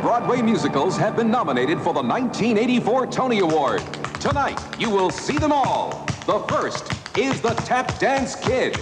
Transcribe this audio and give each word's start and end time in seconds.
Broadway 0.00 0.42
musicals 0.42 0.96
have 0.98 1.16
been 1.16 1.30
nominated 1.30 1.78
for 1.78 1.94
the 1.94 2.02
1984 2.02 3.06
Tony 3.08 3.38
Award. 3.40 3.82
Tonight, 4.20 4.60
you 4.78 4.90
will 4.90 5.10
see 5.10 5.38
them 5.38 5.52
all. 5.52 6.06
The 6.26 6.40
first 6.48 6.92
is 7.16 7.40
The 7.40 7.50
Tap 7.50 7.98
Dance 7.98 8.36
Kid. 8.36 8.76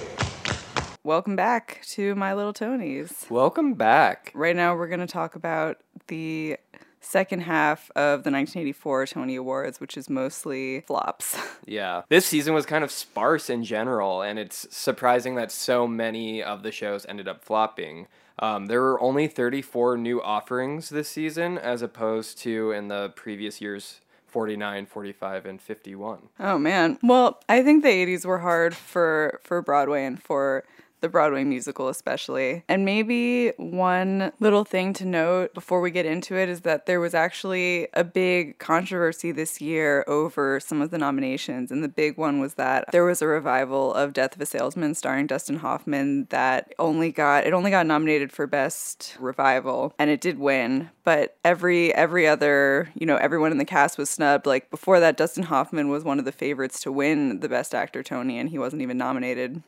Welcome 1.04 1.36
back 1.36 1.80
to 1.90 2.14
My 2.14 2.34
Little 2.34 2.52
Tonys. 2.52 3.30
Welcome 3.30 3.74
back. 3.74 4.32
Right 4.34 4.56
now, 4.56 4.74
we're 4.76 4.88
going 4.88 5.00
to 5.00 5.06
talk 5.06 5.34
about 5.34 5.78
the 6.08 6.56
second 7.00 7.40
half 7.40 7.90
of 7.90 8.24
the 8.24 8.30
1984 8.30 9.06
Tony 9.06 9.36
Awards, 9.36 9.80
which 9.80 9.96
is 9.96 10.10
mostly 10.10 10.80
flops. 10.82 11.36
Yeah. 11.66 12.02
This 12.10 12.26
season 12.26 12.52
was 12.52 12.66
kind 12.66 12.84
of 12.84 12.90
sparse 12.90 13.48
in 13.48 13.64
general, 13.64 14.20
and 14.20 14.38
it's 14.38 14.66
surprising 14.70 15.36
that 15.36 15.50
so 15.50 15.86
many 15.86 16.42
of 16.42 16.62
the 16.62 16.70
shows 16.70 17.06
ended 17.08 17.26
up 17.26 17.42
flopping. 17.42 18.06
Um, 18.38 18.66
there 18.66 18.80
were 18.80 19.00
only 19.00 19.28
34 19.28 19.96
new 19.96 20.20
offerings 20.20 20.88
this 20.88 21.08
season, 21.08 21.56
as 21.56 21.82
opposed 21.82 22.38
to 22.38 22.72
in 22.72 22.88
the 22.88 23.12
previous 23.14 23.60
years 23.60 24.00
49, 24.26 24.86
45, 24.86 25.46
and 25.46 25.62
51. 25.62 26.18
Oh 26.40 26.58
man. 26.58 26.98
Well, 27.02 27.40
I 27.48 27.62
think 27.62 27.84
the 27.84 27.90
80s 27.90 28.24
were 28.24 28.40
hard 28.40 28.74
for 28.74 29.40
for 29.44 29.62
Broadway 29.62 30.04
and 30.04 30.20
for 30.20 30.64
the 31.04 31.08
Broadway 31.10 31.44
musical, 31.44 31.90
especially. 31.90 32.64
And 32.66 32.86
maybe 32.86 33.50
one 33.58 34.32
little 34.40 34.64
thing 34.64 34.94
to 34.94 35.04
note 35.04 35.52
before 35.52 35.82
we 35.82 35.90
get 35.90 36.06
into 36.06 36.34
it 36.34 36.48
is 36.48 36.62
that 36.62 36.86
there 36.86 36.98
was 36.98 37.12
actually 37.14 37.88
a 37.92 38.02
big 38.02 38.58
controversy 38.58 39.30
this 39.30 39.60
year 39.60 40.02
over 40.08 40.58
some 40.60 40.80
of 40.80 40.90
the 40.90 40.96
nominations. 40.96 41.70
And 41.70 41.84
the 41.84 41.88
big 41.88 42.16
one 42.16 42.40
was 42.40 42.54
that 42.54 42.86
there 42.90 43.04
was 43.04 43.20
a 43.20 43.26
revival 43.26 43.92
of 43.92 44.14
Death 44.14 44.34
of 44.34 44.40
a 44.40 44.46
Salesman 44.46 44.94
starring 44.94 45.26
Dustin 45.26 45.58
Hoffman 45.58 46.26
that 46.30 46.72
only 46.78 47.12
got 47.12 47.46
it 47.46 47.52
only 47.52 47.70
got 47.70 47.86
nominated 47.86 48.32
for 48.32 48.46
best 48.46 49.18
revival 49.20 49.92
and 49.98 50.08
it 50.08 50.22
did 50.22 50.38
win, 50.38 50.88
but 51.04 51.36
every 51.44 51.94
every 51.94 52.26
other, 52.26 52.90
you 52.94 53.04
know, 53.04 53.16
everyone 53.16 53.52
in 53.52 53.58
the 53.58 53.66
cast 53.66 53.98
was 53.98 54.08
snubbed. 54.08 54.46
Like 54.46 54.70
before 54.70 55.00
that 55.00 55.18
Dustin 55.18 55.44
Hoffman 55.44 55.90
was 55.90 56.02
one 56.02 56.18
of 56.18 56.24
the 56.24 56.32
favorites 56.32 56.80
to 56.80 56.90
win 56.90 57.40
the 57.40 57.48
best 57.50 57.74
actor 57.74 58.02
Tony 58.02 58.38
and 58.38 58.48
he 58.48 58.58
wasn't 58.58 58.80
even 58.80 58.96
nominated. 58.96 59.62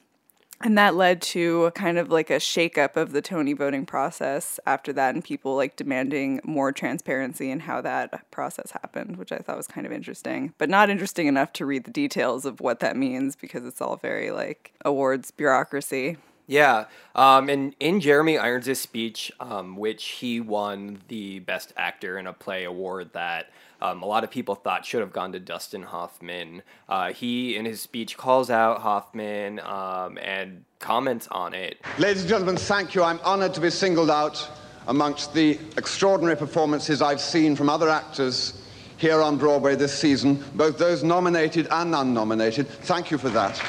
And 0.62 0.78
that 0.78 0.94
led 0.94 1.20
to 1.22 1.70
kind 1.74 1.98
of 1.98 2.10
like 2.10 2.30
a 2.30 2.36
shakeup 2.36 2.96
of 2.96 3.12
the 3.12 3.20
Tony 3.20 3.52
voting 3.52 3.84
process 3.84 4.58
after 4.66 4.92
that, 4.94 5.14
and 5.14 5.22
people 5.22 5.54
like 5.54 5.76
demanding 5.76 6.40
more 6.44 6.72
transparency 6.72 7.50
in 7.50 7.60
how 7.60 7.82
that 7.82 8.30
process 8.30 8.70
happened, 8.70 9.16
which 9.18 9.32
I 9.32 9.38
thought 9.38 9.58
was 9.58 9.66
kind 9.66 9.86
of 9.86 9.92
interesting, 9.92 10.54
but 10.56 10.70
not 10.70 10.88
interesting 10.88 11.26
enough 11.26 11.52
to 11.54 11.66
read 11.66 11.84
the 11.84 11.90
details 11.90 12.46
of 12.46 12.60
what 12.60 12.80
that 12.80 12.96
means 12.96 13.36
because 13.36 13.64
it's 13.66 13.82
all 13.82 13.96
very 13.96 14.30
like 14.30 14.72
awards 14.84 15.30
bureaucracy. 15.30 16.16
Yeah, 16.46 16.84
um, 17.14 17.48
and 17.48 17.74
in 17.80 18.00
Jeremy 18.00 18.38
Irons' 18.38 18.78
speech, 18.78 19.32
um, 19.40 19.76
which 19.76 20.04
he 20.04 20.40
won 20.40 21.00
the 21.08 21.40
Best 21.40 21.72
Actor 21.76 22.18
in 22.18 22.26
a 22.26 22.32
Play 22.32 22.64
award 22.64 23.10
that 23.14 23.50
um, 23.82 24.02
a 24.02 24.06
lot 24.06 24.24
of 24.24 24.30
people 24.30 24.54
thought 24.54 24.86
should 24.86 25.00
have 25.00 25.12
gone 25.12 25.32
to 25.32 25.40
Dustin 25.40 25.82
Hoffman. 25.82 26.62
Uh, 26.88 27.12
he, 27.12 27.56
in 27.56 27.64
his 27.64 27.80
speech, 27.80 28.16
calls 28.16 28.48
out 28.48 28.80
Hoffman 28.80 29.60
um, 29.60 30.18
and 30.18 30.64
comments 30.78 31.28
on 31.30 31.52
it. 31.52 31.78
Ladies 31.98 32.22
and 32.22 32.28
gentlemen, 32.28 32.56
thank 32.56 32.94
you. 32.94 33.02
I'm 33.02 33.20
honored 33.24 33.54
to 33.54 33.60
be 33.60 33.70
singled 33.70 34.10
out 34.10 34.48
amongst 34.88 35.34
the 35.34 35.58
extraordinary 35.76 36.36
performances 36.36 37.02
I've 37.02 37.20
seen 37.20 37.56
from 37.56 37.68
other 37.68 37.88
actors 37.88 38.62
here 38.98 39.20
on 39.20 39.36
Broadway 39.36 39.74
this 39.74 39.96
season, 39.98 40.42
both 40.54 40.78
those 40.78 41.02
nominated 41.02 41.66
and 41.70 41.94
unnominated. 41.94 42.68
Thank 42.68 43.10
you 43.10 43.18
for 43.18 43.28
that. 43.30 43.60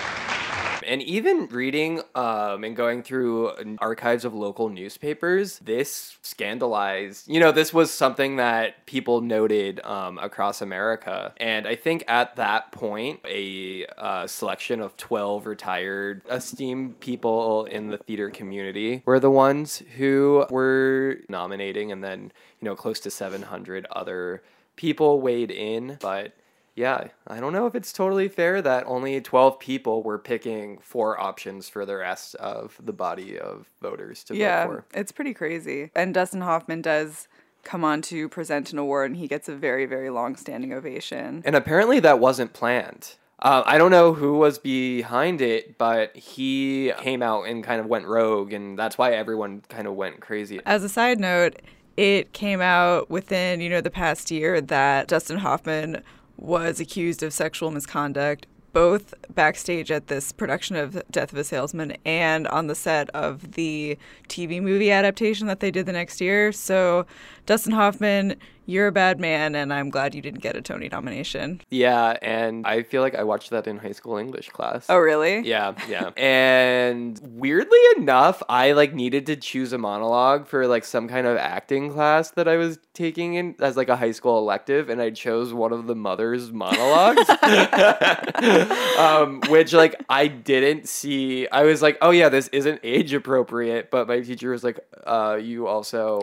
And 0.88 1.02
even 1.02 1.48
reading 1.48 2.02
um, 2.16 2.64
and 2.64 2.76
going 2.76 3.04
through 3.04 3.78
archives 3.80 4.24
of 4.24 4.34
local 4.34 4.70
newspapers, 4.70 5.60
this 5.60 6.18
scandalized, 6.22 7.28
you 7.28 7.40
know, 7.40 7.52
this 7.52 7.74
was 7.74 7.92
something 7.92 8.38
that 8.38 8.86
people 8.86 9.22
noted 9.22 9.82
um, 9.84 10.18
across 10.18 10.62
America. 10.62 11.34
And 11.38 11.68
I 11.68 11.76
think 11.76 12.06
at 12.08 12.38
that 12.38 12.72
point, 12.72 13.20
a 13.26 13.86
uh, 13.98 14.28
selection 14.28 14.80
of 14.80 14.96
12 14.96 15.46
retired, 15.46 16.22
esteemed 16.32 17.00
people 17.02 17.66
in 17.66 17.90
the 17.90 17.98
theater 17.98 18.30
community 18.30 19.04
were 19.06 19.20
the 19.20 19.32
ones 19.32 19.84
who 19.98 20.46
were 20.50 21.18
nominating, 21.28 21.92
and 21.92 22.04
then, 22.04 22.32
you 22.62 22.66
know, 22.66 22.76
close 22.76 23.00
to 23.02 23.12
700 23.12 23.86
other 23.92 24.42
people 24.78 25.20
weighed 25.20 25.52
in. 25.52 25.98
But 26.00 26.34
yeah, 26.78 27.08
I 27.26 27.40
don't 27.40 27.54
know 27.54 27.66
if 27.66 27.74
it's 27.74 27.92
totally 27.92 28.28
fair 28.28 28.62
that 28.62 28.84
only 28.86 29.20
12 29.20 29.60
people 29.60 30.04
were 30.04 30.20
picking 30.20 30.78
four 30.78 31.20
options 31.20 31.68
for 31.68 31.88
the 31.88 31.98
rest 31.98 32.36
of 32.36 32.80
the 32.82 32.94
body 32.94 33.38
of 33.38 33.68
voters 33.82 34.24
to 34.26 34.36
yeah, 34.36 34.68
vote 34.68 34.72
for. 34.72 35.00
It's 35.00 35.12
pretty 35.12 35.34
crazy. 35.34 35.90
And 35.96 36.14
Dustin 36.14 36.42
Hoffman 36.42 36.84
does 36.84 37.28
come 37.64 37.84
on 37.84 38.04
to 38.04 38.30
present 38.30 38.72
an 38.72 38.78
award 38.78 39.10
and 39.10 39.20
he 39.20 39.28
gets 39.28 39.50
a 39.50 39.56
very, 39.56 39.88
very 39.88 40.12
long 40.12 40.36
standing 40.36 40.72
ovation. 40.72 41.42
And 41.44 41.56
apparently 41.56 42.00
that 42.02 42.20
wasn't 42.20 42.54
planned. 42.54 43.16
Uh, 43.40 43.64
I 43.66 43.80
don't 43.80 43.92
know 43.92 44.14
who 44.14 44.38
was 44.38 44.60
behind 44.60 45.42
it, 45.42 45.80
but 45.80 46.16
he 46.16 46.94
came 47.00 47.24
out 47.24 47.44
and 47.44 47.64
kind 47.64 47.80
of 47.80 47.86
went 47.86 48.08
rogue, 48.08 48.52
and 48.52 48.80
that's 48.80 48.98
why 48.98 49.14
everyone 49.14 49.62
kind 49.70 49.86
of 49.86 49.94
went 49.94 50.22
crazy. 50.22 50.60
As 50.66 50.84
a 50.84 50.90
side 50.90 51.20
note, 51.20 51.62
it 51.98 52.34
came 52.34 52.62
out 52.62 53.12
within, 53.12 53.62
you 53.62 53.70
know, 53.70 53.80
the 53.80 53.92
past 53.92 54.32
year 54.32 54.60
that 54.60 55.08
Dustin 55.08 55.38
Hoffman 55.38 56.02
was 56.38 56.80
accused 56.80 57.24
of 57.24 57.34
sexual 57.34 57.72
misconduct 57.72 58.46
both 58.78 59.16
backstage 59.34 59.90
at 59.90 60.06
this 60.06 60.32
production 60.32 60.76
of 60.76 61.02
Death 61.10 61.32
of 61.32 61.40
a 61.40 61.44
Salesman 61.44 61.98
and 62.06 62.48
on 62.50 62.68
the 62.68 62.76
set 62.76 63.10
of 63.10 63.54
the 63.54 63.98
TV 64.30 64.62
movie 64.62 64.92
adaptation 64.92 65.48
that 65.48 65.62
they 65.62 65.72
did 65.72 65.88
the 65.88 65.94
next 65.94 66.22
year. 66.22 66.52
So, 66.52 67.08
Dustin 67.48 67.72
Hoffman, 67.72 68.36
you're 68.66 68.88
a 68.88 68.92
bad 68.92 69.22
man, 69.22 69.56
and 69.56 69.74
I'm 69.74 69.90
glad 69.90 70.14
you 70.14 70.22
didn't 70.22 70.42
get 70.42 70.58
a 70.58 70.62
Tony 70.62 70.90
nomination. 70.90 71.62
Yeah, 71.70 72.18
and 72.22 72.68
I 72.68 72.84
feel 72.84 73.02
like 73.02 73.16
I 73.16 73.24
watched 73.24 73.52
that 73.52 73.66
in 73.66 73.78
high 73.78 73.94
school 73.94 74.18
English 74.18 74.50
class. 74.50 74.88
Oh, 74.90 74.98
really? 74.98 75.40
Yeah, 75.48 75.74
yeah. 75.88 76.10
and 76.18 77.18
weirdly 77.24 77.80
enough, 77.96 78.44
I 78.50 78.74
like 78.74 78.94
needed 78.94 79.26
to 79.28 79.38
choose 79.38 79.72
a 79.72 79.78
monologue 79.78 80.48
for 80.48 80.68
like 80.68 80.84
some 80.84 81.08
kind 81.08 81.26
of 81.26 81.38
acting 81.38 81.94
class 81.94 82.32
that 82.32 82.50
I 82.50 82.58
was 82.58 82.78
taking 82.94 83.36
in 83.36 83.56
as 83.62 83.78
like 83.78 83.88
a 83.88 83.96
high 83.96 84.12
school 84.12 84.38
elective, 84.38 84.90
and 84.90 85.02
I 85.02 85.12
chose 85.12 85.54
one 85.54 85.72
of 85.72 85.88
the 85.88 85.96
mother's 85.96 86.52
monologues, 86.52 87.30
um, 89.00 89.40
which 89.48 89.72
like 89.72 89.96
I 90.10 90.28
didn't 90.28 90.90
see. 90.90 91.48
I 91.48 91.64
was 91.64 91.82
like, 91.82 91.98
oh 92.02 92.12
yeah, 92.12 92.28
this 92.28 92.50
isn't 92.50 92.82
age 92.84 93.14
appropriate, 93.14 93.90
but 93.92 94.10
my 94.10 94.20
teacher 94.20 94.52
was 94.52 94.66
like, 94.66 94.82
uh, 95.06 95.40
you 95.42 95.68
also 95.68 96.20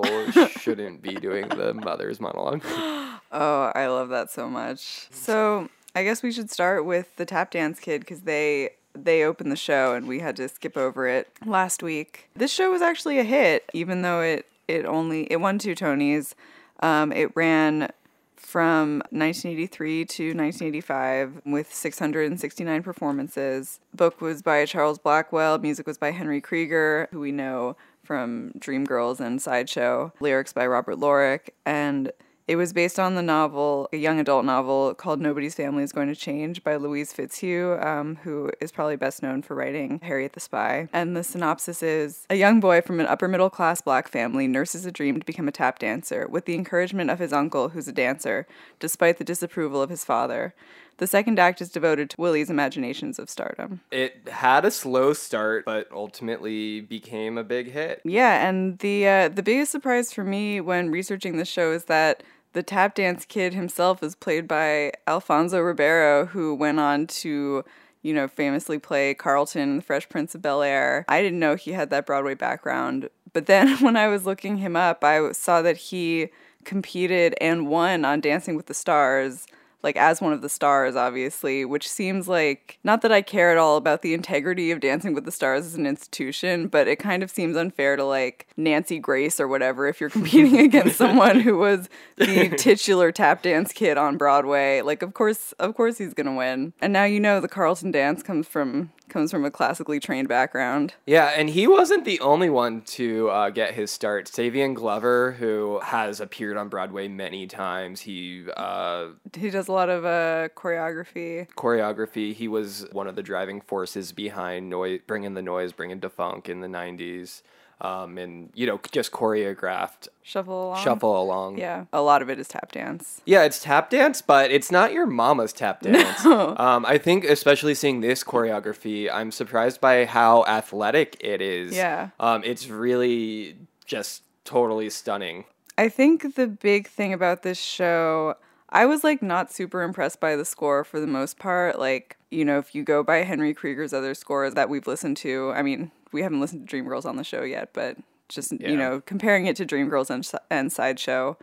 shouldn't 0.60 1.00
be 1.00 1.13
doing 1.16 1.48
the 1.48 1.74
mother's 1.74 2.20
monologue 2.20 2.62
oh, 3.34 3.72
I 3.74 3.86
love 3.88 4.08
that 4.10 4.30
so 4.30 4.48
much. 4.48 5.08
So 5.10 5.68
I 5.94 6.04
guess 6.04 6.22
we 6.22 6.32
should 6.32 6.50
start 6.50 6.84
with 6.84 7.14
the 7.16 7.26
Tap 7.26 7.50
Dance 7.50 7.80
Kid 7.80 8.00
because 8.00 8.22
they 8.22 8.70
they 8.94 9.24
opened 9.24 9.50
the 9.50 9.56
show 9.56 9.94
and 9.94 10.06
we 10.06 10.20
had 10.20 10.36
to 10.36 10.48
skip 10.48 10.76
over 10.76 11.08
it 11.08 11.28
last 11.44 11.82
week. 11.82 12.30
This 12.36 12.52
show 12.52 12.70
was 12.70 12.80
actually 12.80 13.18
a 13.18 13.24
hit, 13.24 13.68
even 13.74 14.02
though 14.02 14.20
it 14.20 14.46
it 14.68 14.86
only 14.86 15.24
it 15.24 15.40
won 15.40 15.58
two 15.58 15.74
Tonys. 15.74 16.34
Um, 16.80 17.12
it 17.12 17.34
ran 17.34 17.90
from 18.36 18.98
1983 19.10 20.04
to 20.04 20.24
1985 20.34 21.42
with 21.46 21.72
669 21.72 22.82
performances. 22.82 23.80
Book 23.94 24.20
was 24.20 24.42
by 24.42 24.64
Charles 24.64 24.98
Blackwell, 24.98 25.58
music 25.58 25.86
was 25.86 25.98
by 25.98 26.10
Henry 26.10 26.40
Krieger, 26.40 27.08
who 27.10 27.20
we 27.20 27.32
know 27.32 27.76
from 28.04 28.52
Dreamgirls 28.58 29.20
and 29.20 29.40
Sideshow, 29.40 30.12
lyrics 30.20 30.52
by 30.52 30.66
Robert 30.66 30.98
Lorick, 30.98 31.50
and 31.66 32.12
it 32.46 32.56
was 32.56 32.74
based 32.74 33.00
on 33.00 33.14
the 33.14 33.22
novel, 33.22 33.88
a 33.90 33.96
young 33.96 34.20
adult 34.20 34.44
novel 34.44 34.92
called 34.94 35.18
Nobody's 35.18 35.54
Family 35.54 35.82
is 35.82 35.92
Going 35.92 36.08
to 36.08 36.14
Change 36.14 36.62
by 36.62 36.76
Louise 36.76 37.10
Fitzhugh, 37.10 37.78
um, 37.80 38.16
who 38.16 38.50
is 38.60 38.70
probably 38.70 38.96
best 38.96 39.22
known 39.22 39.40
for 39.40 39.54
writing 39.54 39.98
Harriet 40.02 40.34
the 40.34 40.40
Spy. 40.40 40.88
And 40.92 41.16
the 41.16 41.24
synopsis 41.24 41.82
is 41.82 42.26
A 42.28 42.34
young 42.34 42.60
boy 42.60 42.82
from 42.82 43.00
an 43.00 43.06
upper 43.06 43.28
middle 43.28 43.48
class 43.48 43.80
black 43.80 44.08
family 44.08 44.46
nurses 44.46 44.84
a 44.84 44.92
dream 44.92 45.18
to 45.18 45.24
become 45.24 45.48
a 45.48 45.52
tap 45.52 45.78
dancer 45.78 46.28
with 46.28 46.44
the 46.44 46.54
encouragement 46.54 47.08
of 47.08 47.18
his 47.18 47.32
uncle, 47.32 47.70
who's 47.70 47.88
a 47.88 47.92
dancer, 47.92 48.46
despite 48.78 49.16
the 49.16 49.24
disapproval 49.24 49.80
of 49.80 49.88
his 49.88 50.04
father. 50.04 50.54
The 50.98 51.06
second 51.06 51.38
act 51.38 51.60
is 51.60 51.70
devoted 51.70 52.10
to 52.10 52.20
Willie's 52.20 52.50
imaginations 52.50 53.18
of 53.18 53.28
stardom. 53.28 53.80
It 53.90 54.28
had 54.28 54.64
a 54.64 54.70
slow 54.70 55.12
start, 55.12 55.64
but 55.64 55.88
ultimately 55.92 56.80
became 56.80 57.36
a 57.36 57.44
big 57.44 57.72
hit. 57.72 58.00
Yeah, 58.04 58.46
and 58.46 58.78
the 58.78 59.08
uh, 59.08 59.28
the 59.28 59.42
biggest 59.42 59.72
surprise 59.72 60.12
for 60.12 60.24
me 60.24 60.60
when 60.60 60.90
researching 60.90 61.36
the 61.36 61.44
show 61.44 61.72
is 61.72 61.84
that 61.84 62.22
the 62.52 62.62
tap 62.62 62.94
dance 62.94 63.24
kid 63.24 63.54
himself 63.54 64.02
is 64.02 64.14
played 64.14 64.46
by 64.46 64.92
Alfonso 65.06 65.60
Ribeiro, 65.60 66.26
who 66.26 66.54
went 66.54 66.78
on 66.78 67.06
to 67.08 67.64
you 68.04 68.12
know, 68.12 68.28
famously 68.28 68.78
play 68.78 69.14
Carlton 69.14 69.62
in 69.62 69.76
The 69.76 69.82
Fresh 69.82 70.10
Prince 70.10 70.34
of 70.34 70.42
Bel 70.42 70.62
Air. 70.62 71.06
I 71.08 71.22
didn't 71.22 71.38
know 71.38 71.56
he 71.56 71.72
had 71.72 71.88
that 71.88 72.04
Broadway 72.04 72.34
background. 72.34 73.08
But 73.32 73.46
then 73.46 73.76
when 73.80 73.96
I 73.96 74.08
was 74.08 74.26
looking 74.26 74.58
him 74.58 74.76
up, 74.76 75.02
I 75.02 75.32
saw 75.32 75.62
that 75.62 75.78
he 75.78 76.28
competed 76.64 77.34
and 77.40 77.66
won 77.66 78.04
on 78.04 78.20
Dancing 78.20 78.56
with 78.56 78.66
the 78.66 78.74
Stars 78.74 79.46
like 79.84 79.96
as 79.96 80.20
one 80.20 80.32
of 80.32 80.40
the 80.40 80.48
stars, 80.48 80.96
obviously, 80.96 81.64
which 81.64 81.88
seems 81.88 82.26
like 82.26 82.78
not 82.82 83.02
that 83.02 83.12
I 83.12 83.20
care 83.22 83.52
at 83.52 83.58
all 83.58 83.76
about 83.76 84.00
the 84.00 84.14
integrity 84.14 84.70
of 84.70 84.80
Dancing 84.80 85.12
with 85.12 85.26
the 85.26 85.30
Stars 85.30 85.66
as 85.66 85.74
an 85.74 85.86
institution, 85.86 86.68
but 86.68 86.88
it 86.88 86.96
kind 86.96 87.22
of 87.22 87.30
seems 87.30 87.54
unfair 87.54 87.94
to 87.96 88.04
like 88.04 88.48
Nancy 88.56 88.98
Grace 88.98 89.38
or 89.38 89.46
whatever 89.46 89.86
if 89.86 90.00
you're 90.00 90.10
competing 90.10 90.58
against 90.64 90.96
someone 90.96 91.38
who 91.38 91.58
was 91.58 91.90
the 92.16 92.48
titular 92.56 93.12
tap 93.12 93.42
dance 93.42 93.72
kid 93.72 93.98
on 93.98 94.16
Broadway. 94.16 94.80
Like, 94.80 95.02
of 95.02 95.12
course, 95.12 95.52
of 95.58 95.74
course, 95.74 95.98
he's 95.98 96.14
gonna 96.14 96.34
win. 96.34 96.72
And 96.80 96.92
now 96.92 97.04
you 97.04 97.20
know 97.20 97.40
the 97.40 97.48
Carlton 97.48 97.90
dance 97.90 98.22
comes 98.22 98.48
from 98.48 98.90
comes 99.08 99.30
from 99.30 99.44
a 99.44 99.50
classically 99.50 100.00
trained 100.00 100.28
background. 100.28 100.94
Yeah, 101.06 101.26
and 101.36 101.50
he 101.50 101.66
wasn't 101.66 102.04
the 102.04 102.20
only 102.20 102.50
one 102.50 102.82
to 102.82 103.28
uh, 103.30 103.50
get 103.50 103.74
his 103.74 103.90
start. 103.90 104.26
Savion 104.26 104.74
Glover, 104.74 105.32
who 105.32 105.80
has 105.82 106.20
appeared 106.20 106.56
on 106.56 106.68
Broadway 106.68 107.08
many 107.08 107.46
times, 107.46 108.00
he 108.02 108.44
uh, 108.56 109.08
He 109.36 109.50
does 109.50 109.68
a 109.68 109.72
lot 109.72 109.88
of 109.88 110.04
uh, 110.04 110.48
choreography. 110.56 111.48
choreography. 111.54 112.34
He 112.34 112.48
was 112.48 112.86
one 112.92 113.06
of 113.06 113.16
the 113.16 113.22
driving 113.22 113.60
forces 113.60 114.12
behind 114.12 114.68
noise, 114.70 115.00
bringing 115.06 115.34
the 115.34 115.42
noise, 115.42 115.72
bringing 115.72 116.00
defunk 116.00 116.48
in 116.48 116.60
the 116.60 116.68
'90s, 116.68 117.42
um, 117.84 118.16
and 118.16 118.50
you 118.54 118.66
know 118.66 118.80
just 118.92 119.12
choreographed 119.12 120.08
Shuffle 120.22 120.68
along. 120.68 120.82
shuffle 120.82 121.22
along. 121.22 121.58
Yeah, 121.58 121.84
a 121.92 122.00
lot 122.00 122.22
of 122.22 122.30
it 122.30 122.38
is 122.38 122.48
tap 122.48 122.72
dance. 122.72 123.20
Yeah, 123.26 123.42
it's 123.42 123.60
tap 123.60 123.90
dance, 123.90 124.22
but 124.22 124.50
it's 124.50 124.72
not 124.72 124.92
your 124.92 125.06
mama's 125.06 125.52
tap 125.52 125.82
dance. 125.82 126.24
Um, 126.24 126.86
I 126.86 126.96
think, 126.98 127.24
especially 127.24 127.74
seeing 127.74 128.00
this 128.00 128.24
choreography, 128.24 129.10
I'm 129.12 129.30
surprised 129.30 129.80
by 129.80 130.06
how 130.06 130.44
athletic 130.46 131.16
it 131.20 131.42
is. 131.42 131.74
Yeah. 131.74 132.10
Um, 132.18 132.42
it's 132.44 132.68
really 132.68 133.56
just 133.84 134.22
totally 134.44 134.88
stunning. 134.88 135.44
I 135.76 135.88
think 135.88 136.36
the 136.36 136.46
big 136.46 136.88
thing 136.88 137.12
about 137.12 137.42
this 137.42 137.58
show, 137.58 138.36
I 138.70 138.86
was 138.86 139.04
like 139.04 139.22
not 139.22 139.52
super 139.52 139.82
impressed 139.82 140.20
by 140.20 140.36
the 140.36 140.44
score 140.44 140.84
for 140.84 141.00
the 141.00 141.06
most 141.06 141.38
part. 141.38 141.78
Like, 141.78 142.16
you 142.30 142.44
know, 142.44 142.58
if 142.58 142.74
you 142.74 142.82
go 142.82 143.02
by 143.02 143.18
Henry 143.18 143.52
Krieger's 143.52 143.92
other 143.92 144.14
scores 144.14 144.54
that 144.54 144.70
we've 144.70 144.86
listened 144.86 145.16
to, 145.18 145.52
I 145.54 145.62
mean, 145.62 145.90
we 146.14 146.22
haven't 146.22 146.40
listened 146.40 146.66
to 146.68 146.76
Dreamgirls 146.82 147.04
on 147.04 147.16
the 147.16 147.24
show 147.24 147.42
yet, 147.42 147.70
but 147.74 147.98
just, 148.30 148.52
Yeah. 148.52 148.70
you 148.70 148.76
know, 148.76 149.02
comparing 149.04 149.44
it 149.46 149.56
to 149.56 149.66
Dreamgirls 149.66 150.08
and, 150.08 150.26
and 150.50 150.72
Sideshow, 150.72 151.36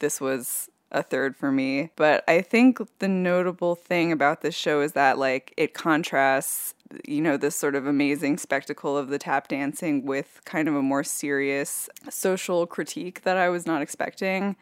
this 0.00 0.20
was 0.20 0.68
a 0.90 1.02
third 1.02 1.36
for 1.36 1.52
me. 1.52 1.90
But 1.96 2.24
I 2.26 2.40
think 2.40 2.80
the 2.98 3.08
notable 3.08 3.74
thing 3.74 4.10
about 4.12 4.40
this 4.40 4.54
show 4.54 4.80
is 4.80 4.92
that 4.92 5.18
like 5.18 5.52
it 5.56 5.74
contrasts 5.74 6.72
you 7.04 7.20
know 7.20 7.36
this 7.36 7.56
sort 7.56 7.74
of 7.74 7.84
amazing 7.84 8.38
spectacle 8.38 8.96
of 8.96 9.08
the 9.08 9.18
tap 9.18 9.48
dancing 9.48 10.06
with 10.06 10.40
kind 10.44 10.68
of 10.68 10.76
a 10.76 10.80
more 10.80 11.02
serious 11.02 11.88
social 12.08 12.64
critique 12.64 13.22
that 13.22 13.36
I 13.36 13.48
was 13.48 13.66
not 13.66 13.82
expecting 13.82 14.54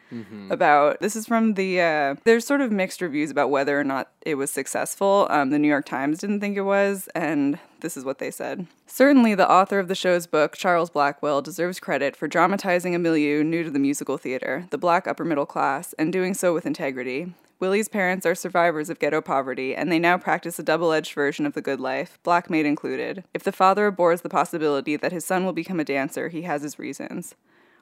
about 0.49 0.99
this 1.01 1.15
is 1.15 1.27
from 1.27 1.53
the 1.53 1.79
uh, 1.81 2.15
there's 2.23 2.43
sort 2.43 2.61
of 2.61 2.71
mixed 2.71 2.99
reviews 2.99 3.29
about 3.29 3.51
whether 3.51 3.79
or 3.79 3.83
not 3.83 4.09
it 4.25 4.35
was 4.35 4.49
successful 4.49 5.27
um, 5.29 5.51
the 5.51 5.59
New 5.59 5.67
York 5.67 5.85
Times 5.85 6.17
didn't 6.17 6.39
think 6.39 6.57
it 6.57 6.61
was 6.61 7.07
and 7.13 7.59
this 7.85 7.95
is 7.95 8.03
what 8.03 8.17
they 8.17 8.31
said 8.31 8.65
Certainly, 8.87 9.35
the 9.35 9.49
author 9.49 9.77
of 9.77 9.87
the 9.87 9.93
show's 9.93 10.25
book, 10.25 10.57
Charles 10.57 10.89
Blackwell, 10.89 11.43
deserves 11.43 11.79
credit 11.79 12.15
for 12.15 12.27
dramatizing 12.27 12.95
a 12.95 12.99
milieu 12.99 13.43
new 13.43 13.63
to 13.63 13.69
the 13.69 13.77
musical 13.77 14.17
theater, 14.17 14.65
the 14.71 14.77
black 14.77 15.07
upper 15.07 15.23
middle 15.23 15.45
class, 15.45 15.93
and 15.99 16.11
doing 16.11 16.33
so 16.33 16.51
with 16.51 16.65
integrity. 16.65 17.33
Willie's 17.59 17.87
parents 17.87 18.25
are 18.25 18.33
survivors 18.35 18.89
of 18.89 18.99
ghetto 18.99 19.21
poverty, 19.21 19.75
and 19.75 19.91
they 19.91 19.99
now 19.99 20.17
practice 20.17 20.57
a 20.57 20.63
double 20.63 20.91
edged 20.91 21.13
version 21.13 21.45
of 21.45 21.53
the 21.53 21.61
good 21.61 21.79
life, 21.79 22.17
black 22.23 22.49
maid 22.49 22.65
included. 22.65 23.23
If 23.33 23.43
the 23.43 23.51
father 23.51 23.85
abhors 23.85 24.21
the 24.21 24.29
possibility 24.29 24.97
that 24.97 25.11
his 25.11 25.23
son 25.23 25.45
will 25.45 25.53
become 25.53 25.79
a 25.79 25.85
dancer, 25.85 26.29
he 26.29 26.41
has 26.41 26.63
his 26.63 26.79
reasons. 26.79 27.35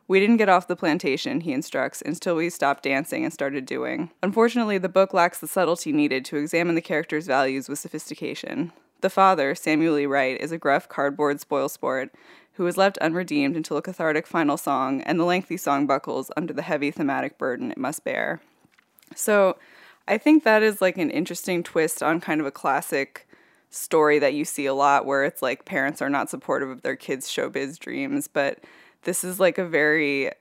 We 0.07 0.19
didn't 0.19 0.37
get 0.37 0.49
off 0.49 0.67
the 0.67 0.75
plantation, 0.75 1.41
he 1.41 1.53
instructs, 1.53 2.03
until 2.05 2.35
we 2.35 2.49
stopped 2.49 2.83
dancing 2.83 3.23
and 3.23 3.33
started 3.33 3.65
doing. 3.65 4.11
Unfortunately, 4.21 4.77
the 4.77 4.89
book 4.89 5.13
lacks 5.13 5.39
the 5.39 5.47
subtlety 5.47 5.93
needed 5.93 6.25
to 6.25 6.37
examine 6.37 6.75
the 6.75 6.81
character's 6.81 7.25
values 7.25 7.69
with 7.69 7.79
sophistication. 7.79 8.73
The 9.03 9.09
father, 9.09 9.53
Samuel 9.53 9.99
E. 9.99 10.05
Wright, 10.05 10.39
is 10.39 10.53
a 10.53 10.57
gruff 10.57 10.87
cardboard 10.87 11.41
spoilsport 11.41 12.11
who 12.53 12.65
is 12.65 12.77
left 12.77 12.97
unredeemed 12.99 13.57
until 13.57 13.75
a 13.75 13.81
cathartic 13.81 14.25
final 14.25 14.55
song, 14.55 15.01
and 15.01 15.19
the 15.19 15.25
lengthy 15.25 15.57
song 15.57 15.85
buckles 15.85 16.31
under 16.37 16.53
the 16.53 16.61
heavy 16.61 16.89
thematic 16.89 17.37
burden 17.37 17.69
it 17.69 17.77
must 17.77 18.05
bear. 18.05 18.39
So 19.13 19.57
I 20.07 20.17
think 20.17 20.45
that 20.45 20.63
is 20.63 20.81
like 20.81 20.97
an 20.97 21.11
interesting 21.11 21.63
twist 21.63 22.01
on 22.01 22.21
kind 22.21 22.39
of 22.39 22.47
a 22.47 22.51
classic 22.51 23.27
story 23.69 24.19
that 24.19 24.35
you 24.35 24.45
see 24.45 24.67
a 24.67 24.73
lot 24.73 25.05
where 25.05 25.25
it's 25.25 25.41
like 25.41 25.65
parents 25.65 26.01
are 26.01 26.09
not 26.09 26.29
supportive 26.29 26.69
of 26.69 26.81
their 26.81 26.95
kids' 26.95 27.27
showbiz 27.27 27.77
dreams, 27.77 28.29
but 28.29 28.63
this 29.01 29.25
is 29.25 29.37
like 29.37 29.57
a 29.57 29.65
very 29.65 30.31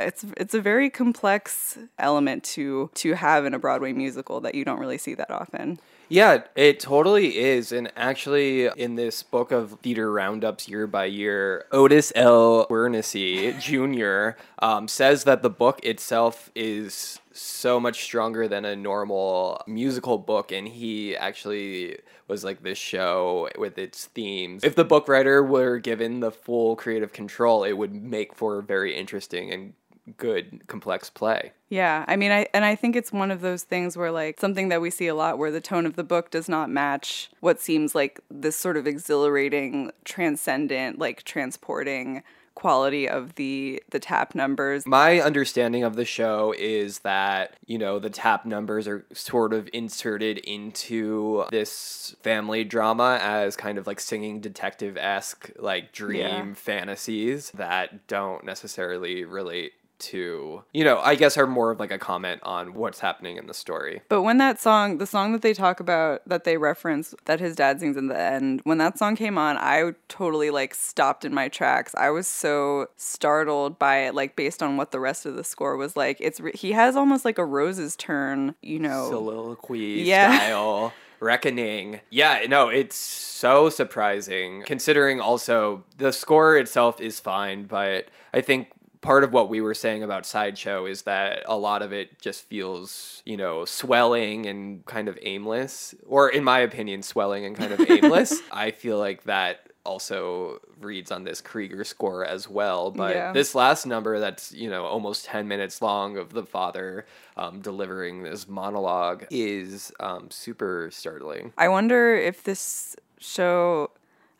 it's 0.00 0.24
it's 0.36 0.54
a 0.54 0.60
very 0.60 0.90
complex 0.90 1.78
element 1.96 2.42
to 2.42 2.90
to 2.94 3.12
have 3.12 3.44
in 3.44 3.54
a 3.54 3.58
Broadway 3.60 3.92
musical 3.92 4.40
that 4.40 4.56
you 4.56 4.64
don't 4.64 4.80
really 4.80 4.98
see 4.98 5.14
that 5.14 5.30
often. 5.30 5.78
Yeah, 6.10 6.42
it 6.56 6.80
totally 6.80 7.38
is. 7.38 7.70
And 7.70 7.92
actually, 7.96 8.66
in 8.66 8.96
this 8.96 9.22
book 9.22 9.52
of 9.52 9.78
theater 9.80 10.10
roundups 10.10 10.68
year 10.68 10.88
by 10.88 11.04
year, 11.04 11.66
Otis 11.70 12.12
L. 12.16 12.66
Guernsey 12.66 13.52
Jr. 13.60 14.30
Um, 14.58 14.88
says 14.88 15.22
that 15.22 15.42
the 15.42 15.50
book 15.50 15.78
itself 15.84 16.50
is 16.56 17.20
so 17.32 17.78
much 17.78 18.02
stronger 18.02 18.48
than 18.48 18.64
a 18.64 18.74
normal 18.74 19.62
musical 19.68 20.18
book. 20.18 20.50
And 20.50 20.66
he 20.66 21.16
actually 21.16 21.98
was 22.26 22.42
like 22.42 22.64
this 22.64 22.76
show 22.76 23.48
with 23.56 23.78
its 23.78 24.06
themes. 24.06 24.64
If 24.64 24.74
the 24.74 24.84
book 24.84 25.06
writer 25.06 25.44
were 25.44 25.78
given 25.78 26.18
the 26.18 26.32
full 26.32 26.74
creative 26.74 27.12
control, 27.12 27.62
it 27.62 27.74
would 27.74 27.94
make 27.94 28.34
for 28.34 28.62
very 28.62 28.96
interesting 28.96 29.52
and 29.52 29.74
good 30.16 30.66
complex 30.66 31.10
play. 31.10 31.52
Yeah, 31.68 32.04
I 32.08 32.16
mean, 32.16 32.32
I 32.32 32.46
and 32.52 32.64
I 32.64 32.74
think 32.74 32.96
it's 32.96 33.12
one 33.12 33.30
of 33.30 33.40
those 33.40 33.62
things 33.62 33.96
where 33.96 34.10
like 34.10 34.40
something 34.40 34.68
that 34.70 34.80
we 34.80 34.90
see 34.90 35.06
a 35.06 35.14
lot 35.14 35.38
where 35.38 35.50
the 35.52 35.60
tone 35.60 35.86
of 35.86 35.96
the 35.96 36.04
book 36.04 36.30
does 36.30 36.48
not 36.48 36.68
match 36.70 37.30
what 37.40 37.60
seems 37.60 37.94
like 37.94 38.20
this 38.30 38.56
sort 38.56 38.76
of 38.76 38.86
exhilarating, 38.86 39.92
transcendent, 40.04 40.98
like 40.98 41.22
transporting 41.22 42.22
quality 42.56 43.08
of 43.08 43.36
the 43.36 43.82
the 43.90 43.98
tap 44.00 44.34
numbers. 44.34 44.84
My 44.84 45.20
understanding 45.20 45.82
of 45.84 45.96
the 45.96 46.04
show 46.04 46.52
is 46.58 46.98
that, 47.00 47.54
you 47.66 47.78
know, 47.78 47.98
the 47.98 48.10
tap 48.10 48.44
numbers 48.44 48.86
are 48.86 49.06
sort 49.14 49.54
of 49.54 49.68
inserted 49.72 50.38
into 50.38 51.44
this 51.50 52.14
family 52.22 52.64
drama 52.64 53.18
as 53.22 53.56
kind 53.56 53.78
of 53.78 53.86
like 53.86 53.98
singing 54.00 54.40
detective 54.40 54.98
esque, 54.98 55.50
like 55.58 55.92
dream 55.92 56.18
Yeah. 56.48 56.54
fantasies 56.54 57.50
that 57.52 58.06
don't 58.08 58.44
necessarily 58.44 59.24
relate 59.24 59.72
to, 60.00 60.64
you 60.72 60.84
know, 60.84 60.98
I 61.00 61.14
guess 61.14 61.36
are 61.36 61.46
more 61.46 61.70
of 61.70 61.78
like 61.80 61.90
a 61.90 61.98
comment 61.98 62.40
on 62.42 62.74
what's 62.74 63.00
happening 63.00 63.36
in 63.36 63.46
the 63.46 63.54
story. 63.54 64.02
But 64.08 64.22
when 64.22 64.38
that 64.38 64.60
song, 64.60 64.98
the 64.98 65.06
song 65.06 65.32
that 65.32 65.42
they 65.42 65.54
talk 65.54 65.80
about, 65.80 66.26
that 66.28 66.44
they 66.44 66.56
reference, 66.56 67.14
that 67.26 67.40
his 67.40 67.54
dad 67.56 67.80
sings 67.80 67.96
in 67.96 68.08
the 68.08 68.18
end, 68.18 68.60
when 68.64 68.78
that 68.78 68.98
song 68.98 69.16
came 69.16 69.38
on, 69.38 69.56
I 69.58 69.92
totally 70.08 70.50
like 70.50 70.74
stopped 70.74 71.24
in 71.24 71.32
my 71.34 71.48
tracks. 71.48 71.94
I 71.94 72.10
was 72.10 72.26
so 72.26 72.88
startled 72.96 73.78
by 73.78 73.98
it, 74.06 74.14
like 74.14 74.36
based 74.36 74.62
on 74.62 74.76
what 74.76 74.90
the 74.90 75.00
rest 75.00 75.26
of 75.26 75.36
the 75.36 75.44
score 75.44 75.76
was 75.76 75.96
like. 75.96 76.16
It's 76.20 76.40
re- 76.40 76.52
he 76.54 76.72
has 76.72 76.96
almost 76.96 77.24
like 77.24 77.38
a 77.38 77.44
Rose's 77.44 77.96
turn, 77.96 78.54
you 78.62 78.78
know. 78.78 79.08
soliloquy 79.10 80.02
Yeah. 80.04 80.36
style 80.36 80.92
reckoning 81.22 82.00
yeah 82.08 82.46
no 82.48 82.70
it's 82.70 82.96
so 82.96 83.68
surprising 83.68 84.62
considering 84.64 85.20
also 85.20 85.84
the 85.98 86.12
score 86.14 86.56
itself 86.56 86.98
is 86.98 87.20
fine 87.20 87.64
but 87.64 88.08
i 88.32 88.40
think 88.40 88.68
part 89.00 89.24
of 89.24 89.32
what 89.32 89.48
we 89.48 89.60
were 89.60 89.74
saying 89.74 90.02
about 90.02 90.26
sideshow 90.26 90.86
is 90.86 91.02
that 91.02 91.42
a 91.46 91.56
lot 91.56 91.82
of 91.82 91.92
it 91.92 92.20
just 92.20 92.44
feels 92.44 93.22
you 93.24 93.36
know 93.36 93.64
swelling 93.64 94.46
and 94.46 94.84
kind 94.86 95.08
of 95.08 95.18
aimless 95.22 95.94
or 96.06 96.28
in 96.28 96.44
my 96.44 96.60
opinion 96.60 97.02
swelling 97.02 97.44
and 97.44 97.56
kind 97.56 97.72
of 97.72 97.80
aimless 97.90 98.40
i 98.52 98.70
feel 98.70 98.98
like 98.98 99.24
that 99.24 99.70
also 99.84 100.60
reads 100.80 101.10
on 101.10 101.24
this 101.24 101.40
Krieger 101.40 101.84
score 101.84 102.24
as 102.24 102.48
well. 102.48 102.90
But 102.90 103.16
Yeah. 103.16 103.32
this 103.32 103.54
last 103.54 103.86
number 103.86 104.18
that's, 104.20 104.52
you 104.52 104.68
know, 104.68 104.84
almost 104.84 105.24
10 105.24 105.48
minutes 105.48 105.80
long 105.80 106.16
of 106.16 106.32
the 106.32 106.44
father 106.44 107.06
um, 107.36 107.60
delivering 107.60 108.22
this 108.22 108.48
monologue 108.48 109.26
is 109.30 109.92
um, 110.00 110.30
super 110.30 110.90
startling. 110.92 111.52
I 111.56 111.68
wonder 111.68 112.14
if 112.14 112.44
this 112.44 112.96
show. 113.18 113.90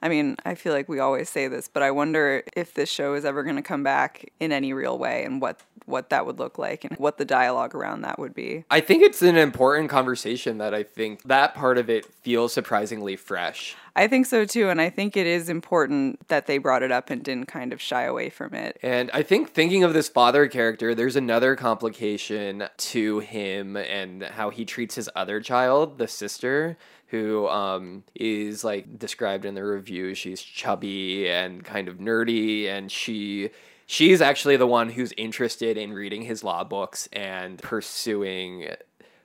I 0.03 0.09
mean, 0.09 0.37
I 0.45 0.55
feel 0.55 0.73
like 0.73 0.89
we 0.89 0.99
always 0.99 1.29
say 1.29 1.49
this, 1.49 1.69
but 1.69 1.83
I 1.83 1.91
wonder 1.91 2.43
if 2.57 2.75
this 2.75 2.89
show 2.89 3.15
is 3.15 3.25
ever 3.25 3.43
going 3.43 3.57
to 3.57 3.63
come 3.63 3.83
back 3.83 4.33
in 4.41 4.53
any 4.53 4.73
real 4.73 4.99
way 4.99 5.25
and 5.25 5.41
what 5.41 5.61
what 5.87 6.11
that 6.11 6.25
would 6.25 6.39
look 6.39 6.57
like 6.57 6.85
and 6.85 6.97
what 6.99 7.19
the 7.19 7.25
dialogue 7.25 7.75
around 7.75 8.03
that 8.03 8.19
would 8.19 8.33
be. 8.35 8.65
I 8.71 8.81
think 8.81 9.03
it's 9.03 9.23
an 9.23 9.37
important 9.37 9.91
conversation 9.91 10.59
that 10.59 10.73
I 10.73 10.83
think 10.85 11.23
that 11.25 11.55
part 11.55 11.79
of 11.79 11.91
it 11.91 12.07
feels 12.07 12.53
surprisingly 12.53 13.17
fresh. 13.17 13.77
I 13.97 14.07
think 14.07 14.27
so 14.27 14.45
too, 14.45 14.69
and 14.71 14.81
I 14.81 14.89
think 14.89 15.17
it 15.17 15.27
is 15.27 15.49
important 15.49 16.27
that 16.29 16.47
they 16.47 16.59
brought 16.59 16.83
it 16.83 16.93
up 16.93 17.11
and 17.11 17.23
didn't 17.23 17.47
kind 17.47 17.73
of 17.73 17.81
shy 17.81 18.03
away 18.03 18.31
from 18.31 18.55
it. 18.55 18.79
And 18.83 19.11
I 19.13 19.23
think 19.23 19.51
thinking 19.51 19.83
of 19.83 19.93
this 19.93 20.09
father 20.09 20.47
character, 20.47 20.95
there's 20.95 21.17
another 21.17 21.57
complication 21.57 22.69
to 22.77 23.19
him 23.19 23.77
and 23.77 24.23
how 24.23 24.51
he 24.51 24.65
treats 24.65 24.95
his 24.95 25.11
other 25.17 25.41
child, 25.41 25.99
the 25.99 26.07
sister, 26.07 26.79
who 27.11 27.49
um, 27.49 28.05
is 28.15 28.63
like 28.65 28.99
described 28.99 29.45
in 29.45 29.55
the 29.55 29.65
review. 29.65 30.15
She's 30.15 30.41
chubby 30.41 31.29
and 31.29 31.65
kind 31.65 31.89
of 31.89 31.99
nerdy, 31.99 32.67
and 32.67 32.91
she 32.91 33.51
she's 33.87 34.21
actually 34.21 34.57
the 34.57 34.67
one 34.67 34.91
who's 34.91 35.13
interested 35.17 35.77
in 35.77 35.93
reading 35.93 36.23
his 36.23 36.45
law 36.45 36.63
books 36.63 37.09
and 37.13 37.59
pursuing 37.59 38.69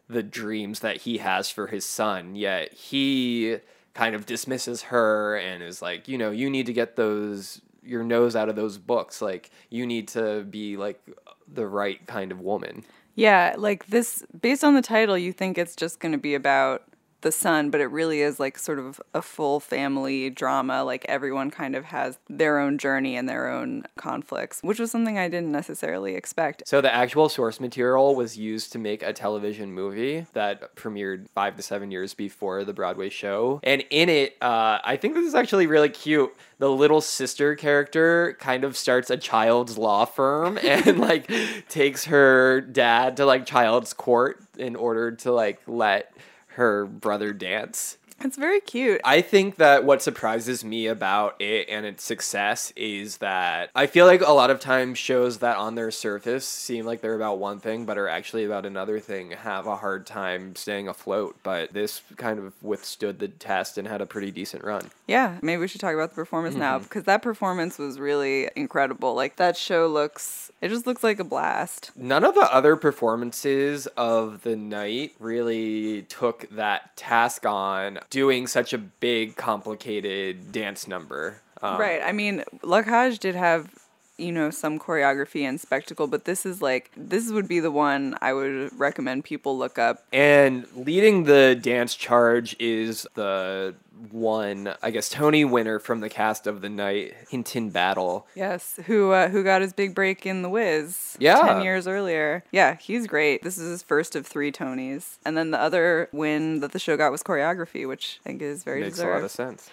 the 0.07 0.23
dreams 0.23 0.79
that 0.79 0.97
he 0.97 1.19
has 1.19 1.49
for 1.49 1.67
his 1.67 1.85
son, 1.85 2.35
yet 2.35 2.73
he 2.73 3.57
kind 3.93 4.15
of 4.15 4.25
dismisses 4.25 4.83
her 4.83 5.37
and 5.37 5.63
is 5.63 5.81
like, 5.81 6.07
you 6.07 6.17
know, 6.17 6.31
you 6.31 6.49
need 6.49 6.65
to 6.65 6.73
get 6.73 6.95
those 6.95 7.61
your 7.83 8.03
nose 8.03 8.35
out 8.35 8.49
of 8.49 8.55
those 8.55 8.77
books. 8.77 9.21
Like 9.21 9.51
you 9.69 9.85
need 9.85 10.07
to 10.09 10.43
be 10.43 10.77
like 10.77 10.99
the 11.47 11.65
right 11.67 12.05
kind 12.07 12.31
of 12.31 12.39
woman. 12.41 12.83
Yeah, 13.15 13.55
like 13.57 13.87
this, 13.87 14.23
based 14.41 14.63
on 14.63 14.75
the 14.75 14.81
title, 14.81 15.17
you 15.17 15.31
think 15.31 15.57
it's 15.57 15.75
just 15.75 15.99
going 15.99 16.11
to 16.11 16.17
be 16.17 16.35
about 16.35 16.83
the 17.25 17.32
son, 17.32 17.72
but 17.72 17.82
it 17.82 17.88
really 17.88 18.22
is 18.22 18.39
like 18.39 18.55
sort 18.55 18.77
of 18.77 19.01
a 19.15 19.22
full 19.22 19.60
family 19.60 20.29
drama. 20.29 20.84
Like 20.84 21.03
everyone 21.10 21.50
kind 21.50 21.75
of 21.75 21.86
has 21.86 22.20
their 22.29 22.60
own 22.60 22.77
journey 22.77 23.17
and 23.17 23.27
their 23.27 23.50
own 23.50 23.84
conflicts, 23.98 24.62
which 24.62 24.79
was 24.79 24.91
something 24.91 25.17
I 25.17 25.27
didn't 25.27 25.51
necessarily 25.51 26.13
expect. 26.13 26.67
So 26.67 26.82
the 26.82 26.94
actual 26.94 27.27
source 27.27 27.60
material 27.60 28.13
was 28.13 28.38
used 28.38 28.72
to 28.74 28.77
make 28.77 29.01
a 29.01 29.12
television 29.12 29.74
movie 29.74 30.27
that 30.34 30.75
premiered 30.75 31.27
five 31.32 31.55
to 31.55 31.63
seven 31.63 31.89
years 31.89 32.13
before 32.13 32.63
the 32.63 32.74
Broadway 32.74 33.10
show. 33.10 33.60
And 33.63 33.84
in 33.89 34.08
it, 34.08 34.38
uh, 34.39 34.77
I 34.84 34.96
think 34.96 35.15
this 35.15 35.25
is 35.25 35.34
actually 35.34 35.65
really 35.65 35.89
cute. 35.89 36.32
The 36.60 36.70
little 36.70 37.01
sister 37.01 37.55
character 37.55 38.38
kind 38.39 38.63
of 38.63 38.77
starts 38.77 39.10
a 39.10 39.17
child's 39.17 39.79
law 39.79 40.05
firm 40.05 40.60
and 40.63 41.00
like 41.00 41.27
takes 41.70 42.05
her 42.05 42.62
dad 42.62 43.17
to 43.17 43.25
like 43.25 43.48
child's 43.48 43.94
court 43.94 44.44
in 44.60 44.75
order 44.75 45.12
to 45.13 45.32
like 45.32 45.60
let 45.65 46.13
her 46.55 46.85
brother 46.85 47.33
dance. 47.33 47.97
It's 48.21 48.38
very 48.38 48.62
cute. 48.62 49.01
I 49.03 49.21
think 49.21 49.57
that 49.57 49.83
what 49.83 50.01
surprises 50.01 50.63
me 50.63 50.88
about 50.88 51.35
it 51.41 51.67
and 51.69 51.85
its 51.85 52.03
success 52.03 52.71
is 52.75 53.17
that 53.17 53.69
I 53.75 53.88
feel 53.88 54.05
like 54.05 54.21
a 54.21 54.31
lot 54.31 54.50
of 54.50 54.59
times 54.59 54.97
shows 54.97 55.39
that 55.39 55.57
on 55.57 55.75
their 55.75 55.91
surface 55.91 56.47
seem 56.47 56.85
like 56.85 57.01
they're 57.01 57.15
about 57.15 57.39
one 57.39 57.59
thing 57.59 57.85
but 57.85 57.97
are 57.97 58.07
actually 58.07 58.45
about 58.45 58.65
another 58.65 59.00
thing 59.00 59.31
have 59.31 59.67
a 59.67 59.75
hard 59.75 60.05
time 60.05 60.55
staying 60.55 60.88
afloat. 60.88 61.35
But 61.43 61.74
this 61.74 62.01
kind 62.15 62.39
of 62.39 62.53
withstood 62.63 63.19
the 63.19 63.27
test 63.27 63.77
and 63.77 63.88
had 63.88 64.01
a 64.01 64.05
pretty 64.05 64.31
decent 64.31 64.63
run. 64.63 64.89
Yeah, 65.07 65.38
maybe 65.41 65.59
we 65.59 65.67
should 65.67 65.81
talk 65.81 65.93
about 65.93 66.12
the 66.12 66.15
performance 66.15 66.55
now 66.55 66.77
mm-hmm. 66.77 66.83
because 66.83 67.03
that 67.03 67.21
performance 67.21 67.77
was 67.77 68.00
really 68.00 68.50
incredible. 68.55 69.13
Like 69.13 69.35
that 69.35 69.57
show 69.57 69.88
looks, 69.88 70.51
it 70.65 70.69
just 70.69 70.88
looks 70.88 71.03
like 71.03 71.19
a 71.19 71.24
blast. 71.24 71.91
None 71.95 72.24
of 72.24 72.34
the 72.34 72.51
other 72.51 72.75
performances 72.75 73.86
of 73.95 74.41
the 74.41 74.55
night 74.55 75.13
really 75.19 76.01
took 76.10 76.50
that 76.50 76.98
task 76.98 77.45
on 77.45 78.00
doing 78.10 78.48
such 78.48 78.74
a 78.74 78.79
big, 78.79 79.36
complicated 79.36 80.51
dance 80.51 80.88
number. 80.88 81.41
Um, 81.62 81.79
Right. 81.79 82.01
I 82.03 82.12
mean, 82.13 82.43
Lacage 82.63 83.19
did 83.19 83.36
have, 83.36 83.69
you 84.17 84.31
know, 84.31 84.50
some 84.50 84.79
choreography 84.79 85.41
and 85.43 85.60
spectacle, 85.60 86.07
but 86.07 86.25
this 86.25 86.45
is 86.45 86.62
like, 86.62 86.91
this 86.95 87.31
would 87.31 87.48
be 87.48 87.60
the 87.60 87.72
one 87.72 88.17
I 88.22 88.34
would 88.34 88.77
recommend 88.79 89.24
people 89.25 89.57
look 89.57 89.77
up. 89.77 90.05
And 90.13 90.65
leading 90.75 91.25
the 91.25 91.55
dance 91.62 91.95
charge 91.95 92.55
is 92.60 93.05
the 93.15 93.75
one, 94.12 94.74
I 94.84 94.91
guess, 94.91 95.10
Tony 95.10 95.45
winner 95.45 95.79
from 95.79 96.01
the 96.01 96.10
cast 96.10 96.48
of 96.48 96.62
the 96.62 96.67
night, 96.69 97.13
Hinton 97.29 97.69
Battle. 97.69 98.27
Yes, 98.36 98.77
who 98.86 99.12
uh, 99.12 99.29
who 99.29 99.41
got 99.43 99.62
his 99.62 99.72
big 99.74 99.95
break 99.95 100.25
in 100.25 100.41
The 100.41 100.50
Wiz? 100.50 101.15
Yeah. 101.19 101.41
ten 101.41 101.62
years 101.63 101.88
earlier. 101.88 102.43
Yeah, 102.51 102.75
he's 102.75 103.07
great. 103.07 103.41
This 103.41 103.57
is 103.57 103.69
his 103.69 103.84
first 103.84 104.15
of 104.17 104.27
three 104.27 104.51
Tonys, 104.51 105.17
and 105.25 105.38
then 105.38 105.51
the 105.51 105.60
other 105.60 106.10
win 106.12 106.60
that 106.60 106.74
the 106.74 106.79
show 106.79 106.98
got 106.98 107.12
was 107.12 107.24
choreography, 107.24 107.88
which 107.88 108.19
I 108.25 108.29
think 108.29 108.41
is 108.41 108.63
very 108.63 108.81
Makes 108.81 108.98
deserved. 108.98 109.12
a 109.12 109.15
lot 109.15 109.24
of 109.24 109.31
sense. 109.31 109.72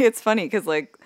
It's 0.00 0.20
funny 0.20 0.44
because 0.44 0.66
like 0.66 0.96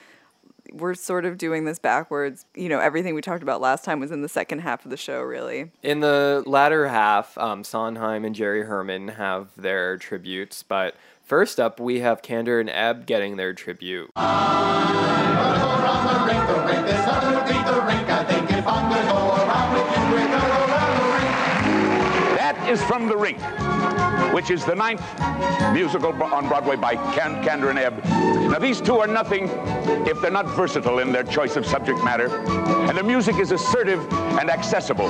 we're 0.73 0.95
sort 0.95 1.25
of 1.25 1.39
doing 1.39 1.65
this 1.65 1.79
backwards. 1.79 2.47
You 2.55 2.69
know, 2.69 2.79
everything 2.79 3.15
we 3.15 3.21
talked 3.23 3.43
about 3.43 3.61
last 3.61 3.85
time 3.85 4.01
was 4.01 4.11
in 4.11 4.23
the 4.23 4.29
second 4.29 4.61
half 4.61 4.85
of 4.85 4.91
the 4.91 4.97
show, 4.97 5.21
really. 5.21 5.73
In 5.83 6.01
the 6.01 6.43
latter 6.47 6.89
half, 6.89 7.37
um, 7.39 7.65
Sondheim 7.65 8.25
and 8.25 8.35
Jerry 8.35 8.65
Herman 8.65 9.09
have 9.09 9.49
their 9.57 9.97
tributes, 9.97 10.63
but 10.63 10.95
first 11.23 11.59
up, 11.59 11.81
we 11.81 12.01
have 12.01 12.23
Kander 12.23 12.61
and 12.61 12.71
Ebb 12.71 13.07
getting 13.07 13.37
their 13.37 13.53
tribute. 13.53 14.11
Is 22.71 22.81
from 22.85 23.09
The 23.09 23.17
Rink, 23.17 23.41
which 24.33 24.49
is 24.53 24.65
the 24.65 24.77
ninth 24.77 25.03
musical 25.73 26.13
on 26.23 26.47
Broadway 26.47 26.77
by 26.77 26.95
Can- 27.15 27.43
Kander 27.43 27.69
and 27.69 27.79
Ebb. 27.81 28.05
Now, 28.05 28.61
these 28.61 28.81
two 28.81 28.99
are 28.99 29.09
nothing 29.09 29.49
if 30.07 30.21
they're 30.21 30.31
not 30.31 30.47
versatile 30.47 31.01
in 31.01 31.11
their 31.11 31.25
choice 31.25 31.57
of 31.57 31.67
subject 31.67 32.03
matter, 32.05 32.29
and 32.29 32.97
their 32.97 33.03
music 33.03 33.41
is 33.41 33.51
assertive 33.51 34.01
and 34.39 34.49
accessible. 34.49 35.09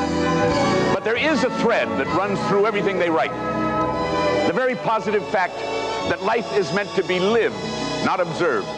But 0.95 1.05
there 1.05 1.19
is 1.19 1.45
a 1.45 1.51
thread 1.59 1.87
that 1.99 2.07
runs 2.17 2.41
through 2.49 2.65
everything 2.65 2.99
they 2.99 3.11
write. 3.11 3.33
The 4.47 4.55
very 4.55 4.75
positive 4.77 5.27
fact 5.29 5.57
that 6.09 6.23
life 6.23 6.51
is 6.57 6.73
meant 6.73 6.89
to 6.95 7.05
be 7.05 7.21
lived, 7.21 7.57
not 8.07 8.21
observed. 8.21 8.69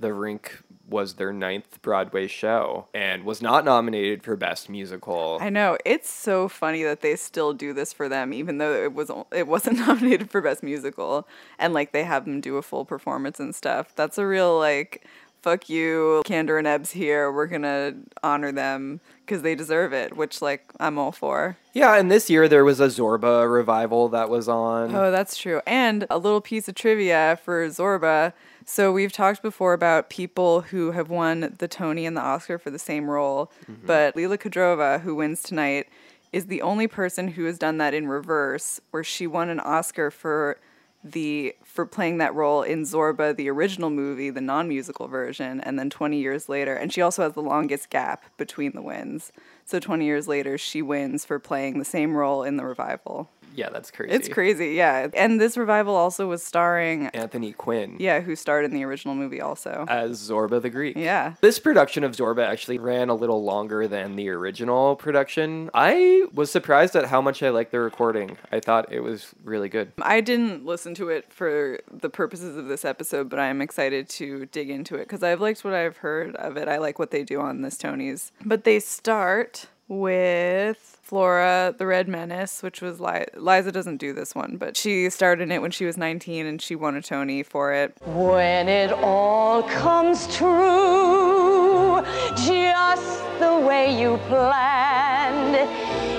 The 0.00 0.12
Rink 0.12 0.50
was 0.88 1.14
their 1.14 1.32
ninth 1.32 1.80
Broadway 1.82 2.26
show 2.26 2.86
and 2.94 3.24
was 3.24 3.42
not 3.42 3.64
nominated 3.64 4.22
for 4.22 4.36
Best 4.36 4.68
Musical. 4.68 5.38
I 5.40 5.50
know 5.50 5.76
it's 5.84 6.08
so 6.10 6.48
funny 6.48 6.82
that 6.84 7.00
they 7.00 7.16
still 7.16 7.52
do 7.52 7.72
this 7.72 7.92
for 7.92 8.08
them, 8.08 8.32
even 8.32 8.58
though 8.58 8.72
it 8.72 8.92
was 8.94 9.10
it 9.32 9.46
wasn't 9.46 9.78
nominated 9.86 10.30
for 10.30 10.40
best 10.40 10.62
musical, 10.62 11.26
and 11.58 11.74
like 11.74 11.92
they 11.92 12.04
have 12.04 12.24
them 12.24 12.40
do 12.40 12.56
a 12.56 12.62
full 12.62 12.84
performance 12.84 13.40
and 13.40 13.54
stuff. 13.54 13.94
That's 13.94 14.18
a 14.18 14.26
real 14.26 14.58
like, 14.58 15.04
fuck 15.42 15.68
you, 15.68 16.22
Kander 16.24 16.58
and 16.58 16.66
Ebbs 16.66 16.92
here. 16.92 17.30
We're 17.32 17.46
gonna 17.46 17.94
honor 18.22 18.52
them 18.52 19.00
because 19.24 19.42
they 19.42 19.54
deserve 19.54 19.92
it, 19.92 20.16
which 20.16 20.40
like 20.40 20.64
I'm 20.78 20.98
all 20.98 21.12
for. 21.12 21.56
Yeah, 21.72 21.96
and 21.96 22.10
this 22.10 22.30
year 22.30 22.48
there 22.48 22.64
was 22.64 22.80
a 22.80 22.86
Zorba 22.86 23.50
revival 23.52 24.08
that 24.10 24.28
was 24.28 24.48
on. 24.48 24.94
Oh, 24.94 25.10
that's 25.10 25.36
true. 25.36 25.60
And 25.66 26.06
a 26.10 26.18
little 26.18 26.40
piece 26.40 26.68
of 26.68 26.74
trivia 26.74 27.38
for 27.44 27.68
Zorba. 27.68 28.32
So 28.68 28.90
we've 28.90 29.12
talked 29.12 29.42
before 29.42 29.74
about 29.74 30.10
people 30.10 30.62
who 30.62 30.90
have 30.90 31.08
won 31.08 31.54
the 31.58 31.68
Tony 31.68 32.04
and 32.04 32.16
the 32.16 32.20
Oscar 32.20 32.58
for 32.58 32.70
the 32.70 32.80
same 32.80 33.08
role, 33.08 33.52
mm-hmm. 33.62 33.86
but 33.86 34.16
Lila 34.16 34.36
Kedrova, 34.36 35.00
who 35.00 35.14
wins 35.14 35.40
tonight, 35.40 35.86
is 36.32 36.46
the 36.46 36.62
only 36.62 36.88
person 36.88 37.28
who 37.28 37.44
has 37.44 37.58
done 37.58 37.78
that 37.78 37.94
in 37.94 38.08
reverse, 38.08 38.80
where 38.90 39.04
she 39.04 39.24
won 39.24 39.50
an 39.50 39.60
Oscar 39.60 40.10
for 40.10 40.58
the 41.04 41.54
for 41.62 41.86
playing 41.86 42.18
that 42.18 42.34
role 42.34 42.62
in 42.62 42.82
Zorba, 42.82 43.36
the 43.36 43.48
original 43.48 43.88
movie, 43.88 44.30
the 44.30 44.40
non-musical 44.40 45.06
version, 45.06 45.60
and 45.60 45.78
then 45.78 45.88
20 45.88 46.18
years 46.18 46.48
later, 46.48 46.74
and 46.74 46.92
she 46.92 47.00
also 47.00 47.22
has 47.22 47.34
the 47.34 47.42
longest 47.42 47.88
gap 47.88 48.24
between 48.36 48.72
the 48.72 48.82
wins. 48.82 49.30
So 49.64 49.78
20 49.78 50.04
years 50.04 50.26
later, 50.26 50.58
she 50.58 50.82
wins 50.82 51.24
for 51.24 51.38
playing 51.38 51.78
the 51.78 51.84
same 51.84 52.16
role 52.16 52.42
in 52.42 52.56
the 52.56 52.64
revival. 52.64 53.30
Yeah, 53.54 53.70
that's 53.70 53.90
crazy. 53.90 54.14
It's 54.14 54.28
crazy, 54.28 54.74
yeah. 54.74 55.08
And 55.14 55.40
this 55.40 55.56
revival 55.56 55.94
also 55.94 56.26
was 56.28 56.42
starring, 56.42 57.06
Anthony 57.08 57.52
Quinn 57.52 57.96
yeah, 57.98 58.20
who 58.20 58.36
starred 58.36 58.64
in 58.64 58.72
the 58.72 58.84
original 58.84 59.14
movie 59.14 59.40
also. 59.40 59.84
as 59.88 60.20
Zorba 60.20 60.60
the 60.60 60.70
Greek. 60.70 60.96
Yeah. 60.96 61.34
This 61.40 61.58
production 61.58 62.04
of 62.04 62.12
Zorba 62.12 62.46
actually 62.46 62.78
ran 62.78 63.08
a 63.08 63.14
little 63.14 63.42
longer 63.42 63.88
than 63.88 64.16
the 64.16 64.28
original 64.28 64.96
production. 64.96 65.70
I 65.74 66.26
was 66.32 66.50
surprised 66.50 66.96
at 66.96 67.06
how 67.06 67.20
much 67.20 67.42
I 67.42 67.50
liked 67.50 67.72
the 67.72 67.80
recording. 67.80 68.36
I 68.52 68.60
thought 68.60 68.92
it 68.92 69.00
was 69.00 69.34
really 69.44 69.68
good. 69.68 69.92
I 70.02 70.20
didn't 70.20 70.64
listen 70.64 70.94
to 70.96 71.08
it 71.08 71.32
for 71.32 71.78
the 71.90 72.10
purposes 72.10 72.56
of 72.56 72.66
this 72.66 72.84
episode, 72.84 73.28
but 73.28 73.38
I'm 73.38 73.62
excited 73.62 74.08
to 74.10 74.46
dig 74.46 74.70
into 74.70 74.96
it 74.96 75.00
because 75.00 75.22
I've 75.22 75.40
liked 75.40 75.64
what 75.64 75.74
I've 75.74 75.98
heard 75.98 76.36
of 76.36 76.56
it. 76.56 76.68
I 76.68 76.78
like 76.78 76.98
what 76.98 77.10
they 77.10 77.24
do 77.24 77.40
on 77.40 77.62
this 77.62 77.78
Tony's. 77.78 78.32
But 78.44 78.64
they 78.64 78.80
start 78.80 79.68
with 79.88 80.98
Flora 81.02 81.74
the 81.76 81.86
Red 81.86 82.08
Menace, 82.08 82.62
which 82.62 82.80
was 82.80 83.00
Li- 83.00 83.26
Liza 83.36 83.70
doesn't 83.70 83.98
do 83.98 84.12
this 84.12 84.34
one, 84.34 84.56
but 84.56 84.76
she 84.76 85.08
starred 85.10 85.40
in 85.40 85.52
it 85.52 85.62
when 85.62 85.70
she 85.70 85.84
was 85.84 85.96
19 85.96 86.46
and 86.46 86.60
she 86.60 86.74
won 86.74 86.96
a 86.96 87.02
Tony 87.02 87.42
for 87.42 87.72
it. 87.72 87.96
When 88.04 88.68
it 88.68 88.92
all 88.92 89.62
comes 89.64 90.26
true, 90.36 92.02
just 92.36 93.22
the 93.38 93.58
way 93.66 93.98
you 94.00 94.16
planned. 94.28 95.56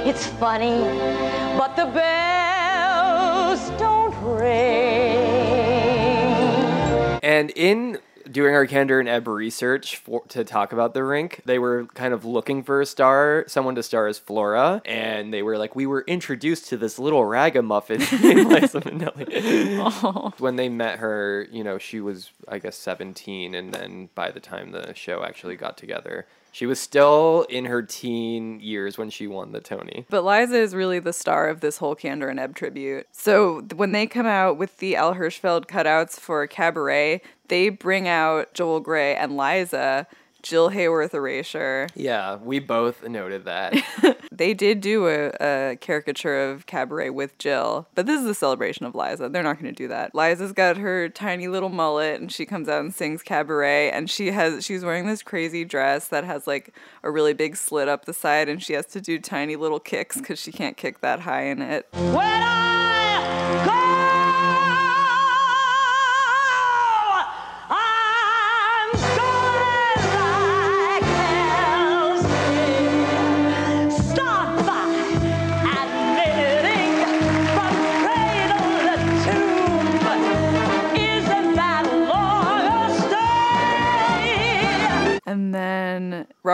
It's 0.07 0.25
funny, 0.25 0.79
but 1.57 1.75
the 1.75 1.87
bells 1.87 3.69
don't 3.79 4.15
ring. 4.23 5.17
And 7.21 7.49
in 7.51 7.99
doing 8.37 8.53
our 8.53 8.67
Kander 8.67 8.99
and 8.99 9.09
Ebb 9.09 9.27
research 9.27 9.97
for, 9.97 10.21
to 10.27 10.43
talk 10.43 10.71
about 10.71 10.93
the 10.93 11.03
rink, 11.03 11.41
they 11.45 11.57
were 11.57 11.87
kind 11.95 12.13
of 12.13 12.23
looking 12.23 12.61
for 12.61 12.81
a 12.81 12.85
star, 12.85 13.43
someone 13.47 13.73
to 13.73 13.81
star 13.81 14.05
as 14.05 14.19
Flora, 14.19 14.79
and 14.85 15.33
they 15.33 15.41
were 15.41 15.57
like, 15.57 15.75
we 15.75 15.87
were 15.87 16.03
introduced 16.05 16.67
to 16.67 16.77
this 16.77 16.99
little 16.99 17.25
ragamuffin 17.25 17.99
named 18.21 18.47
Liza 18.51 18.81
Minnelli. 18.81 20.39
When 20.39 20.55
they 20.55 20.69
met 20.69 20.99
her, 20.99 21.47
you 21.51 21.63
know, 21.63 21.79
she 21.79 21.99
was, 21.99 22.29
I 22.47 22.59
guess, 22.59 22.75
17, 22.75 23.55
and 23.55 23.73
then 23.73 24.09
by 24.13 24.29
the 24.29 24.39
time 24.39 24.71
the 24.71 24.93
show 24.93 25.23
actually 25.23 25.55
got 25.55 25.75
together, 25.75 26.27
she 26.51 26.65
was 26.65 26.79
still 26.79 27.45
in 27.49 27.65
her 27.65 27.81
teen 27.81 28.59
years 28.59 28.97
when 28.97 29.09
she 29.09 29.27
won 29.27 29.51
the 29.51 29.59
Tony. 29.59 30.05
But 30.09 30.23
Liza 30.23 30.57
is 30.57 30.73
really 30.73 30.99
the 30.99 31.13
star 31.13 31.47
of 31.49 31.61
this 31.61 31.77
whole 31.77 31.95
Kander 31.95 32.29
and 32.29 32.39
Ebb 32.39 32.55
tribute. 32.55 33.07
So 33.11 33.61
when 33.75 33.91
they 33.91 34.07
come 34.07 34.25
out 34.25 34.57
with 34.57 34.77
the 34.77 34.95
Al 34.95 35.15
Hirschfeld 35.15 35.65
cutouts 35.65 36.19
for 36.19 36.45
Cabaret, 36.47 37.21
they 37.47 37.69
bring 37.69 38.07
out 38.07 38.53
Joel 38.53 38.79
Grey 38.79 39.15
and 39.15 39.37
Liza, 39.37 40.07
Jill 40.47 40.69
Haworth 40.69 41.13
Erasure. 41.13 41.87
Yeah, 41.93 42.37
we 42.37 42.59
both 42.59 43.03
noted 43.03 43.45
that. 43.45 43.75
They 44.37 44.53
did 44.53 44.81
do 44.81 45.07
a, 45.07 45.31
a 45.41 45.77
caricature 45.77 46.51
of 46.51 46.67
Cabaret 46.67 47.09
with 47.09 47.39
Jill, 47.39 47.87
but 47.95 48.05
this 48.05 48.21
is 48.21 48.27
a 48.27 48.35
celebration 48.35 48.85
of 48.85 48.93
Liza. 48.93 49.29
They're 49.29 49.41
not 49.41 49.59
going 49.59 49.73
to 49.73 49.75
do 49.75 49.87
that. 49.87 50.13
Liza's 50.13 50.51
got 50.51 50.77
her 50.77 51.09
tiny 51.09 51.47
little 51.47 51.69
mullet, 51.69 52.21
and 52.21 52.31
she 52.31 52.45
comes 52.45 52.69
out 52.69 52.81
and 52.81 52.93
sings 52.93 53.23
Cabaret, 53.23 53.89
and 53.89 54.07
she 54.07 54.29
has 54.29 54.63
she's 54.63 54.85
wearing 54.85 55.07
this 55.07 55.23
crazy 55.23 55.65
dress 55.65 56.09
that 56.09 56.23
has 56.23 56.45
like 56.45 56.75
a 57.01 57.09
really 57.09 57.33
big 57.33 57.55
slit 57.55 57.87
up 57.87 58.05
the 58.05 58.13
side, 58.13 58.47
and 58.47 58.61
she 58.61 58.73
has 58.73 58.85
to 58.87 59.01
do 59.01 59.17
tiny 59.17 59.55
little 59.55 59.79
kicks 59.79 60.17
because 60.17 60.39
she 60.39 60.51
can't 60.51 60.77
kick 60.77 61.01
that 61.01 61.21
high 61.21 61.45
in 61.45 61.59
it. 61.59 61.87
When 61.93 62.56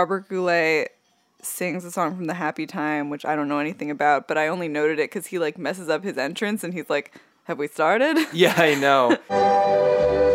Robert 0.04 0.28
Goulet 0.28 0.92
sings 1.42 1.86
a 1.86 1.92
song 1.92 2.14
from 2.14 2.26
the 2.26 2.34
Happy 2.34 2.68
Time, 2.68 3.10
which 3.10 3.24
I 3.24 3.38
don't 3.38 3.48
know 3.48 3.60
anything 3.60 3.90
about, 3.90 4.28
but 4.28 4.38
I 4.38 4.50
only 4.50 4.68
noted 4.68 5.00
it 5.00 5.10
because 5.10 5.28
he 5.28 5.40
like 5.40 5.58
messes 5.58 5.88
up 5.88 6.04
his 6.04 6.18
entrance, 6.18 6.62
and 6.62 6.74
he's 6.74 6.90
like, 6.90 7.14
"Have 7.46 7.58
we 7.58 7.70
started?" 7.70 8.18
yeah, 8.34 8.54
I 8.58 8.76
know. 8.76 9.18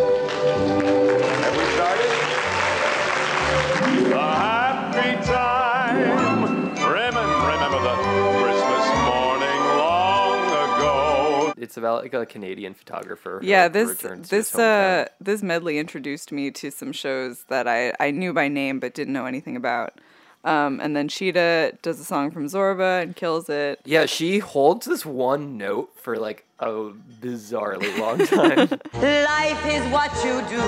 It's 11.68 11.76
about 11.76 12.02
like 12.02 12.14
a 12.14 12.25
Canadian 12.25 12.72
photographer. 12.72 13.40
Yeah, 13.42 13.64
like, 13.64 13.75
this 13.75 13.88
returns 13.90 14.30
to 14.30 14.37
his 14.37 14.50
this 14.52 14.58
uh 14.58 15.06
this 15.20 15.42
medley 15.42 15.78
introduced 15.78 16.32
me 16.32 16.50
to 16.52 16.70
some 16.70 16.92
shows 16.92 17.44
that 17.50 17.68
I 17.68 17.92
I 18.00 18.10
knew 18.10 18.32
by 18.32 18.48
name 18.48 18.80
but 18.80 18.94
didn't 18.94 19.12
know 19.12 19.26
anything 19.26 19.54
about. 19.54 20.00
Um, 20.44 20.80
and 20.80 20.96
then 20.96 21.08
Chita 21.08 21.76
does 21.82 22.00
a 22.00 22.06
song 22.06 22.30
from 22.30 22.46
Zorba 22.46 23.02
and 23.02 23.14
kills 23.14 23.50
it. 23.50 23.80
Yeah, 23.84 24.06
she 24.06 24.38
holds 24.38 24.87
this 24.87 25.04
one 25.04 25.58
note 25.58 25.90
for 25.94 26.16
like 26.16 26.46
a 26.58 26.92
bizarrely 27.20 27.98
long 27.98 28.25
time. 28.38 28.70
Life 28.94 29.66
is 29.66 29.84
what 29.92 30.10
you 30.25 30.40
do 30.48 30.64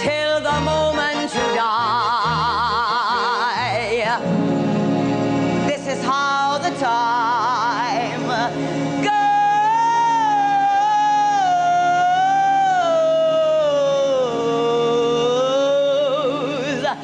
till 0.00 0.40
the 0.40 0.60
moment 0.64 1.34
you 1.34 1.54
die. 1.54 2.53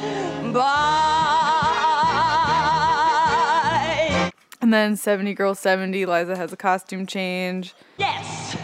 Goes 0.01 0.53
by. 0.53 0.81
And 4.61 4.73
then 4.73 4.95
70 4.95 5.33
Girl 5.33 5.55
70, 5.55 6.05
Liza 6.05 6.35
has 6.37 6.53
a 6.53 6.57
costume 6.57 7.05
change. 7.05 7.73
Yes, 7.97 8.55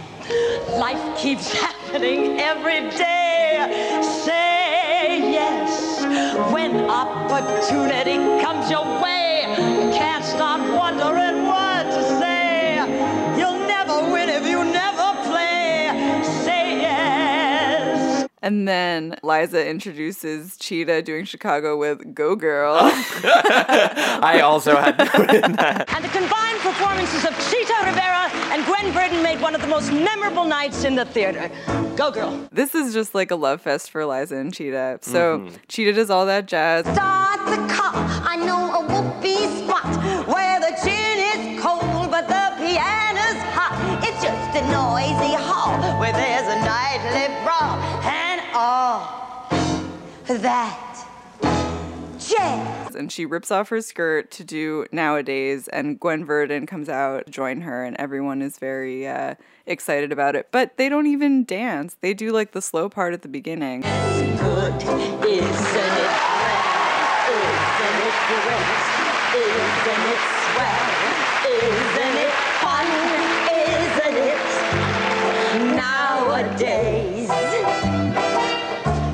life 0.77 1.17
keeps 1.17 1.51
happening 1.62 2.40
every 2.40 2.90
day. 2.92 4.01
Say 4.03 5.31
yes 5.31 6.05
when 6.53 6.90
opportunity 6.90 8.16
comes 8.44 8.70
your 8.70 8.85
way. 9.01 9.46
You 9.57 9.90
can't 9.92 10.24
stop 10.24 10.59
wondering 10.77 10.97
And 18.48 18.66
then 18.66 19.18
Liza 19.24 19.68
introduces 19.68 20.55
Chita 20.55 21.01
doing 21.01 21.25
Chicago 21.25 21.75
with 21.75 22.16
Go 22.16 22.33
Girl. 22.38 22.77
I 22.79 24.40
also 24.42 24.77
had 24.77 24.98
noted 24.98 25.57
that. 25.57 25.94
And 25.94 26.05
the 26.05 26.07
combined 26.07 26.60
performances 26.60 27.25
of 27.25 27.33
Chita 27.51 27.75
Rivera 27.83 28.31
and 28.53 28.66
Gwen 28.66 28.94
Verdon 28.94 29.22
made 29.22 29.42
one 29.42 29.53
of 29.53 29.60
the 29.60 29.68
most 29.68 29.92
memorable 29.92 30.46
nights 30.46 30.86
in 30.86 30.96
the 30.96 31.03
theater. 31.03 31.51
Go, 31.98 32.10
girl. 32.10 32.48
this 32.53 32.74
is 32.74 32.94
just 32.94 33.14
like 33.14 33.31
a 33.31 33.36
love 33.36 33.62
fest 33.62 33.92
for 33.92 34.05
Liza 34.05 34.38
and 34.38 34.53
Chita. 34.53 35.00
So 35.01 35.40
mm-hmm. 35.40 35.55
Chita 35.68 35.92
does 35.92 36.10
all 36.10 36.25
that 36.27 36.46
jazz. 36.46 36.86
Start 36.86 37.40
the 37.48 37.74
car. 37.74 37.92
I 37.96 38.38
know 38.38 38.67
that 50.27 51.05
jazz. 52.20 52.96
and 52.96 53.11
she 53.11 53.25
rips 53.25 53.51
off 53.51 53.70
her 53.70 53.79
skirt 53.79 54.31
to 54.31 54.44
do 54.44 54.85
nowadays 54.92 55.68
and 55.70 56.00
gwen 56.00 56.25
verdon 56.25 56.66
comes 56.66 56.90
out 56.90 57.25
to 57.25 57.31
join 57.31 57.61
her 57.61 57.83
and 57.85 57.96
everyone 57.98 58.42
is 58.42 58.57
very 58.57 59.07
uh, 59.07 59.35
excited 59.66 60.11
about 60.11 60.35
it 60.35 60.48
but 60.51 60.75
they 60.77 60.90
don't 60.90 61.05
even 61.07 61.46
dance 61.46 61.96
they 62.01 62.13
do 62.13 62.31
like 62.31 62.51
the 62.51 62.61
slow 62.61 62.90
part 62.90 63.13
at 63.13 63.22
the 63.22 63.27
beginning 63.27 63.81
Good, 63.81 64.74
isn't 64.81 65.24
it? 65.24 65.37
Isn't 67.27 68.01
it 68.01 68.16
great? 68.27 68.68
Isn't 69.37 70.05
it 70.11 70.17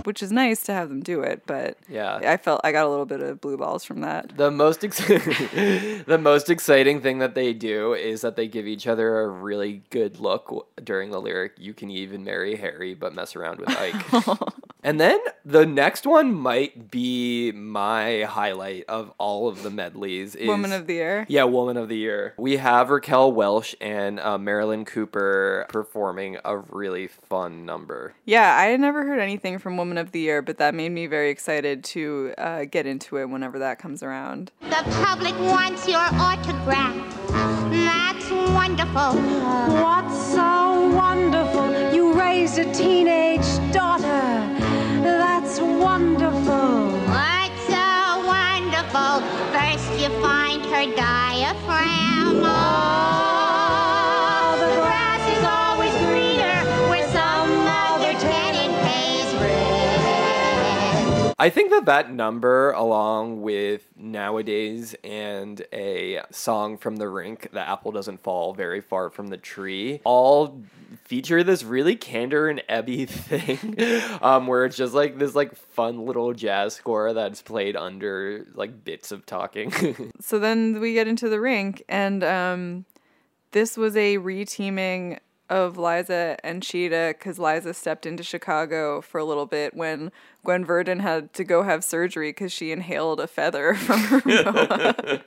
which 0.06 0.22
is 0.24 0.32
nice 0.32 0.62
to 0.63 0.74
have 0.74 0.89
them 0.89 1.02
do 1.02 1.22
it 1.22 1.44
but 1.46 1.78
Yeah. 1.89 2.20
i 2.24 2.38
felt 2.38 2.62
i 2.63 2.72
got 2.72 2.86
a 2.86 2.89
little 2.89 3.06
bit 3.06 3.22
of 3.22 3.39
blue 3.42 3.58
balls 3.58 3.84
from 3.84 4.02
that 4.02 4.36
The 4.38 4.52
most 4.52 4.84
ex- 4.84 4.98
the 5.08 6.20
most 6.20 6.50
exciting 6.50 7.02
thing 7.02 7.20
that 7.20 7.36
they 7.36 7.54
do 7.54 7.94
is 7.94 8.22
that 8.22 8.36
they 8.36 8.48
give 8.48 8.68
each 8.68 8.88
other 8.88 9.22
a 9.22 9.28
really 9.28 9.82
good 9.89 10.20
look 10.20 10.68
during 10.84 11.12
the 11.12 11.20
lyric. 11.22 11.54
You 11.58 11.74
can 11.74 11.89
even 11.89 12.24
marry 12.24 12.56
Harry, 12.56 12.94
but 12.94 13.13
mess 13.13 13.36
around 13.36 13.60
with 13.60 13.70
Ike. 13.70 14.04
and 14.84 15.00
then 15.00 15.19
the 15.46 15.65
next 15.65 16.06
one 16.06 16.34
might 16.34 16.91
be 16.91 17.52
my 17.52 18.24
highlight 18.24 18.86
of 18.88 19.12
all 19.17 19.48
of 19.48 19.63
the 19.63 19.69
medleys. 19.69 20.36
Is, 20.36 20.48
woman 20.48 20.72
of 20.72 20.88
the 20.88 20.93
year 20.96 21.26
Yeah, 21.30 21.43
Woman 21.46 21.78
of 21.78 21.89
the 21.89 21.98
Year. 21.98 22.34
We 22.38 22.58
have 22.58 22.89
Raquel 22.89 23.32
Welch 23.32 23.76
and 23.82 24.19
uh, 24.19 24.38
Marilyn 24.38 24.86
Cooper 24.86 25.65
performing 25.69 26.38
a 26.46 26.58
really 26.58 27.08
fun 27.08 27.65
number. 27.65 28.13
yeah 28.26 28.56
i 28.58 28.65
had 28.65 28.80
never 28.80 29.06
heard 29.06 29.19
anything 29.19 29.58
from 29.60 29.78
woman 29.78 29.98
of 29.98 30.12
the 30.12 30.19
year 30.19 30.41
but 30.41 30.58
that 30.58 30.74
made 30.76 30.89
me 30.89 31.08
very 31.08 31.30
excited 31.30 31.84
to 31.84 32.34
uh, 32.38 32.65
get 32.65 32.86
into 32.86 33.17
it 33.17 33.26
whenever 33.30 33.60
that 33.60 33.80
comes 33.80 34.02
around 34.04 34.52
The 34.62 34.84
public 35.04 35.38
wants 35.39 35.88
your 35.88 36.00
autograph. 36.00 36.96
That's 37.72 38.30
wonderful. 38.32 39.19
What's 39.84 40.17
so 40.34 40.89
wonderful? 40.96 41.93
You 41.93 42.13
raised 42.13 42.58
a 42.60 42.72
teenage 42.74 43.48
daughter. 43.74 44.42
That's 45.54 45.66
wonderful. 45.84 46.89
What's 47.13 47.68
so 47.68 48.26
wonderful? 48.26 49.22
First 49.54 49.86
you 50.02 50.10
find 50.20 50.66
her 50.66 50.86
diaphragm. 50.96 52.42
Oh, 52.44 53.88
the 54.60 54.74
grass 54.82 55.22
is 55.38 55.44
always 55.46 55.94
greener 56.08 56.58
where 56.89 57.08
some 57.12 57.68
other 57.68 58.13
tenant 58.20 58.74
pays 58.82 59.32
rent. 59.39 61.36
I 61.38 61.50
think 61.52 61.70
that 61.70 61.86
that 61.86 62.12
number, 62.12 62.72
along 62.72 63.44
with 63.44 63.89
nowadays 63.96 64.96
and 65.04 65.63
a 65.72 66.24
song 66.32 66.80
from 66.80 66.96
the 66.96 67.10
rink, 67.10 67.50
"The 67.54 67.62
Apple 67.62 67.92
Doesn't 67.92 68.24
Fall 68.24 68.56
Very 68.56 68.82
Far 68.82 69.12
from 69.12 69.28
the 69.28 69.38
Tree," 69.38 70.02
all 70.04 70.63
feature 71.04 71.44
this 71.44 71.63
really 71.63 71.96
Kander 71.96 72.50
and 72.50 72.63
ebby 72.70 73.08
thing 73.10 74.22
um 74.22 74.48
where 74.48 74.66
it's 74.66 74.78
just 74.78 74.94
like 74.94 75.20
this 75.20 75.36
like 75.36 75.56
fun 75.56 76.06
little 76.06 76.34
jazz 76.34 76.76
score 76.76 77.13
that's 77.13 77.42
played 77.42 77.76
under 77.76 78.46
like 78.56 78.84
bits 78.84 79.12
of 79.12 79.26
talking 79.26 80.12
so 80.20 80.39
then 80.39 80.80
we 80.80 80.94
get 80.94 81.08
into 81.08 81.30
the 81.30 81.39
rink 81.39 81.84
and 81.89 82.24
um 82.24 82.86
this 83.52 83.78
was 83.78 83.96
a 83.96 84.18
reteaming 84.18 85.20
of 85.50 85.78
Liza 85.78 86.38
and 86.44 86.63
Chita 86.63 87.13
because 87.16 87.38
Liza 87.38 87.74
stepped 87.74 88.06
into 88.06 88.24
Chicago 88.24 89.02
for 89.02 89.20
a 89.20 89.26
little 89.26 89.46
bit 89.46 89.76
when 89.76 90.12
Gwen 90.44 90.66
Verdon 90.66 91.00
had 91.00 91.32
to 91.34 91.44
go 91.44 91.63
have 91.63 91.84
surgery 91.84 92.30
because 92.30 92.52
she 92.52 92.72
inhaled 92.72 93.20
a 93.20 93.28
feather 93.28 93.74
from 93.76 94.00
her 94.00 94.22
boa. 94.22 95.22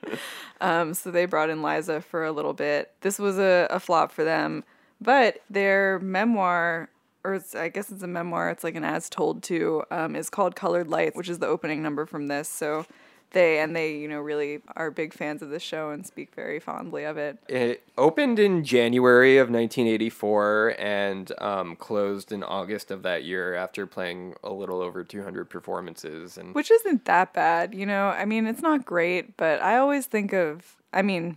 um, 0.60 0.94
so 0.94 1.10
they 1.10 1.26
brought 1.26 1.50
in 1.50 1.62
Liza 1.62 2.00
for 2.00 2.24
a 2.24 2.32
little 2.32 2.54
bit. 2.54 2.92
This 3.02 3.18
was 3.18 3.38
a, 3.38 3.68
a 3.70 3.78
flop 3.78 4.10
for 4.10 4.24
them, 4.24 4.64
but 5.00 5.38
their 5.50 5.98
memoir. 6.00 6.88
Or 7.24 7.34
it's, 7.34 7.56
I 7.56 7.70
guess 7.70 7.90
it's 7.90 8.04
a 8.04 8.06
memoir. 8.06 8.50
It's 8.50 8.62
like 8.62 8.76
an 8.76 8.84
as 8.84 9.10
told 9.10 9.42
to. 9.44 9.82
Um, 9.90 10.14
is 10.14 10.30
called 10.30 10.54
Colored 10.54 10.86
Lights, 10.86 11.16
which 11.16 11.28
is 11.28 11.40
the 11.40 11.48
opening 11.48 11.82
number 11.82 12.06
from 12.06 12.28
this. 12.28 12.48
So 12.48 12.86
they 13.32 13.58
and 13.58 13.74
they 13.74 13.96
you 13.96 14.08
know 14.08 14.20
really 14.20 14.60
are 14.76 14.90
big 14.90 15.12
fans 15.12 15.42
of 15.42 15.50
the 15.50 15.58
show 15.58 15.90
and 15.90 16.06
speak 16.06 16.34
very 16.34 16.60
fondly 16.60 17.04
of 17.04 17.16
it. 17.16 17.38
It 17.48 17.82
opened 17.98 18.38
in 18.38 18.64
January 18.64 19.38
of 19.38 19.48
1984 19.48 20.76
and 20.78 21.32
um, 21.38 21.76
closed 21.76 22.32
in 22.32 22.42
August 22.42 22.90
of 22.90 23.02
that 23.02 23.24
year 23.24 23.54
after 23.54 23.86
playing 23.86 24.34
a 24.42 24.52
little 24.52 24.80
over 24.80 25.04
200 25.04 25.50
performances. 25.50 26.38
And 26.38 26.54
Which 26.54 26.70
isn't 26.70 27.04
that 27.04 27.32
bad, 27.32 27.74
you 27.74 27.86
know. 27.86 28.08
I 28.08 28.24
mean, 28.24 28.46
it's 28.46 28.62
not 28.62 28.84
great, 28.84 29.36
but 29.36 29.60
I 29.60 29.76
always 29.76 30.06
think 30.06 30.32
of. 30.32 30.76
I 30.92 31.02
mean, 31.02 31.36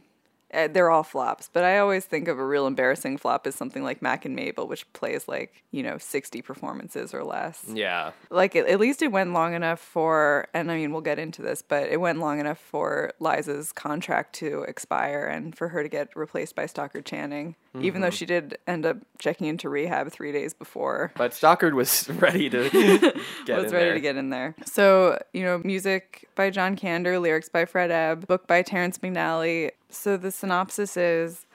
Eh, 0.52 0.68
they're 0.68 0.90
all 0.90 1.04
flops, 1.04 1.50
but 1.52 1.64
I 1.64 1.78
always 1.78 2.06
think 2.06 2.28
of 2.28 2.40
a 2.40 2.46
real 2.46 2.66
embarrassing 2.66 3.18
flop 3.18 3.46
as 3.46 3.54
something 3.56 3.84
like 3.84 4.02
Mack 4.02 4.26
and 4.26 4.36
Mabel, 4.36 4.68
which 4.68 4.92
plays 4.94 5.28
like 5.28 5.64
you 5.72 5.84
know 5.84 5.98
60 6.00 6.42
performances 6.42 7.14
or 7.14 7.24
less. 7.24 7.66
yeah, 7.68 8.12
Like 8.32 8.56
at 8.56 8.66
at 8.68 8.80
least 8.80 9.02
it 9.02 9.12
went 9.12 9.32
long 9.34 9.54
enough 9.54 9.80
for, 9.80 10.48
and 10.54 10.72
I 10.72 10.76
mean 10.76 10.92
we'll 10.92 11.02
get 11.02 11.20
into 11.20 11.42
this, 11.42 11.62
but 11.62 11.90
it 11.90 11.98
went 12.02 12.20
long 12.20 12.40
enough 12.40 12.58
for 12.60 13.12
Liza's 13.20 13.72
contract 13.72 14.34
to 14.36 14.64
expire 14.64 15.26
and 15.28 15.56
for 15.56 15.68
her 15.70 15.84
to 15.84 15.90
get 15.90 16.10
replaced 16.16 16.56
by 16.56 16.66
Stockard 16.66 17.06
Channing, 17.06 17.56
even 17.82 18.02
though 18.02 18.08
mm-hmm. 18.08 18.16
she 18.16 18.26
did 18.26 18.58
end 18.68 18.86
up 18.86 18.98
checking 19.20 19.48
into 19.48 19.70
rehab 19.70 20.12
three 20.12 20.32
days 20.32 20.54
before 20.54 21.12
but 21.16 21.34
Stockard 21.34 21.74
was 21.74 22.10
ready 22.22 22.50
to 22.50 22.70
get 23.46 23.58
was 23.58 23.66
in 23.66 23.72
ready 23.72 23.72
there. 23.72 23.94
to 23.94 24.00
get 24.00 24.16
in 24.16 24.30
there. 24.30 24.56
So, 24.66 25.22
you 25.34 25.44
know, 25.44 25.60
music 25.60 26.30
by 26.36 26.50
John 26.50 26.76
Kander, 26.76 27.22
lyrics 27.22 27.50
by 27.50 27.66
Fred 27.66 27.92
Ebb, 27.92 28.28
book 28.28 28.48
by 28.48 28.62
Terrence 28.62 28.98
McNally. 29.00 29.72
So 29.90 30.18
the 30.18 30.32
synopsis 30.32 30.98
is 30.98 31.46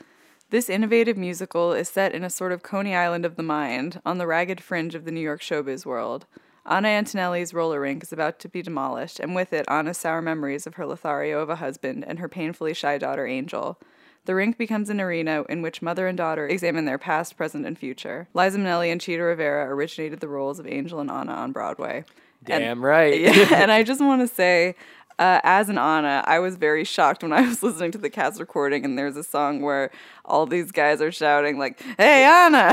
this 0.50 0.68
innovative 0.68 1.16
musical 1.16 1.72
is 1.72 1.88
set 1.88 2.14
in 2.14 2.22
a 2.24 2.30
sort 2.30 2.52
of 2.52 2.62
Coney 2.62 2.94
Island 2.94 3.24
of 3.24 3.36
the 3.36 3.42
mind, 3.42 4.00
on 4.04 4.18
the 4.18 4.26
ragged 4.26 4.62
fringe 4.62 4.94
of 4.94 5.04
the 5.04 5.10
New 5.10 5.20
York 5.20 5.40
showbiz 5.40 5.86
world. 5.86 6.26
Anna 6.66 6.88
Antonelli's 6.88 7.52
roller 7.52 7.80
rink 7.80 8.02
is 8.02 8.12
about 8.12 8.38
to 8.38 8.48
be 8.48 8.62
demolished, 8.62 9.20
and 9.20 9.34
with 9.34 9.52
it, 9.52 9.66
Anna's 9.68 9.98
sour 9.98 10.22
memories 10.22 10.66
of 10.66 10.74
her 10.74 10.86
Lothario 10.86 11.40
of 11.40 11.50
a 11.50 11.56
husband 11.56 12.04
and 12.06 12.18
her 12.18 12.28
painfully 12.28 12.72
shy 12.72 12.96
daughter, 12.96 13.26
Angel. 13.26 13.78
The 14.26 14.34
rink 14.34 14.56
becomes 14.56 14.88
an 14.90 15.00
arena 15.00 15.44
in 15.48 15.60
which 15.62 15.82
mother 15.82 16.06
and 16.06 16.16
daughter 16.16 16.46
examine 16.48 16.86
their 16.86 16.98
past, 16.98 17.36
present, 17.36 17.66
and 17.66 17.78
future. 17.78 18.26
Liza 18.34 18.58
Minnelli 18.58 18.90
and 18.90 19.00
Chita 19.00 19.22
Rivera 19.22 19.66
originated 19.68 20.20
the 20.20 20.28
roles 20.28 20.58
of 20.58 20.66
Angel 20.66 20.98
and 21.00 21.10
Anna 21.10 21.32
on 21.32 21.52
Broadway. 21.52 22.04
And- 22.46 22.62
Damn 22.62 22.84
right. 22.84 23.20
yeah, 23.20 23.62
and 23.62 23.70
I 23.72 23.82
just 23.90 24.00
want 24.00 24.26
to 24.26 24.34
say, 24.34 24.74
uh, 25.18 25.40
as 25.44 25.68
an 25.68 25.78
Anna, 25.78 26.24
I 26.26 26.38
was 26.38 26.56
very 26.56 26.84
shocked 26.84 27.22
when 27.22 27.32
I 27.32 27.40
was 27.48 27.62
listening 27.62 27.92
to 27.92 27.98
the 27.98 28.10
cast 28.10 28.40
recording, 28.40 28.84
and 28.84 28.98
there's 28.98 29.16
a 29.16 29.24
song 29.24 29.60
where 29.62 29.90
all 30.24 30.46
these 30.46 30.72
guys 30.72 31.00
are 31.00 31.12
shouting 31.12 31.58
like, 31.58 31.80
"Hey 31.98 32.24
Anna," 32.24 32.72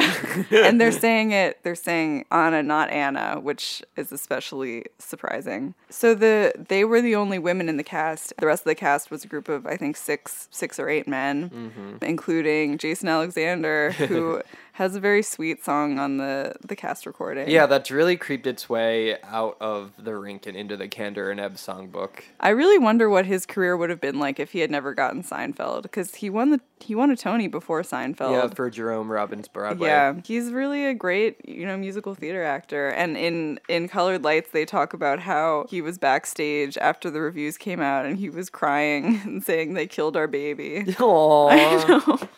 and 0.52 0.80
they're 0.80 0.92
saying 0.92 1.32
it. 1.32 1.60
They're 1.64 1.76
saying 1.76 2.26
Anna, 2.32 2.64
not 2.64 2.90
Anna, 2.90 3.40
which 3.42 3.84
is 3.96 4.12
especially 4.12 4.86
surprising. 5.00 5.76
So 5.90 6.16
the 6.16 6.54
they 6.58 6.86
were 6.86 7.02
the 7.02 7.16
only 7.16 7.40
women 7.40 7.70
in 7.70 7.78
the 7.78 7.84
cast. 7.84 8.34
The 8.38 8.48
rest 8.48 8.62
of 8.62 8.66
the 8.66 8.76
cast 8.76 9.12
was 9.12 9.24
a 9.24 9.28
group 9.28 9.50
of 9.50 9.68
I 9.68 9.78
think 9.78 9.98
six, 9.98 10.48
six 10.52 10.80
or 10.80 10.90
eight 10.90 11.08
men, 11.08 11.98
including 12.02 12.78
Jason 12.78 13.08
Alexander, 13.08 13.92
who 13.92 14.42
has 14.82 14.96
a 14.96 15.00
very 15.00 15.22
sweet 15.22 15.64
song 15.64 16.00
on 16.00 16.18
the 16.18 16.54
the 16.68 16.76
cast 16.76 17.06
recording. 17.06 17.50
Yeah, 17.50 17.68
that's 17.68 17.92
really 17.92 18.18
creeped 18.18 18.48
its 18.48 18.68
way 18.68 19.22
out 19.22 19.56
of 19.62 19.92
the 20.04 20.16
rink 20.16 20.48
and 20.48 20.58
into 20.58 20.76
the 20.76 20.88
Kander 20.88 21.30
and 21.30 21.40
Ebb 21.40 21.56
songbook. 21.56 22.22
I 22.40 22.50
really 22.50 22.80
wonder 22.80 23.08
what 23.08 23.28
his 23.28 23.46
career 23.46 23.78
would 23.78 23.92
have 23.92 24.02
been 24.02 24.20
like 24.20 24.40
if 24.40 24.54
he 24.54 24.60
had 24.60 24.72
never 24.72 24.96
gotten 24.96 25.22
Seinfeld, 25.22 25.84
because 25.84 26.16
he 26.16 26.32
won 26.32 26.50
the 26.50 26.60
he 26.80 26.96
won 26.96 27.12
a 27.12 27.16
Tony 27.16 27.48
before 27.48 27.84
Seinfeld. 27.84 28.32
Yeah, 28.32 28.48
for 28.48 28.72
Jerome 28.72 29.12
Robbins 29.12 29.48
Broadway. 29.48 29.88
Yeah, 29.88 30.16
he's 30.26 30.52
really 30.52 30.88
a 30.88 30.96
great, 30.96 31.48
you 31.48 31.68
know, 31.68 31.78
musical 31.78 32.16
theater 32.16 32.44
actor. 32.44 32.90
And 32.90 33.16
in 33.16 33.60
in 33.70 33.88
Colored 33.88 34.24
Lights, 34.24 34.50
they 34.50 34.66
talk 34.66 34.94
about 34.94 35.20
how 35.20 35.68
he 35.70 35.82
was 35.82 36.00
backstage 36.00 36.76
after 36.80 37.12
the 37.12 37.22
reviews 37.22 37.56
came 37.56 37.82
out, 37.82 38.08
and 38.08 38.18
he 38.18 38.32
was 38.32 38.50
crying 38.50 39.22
and 39.26 39.44
saying 39.44 39.76
they 39.76 39.86
killed 39.86 40.18
our 40.18 40.28
baby. 40.28 40.86
Aww. 40.88 42.28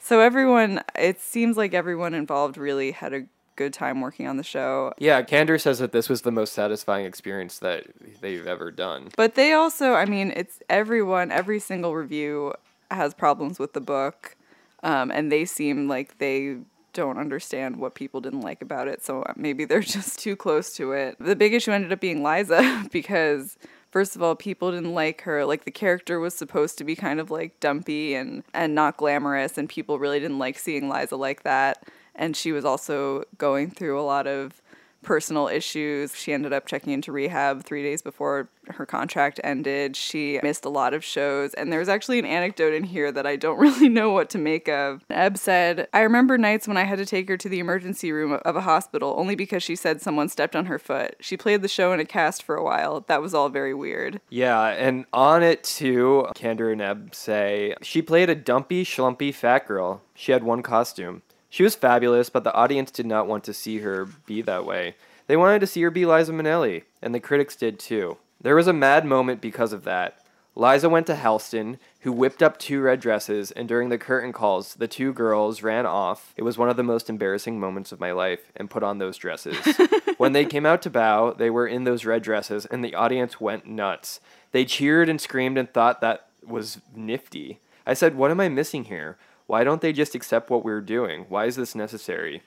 So 0.00 0.20
everyone, 0.20 0.82
it 0.98 1.20
seems 1.20 1.56
like 1.56 1.74
everyone 1.74 2.14
involved 2.14 2.56
really 2.56 2.90
had 2.92 3.12
a 3.12 3.26
good 3.56 3.72
time 3.74 4.00
working 4.00 4.26
on 4.26 4.38
the 4.38 4.42
show. 4.42 4.92
Yeah, 4.98 5.22
Kander 5.22 5.60
says 5.60 5.78
that 5.80 5.92
this 5.92 6.08
was 6.08 6.22
the 6.22 6.32
most 6.32 6.54
satisfying 6.54 7.04
experience 7.04 7.58
that 7.58 7.84
they've 8.22 8.46
ever 8.46 8.70
done. 8.70 9.10
But 9.16 9.34
they 9.34 9.52
also, 9.52 9.92
I 9.92 10.06
mean, 10.06 10.32
it's 10.34 10.62
everyone, 10.70 11.30
every 11.30 11.60
single 11.60 11.94
review 11.94 12.54
has 12.90 13.12
problems 13.12 13.58
with 13.58 13.74
the 13.74 13.80
book, 13.80 14.36
um, 14.82 15.10
and 15.10 15.30
they 15.30 15.44
seem 15.44 15.88
like 15.88 16.16
they 16.16 16.56
don't 16.94 17.18
understand 17.18 17.76
what 17.76 17.94
people 17.94 18.22
didn't 18.22 18.40
like 18.40 18.62
about 18.62 18.88
it. 18.88 19.04
So 19.04 19.24
maybe 19.36 19.66
they're 19.66 19.80
just 19.98 20.18
too 20.18 20.36
close 20.36 20.74
to 20.76 20.92
it. 20.92 21.16
The 21.20 21.36
big 21.36 21.52
issue 21.52 21.70
ended 21.70 21.92
up 21.92 22.00
being 22.00 22.22
Liza 22.22 22.86
because. 22.92 23.58
First 23.90 24.14
of 24.14 24.22
all, 24.22 24.36
people 24.36 24.70
didn't 24.70 24.94
like 24.94 25.22
her. 25.22 25.44
Like 25.44 25.64
the 25.64 25.70
character 25.70 26.20
was 26.20 26.34
supposed 26.34 26.78
to 26.78 26.84
be 26.84 26.94
kind 26.94 27.18
of 27.18 27.30
like 27.30 27.58
dumpy 27.60 28.14
and 28.14 28.44
and 28.54 28.74
not 28.74 28.96
glamorous, 28.96 29.58
and 29.58 29.68
people 29.68 29.98
really 29.98 30.20
didn't 30.20 30.38
like 30.38 30.58
seeing 30.58 30.88
Liza 30.88 31.16
like 31.16 31.42
that. 31.42 31.84
And 32.14 32.36
she 32.36 32.52
was 32.52 32.64
also 32.64 33.24
going 33.38 33.70
through 33.70 33.98
a 33.98 34.02
lot 34.02 34.26
of 34.26 34.59
personal 35.02 35.48
issues. 35.48 36.14
She 36.14 36.32
ended 36.32 36.52
up 36.52 36.66
checking 36.66 36.92
into 36.92 37.12
rehab 37.12 37.64
three 37.64 37.82
days 37.82 38.02
before 38.02 38.50
her 38.68 38.86
contract 38.86 39.40
ended. 39.42 39.96
She 39.96 40.38
missed 40.42 40.64
a 40.64 40.68
lot 40.68 40.94
of 40.94 41.02
shows. 41.02 41.54
And 41.54 41.72
there's 41.72 41.88
actually 41.88 42.18
an 42.18 42.26
anecdote 42.26 42.74
in 42.74 42.84
here 42.84 43.10
that 43.12 43.26
I 43.26 43.36
don't 43.36 43.58
really 43.60 43.88
know 43.88 44.10
what 44.10 44.30
to 44.30 44.38
make 44.38 44.68
of. 44.68 45.04
Ebb 45.10 45.38
said, 45.38 45.88
I 45.92 46.00
remember 46.00 46.38
nights 46.38 46.68
when 46.68 46.76
I 46.76 46.84
had 46.84 46.98
to 46.98 47.06
take 47.06 47.28
her 47.28 47.36
to 47.36 47.48
the 47.48 47.58
emergency 47.58 48.12
room 48.12 48.38
of 48.44 48.56
a 48.56 48.60
hospital 48.60 49.14
only 49.16 49.34
because 49.34 49.62
she 49.62 49.76
said 49.76 50.00
someone 50.00 50.28
stepped 50.28 50.54
on 50.54 50.66
her 50.66 50.78
foot. 50.78 51.16
She 51.20 51.36
played 51.36 51.62
the 51.62 51.68
show 51.68 51.92
in 51.92 52.00
a 52.00 52.04
cast 52.04 52.42
for 52.42 52.54
a 52.54 52.64
while. 52.64 53.04
That 53.08 53.22
was 53.22 53.34
all 53.34 53.48
very 53.48 53.74
weird. 53.74 54.20
Yeah, 54.28 54.66
and 54.66 55.06
on 55.12 55.42
it 55.42 55.64
too, 55.64 56.26
Kander 56.34 56.72
and 56.72 56.82
Ebb 56.82 57.14
say 57.14 57.74
she 57.82 58.02
played 58.02 58.30
a 58.30 58.34
dumpy, 58.34 58.84
schlumpy 58.84 59.34
fat 59.34 59.66
girl. 59.66 60.02
She 60.14 60.32
had 60.32 60.44
one 60.44 60.62
costume. 60.62 61.22
She 61.50 61.64
was 61.64 61.74
fabulous, 61.74 62.30
but 62.30 62.44
the 62.44 62.54
audience 62.54 62.92
did 62.92 63.06
not 63.06 63.26
want 63.26 63.42
to 63.44 63.52
see 63.52 63.78
her 63.78 64.06
be 64.24 64.40
that 64.42 64.64
way. 64.64 64.94
They 65.26 65.36
wanted 65.36 65.60
to 65.60 65.66
see 65.66 65.82
her 65.82 65.90
be 65.90 66.06
Liza 66.06 66.32
Minnelli, 66.32 66.84
and 67.02 67.14
the 67.14 67.20
critics 67.20 67.56
did 67.56 67.78
too. 67.78 68.18
There 68.40 68.54
was 68.54 68.68
a 68.68 68.72
mad 68.72 69.04
moment 69.04 69.40
because 69.40 69.72
of 69.72 69.84
that. 69.84 70.24
Liza 70.56 70.88
went 70.88 71.06
to 71.06 71.14
Halston, 71.14 71.78
who 72.00 72.12
whipped 72.12 72.42
up 72.42 72.58
two 72.58 72.80
red 72.80 73.00
dresses, 73.00 73.50
and 73.50 73.68
during 73.68 73.88
the 73.88 73.98
curtain 73.98 74.32
calls, 74.32 74.74
the 74.74 74.88
two 74.88 75.12
girls 75.12 75.62
ran 75.62 75.86
off. 75.86 76.34
It 76.36 76.42
was 76.42 76.58
one 76.58 76.68
of 76.68 76.76
the 76.76 76.82
most 76.82 77.08
embarrassing 77.08 77.60
moments 77.60 77.92
of 77.92 78.00
my 78.00 78.12
life, 78.12 78.50
and 78.56 78.70
put 78.70 78.82
on 78.82 78.98
those 78.98 79.16
dresses. 79.16 79.56
when 80.18 80.32
they 80.32 80.44
came 80.44 80.66
out 80.66 80.82
to 80.82 80.90
bow, 80.90 81.32
they 81.32 81.50
were 81.50 81.66
in 81.66 81.84
those 81.84 82.04
red 82.04 82.22
dresses, 82.22 82.66
and 82.66 82.84
the 82.84 82.94
audience 82.94 83.40
went 83.40 83.66
nuts. 83.66 84.20
They 84.52 84.64
cheered 84.64 85.08
and 85.08 85.20
screamed 85.20 85.58
and 85.58 85.72
thought 85.72 86.00
that 86.00 86.26
was 86.44 86.80
nifty. 86.94 87.60
I 87.86 87.94
said, 87.94 88.16
What 88.16 88.30
am 88.30 88.40
I 88.40 88.48
missing 88.48 88.84
here? 88.84 89.16
Why 89.50 89.64
don't 89.64 89.80
they 89.80 89.92
just 89.92 90.14
accept 90.14 90.48
what 90.48 90.64
we're 90.64 90.80
doing? 90.80 91.26
Why 91.28 91.46
is 91.46 91.56
this 91.56 91.74
necessary? 91.74 92.44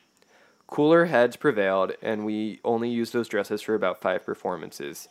Cooler 0.67 1.07
heads 1.07 1.35
prevailed, 1.35 1.91
and 2.01 2.23
we 2.23 2.61
only 2.63 2.89
used 2.89 3.11
those 3.11 3.27
dresses 3.27 3.61
for 3.61 3.75
about 3.75 3.99
five 3.99 4.25
performances. 4.25 5.09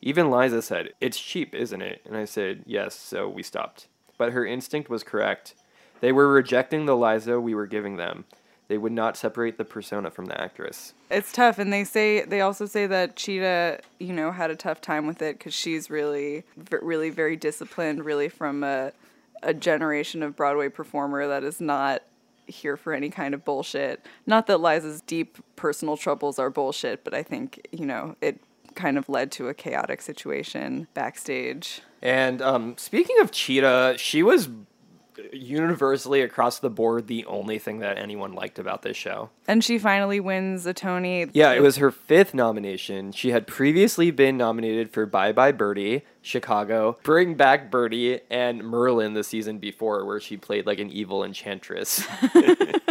Even 0.00 0.30
Liza 0.30 0.62
said, 0.62 0.94
It's 1.02 1.20
cheap, 1.20 1.54
isn't 1.54 1.82
it? 1.82 2.00
And 2.06 2.16
I 2.16 2.24
said, 2.24 2.62
Yes, 2.64 2.94
so 2.94 3.28
we 3.28 3.42
stopped. 3.42 3.88
But 4.16 4.32
her 4.32 4.46
instinct 4.46 4.88
was 4.88 5.02
correct. 5.02 5.54
They 6.00 6.12
were 6.12 6.32
rejecting 6.32 6.86
the 6.86 6.96
Liza 6.96 7.38
we 7.38 7.54
were 7.54 7.66
giving 7.66 7.96
them. 7.96 8.24
They 8.68 8.78
would 8.78 8.92
not 8.92 9.18
separate 9.18 9.58
the 9.58 9.66
persona 9.66 10.10
from 10.10 10.24
the 10.24 10.40
actress. 10.40 10.94
It's 11.10 11.30
tough, 11.30 11.58
and 11.58 11.70
they 11.70 11.84
say 11.84 12.24
they 12.24 12.40
also 12.40 12.64
say 12.64 12.86
that 12.86 13.16
Chita, 13.16 13.80
you 13.98 14.14
know, 14.14 14.32
had 14.32 14.50
a 14.50 14.56
tough 14.56 14.80
time 14.80 15.06
with 15.06 15.20
it 15.20 15.36
because 15.36 15.52
she's 15.52 15.90
really, 15.90 16.44
really 16.70 17.10
very 17.10 17.36
disciplined, 17.36 18.06
really 18.06 18.30
from 18.30 18.64
a, 18.64 18.92
a 19.44 19.54
generation 19.54 20.22
of 20.22 20.34
Broadway 20.34 20.68
performer 20.68 21.26
that 21.28 21.44
is 21.44 21.60
not 21.60 22.02
here 22.46 22.76
for 22.76 22.92
any 22.92 23.10
kind 23.10 23.34
of 23.34 23.44
bullshit. 23.44 24.04
Not 24.26 24.46
that 24.48 24.60
Liza's 24.60 25.00
deep 25.00 25.38
personal 25.56 25.96
troubles 25.96 26.38
are 26.38 26.50
bullshit, 26.50 27.04
but 27.04 27.14
I 27.14 27.22
think 27.22 27.66
you 27.70 27.86
know 27.86 28.16
it 28.20 28.40
kind 28.74 28.98
of 28.98 29.08
led 29.08 29.30
to 29.32 29.48
a 29.48 29.54
chaotic 29.54 30.02
situation 30.02 30.88
backstage. 30.94 31.80
And 32.02 32.42
um, 32.42 32.76
speaking 32.76 33.18
of 33.20 33.30
Chita, 33.30 33.94
she 33.96 34.22
was 34.22 34.48
universally 35.32 36.20
across 36.22 36.58
the 36.58 36.70
board 36.70 37.06
the 37.06 37.24
only 37.26 37.58
thing 37.58 37.80
that 37.80 37.98
anyone 37.98 38.32
liked 38.32 38.58
about 38.58 38.82
this 38.82 38.96
show. 38.96 39.30
And 39.46 39.62
she 39.62 39.78
finally 39.78 40.20
wins 40.20 40.66
a 40.66 40.74
Tony. 40.74 41.26
Yeah, 41.32 41.52
it 41.52 41.62
was 41.62 41.76
her 41.76 41.90
fifth 41.90 42.34
nomination. 42.34 43.12
She 43.12 43.30
had 43.30 43.46
previously 43.46 44.10
been 44.10 44.36
nominated 44.36 44.90
for 44.90 45.06
Bye 45.06 45.32
Bye 45.32 45.52
Birdie, 45.52 46.02
Chicago, 46.22 46.98
Bring 47.02 47.34
Back 47.34 47.70
Birdie, 47.70 48.20
and 48.30 48.64
Merlin 48.64 49.14
the 49.14 49.24
season 49.24 49.58
before, 49.58 50.04
where 50.04 50.20
she 50.20 50.36
played 50.36 50.66
like 50.66 50.78
an 50.78 50.90
evil 50.90 51.22
enchantress. 51.24 52.06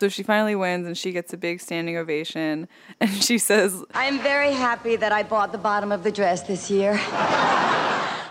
So 0.00 0.08
she 0.08 0.22
finally 0.22 0.54
wins 0.54 0.86
and 0.86 0.96
she 0.96 1.10
gets 1.10 1.32
a 1.32 1.36
big 1.36 1.60
standing 1.60 1.96
ovation. 1.96 2.68
And 3.00 3.10
she 3.22 3.38
says, 3.38 3.84
I'm 3.94 4.20
very 4.20 4.52
happy 4.52 4.96
that 4.96 5.12
I 5.12 5.22
bought 5.22 5.52
the 5.52 5.58
bottom 5.58 5.90
of 5.90 6.04
the 6.04 6.12
dress 6.12 6.42
this 6.42 6.70
year. 6.70 7.00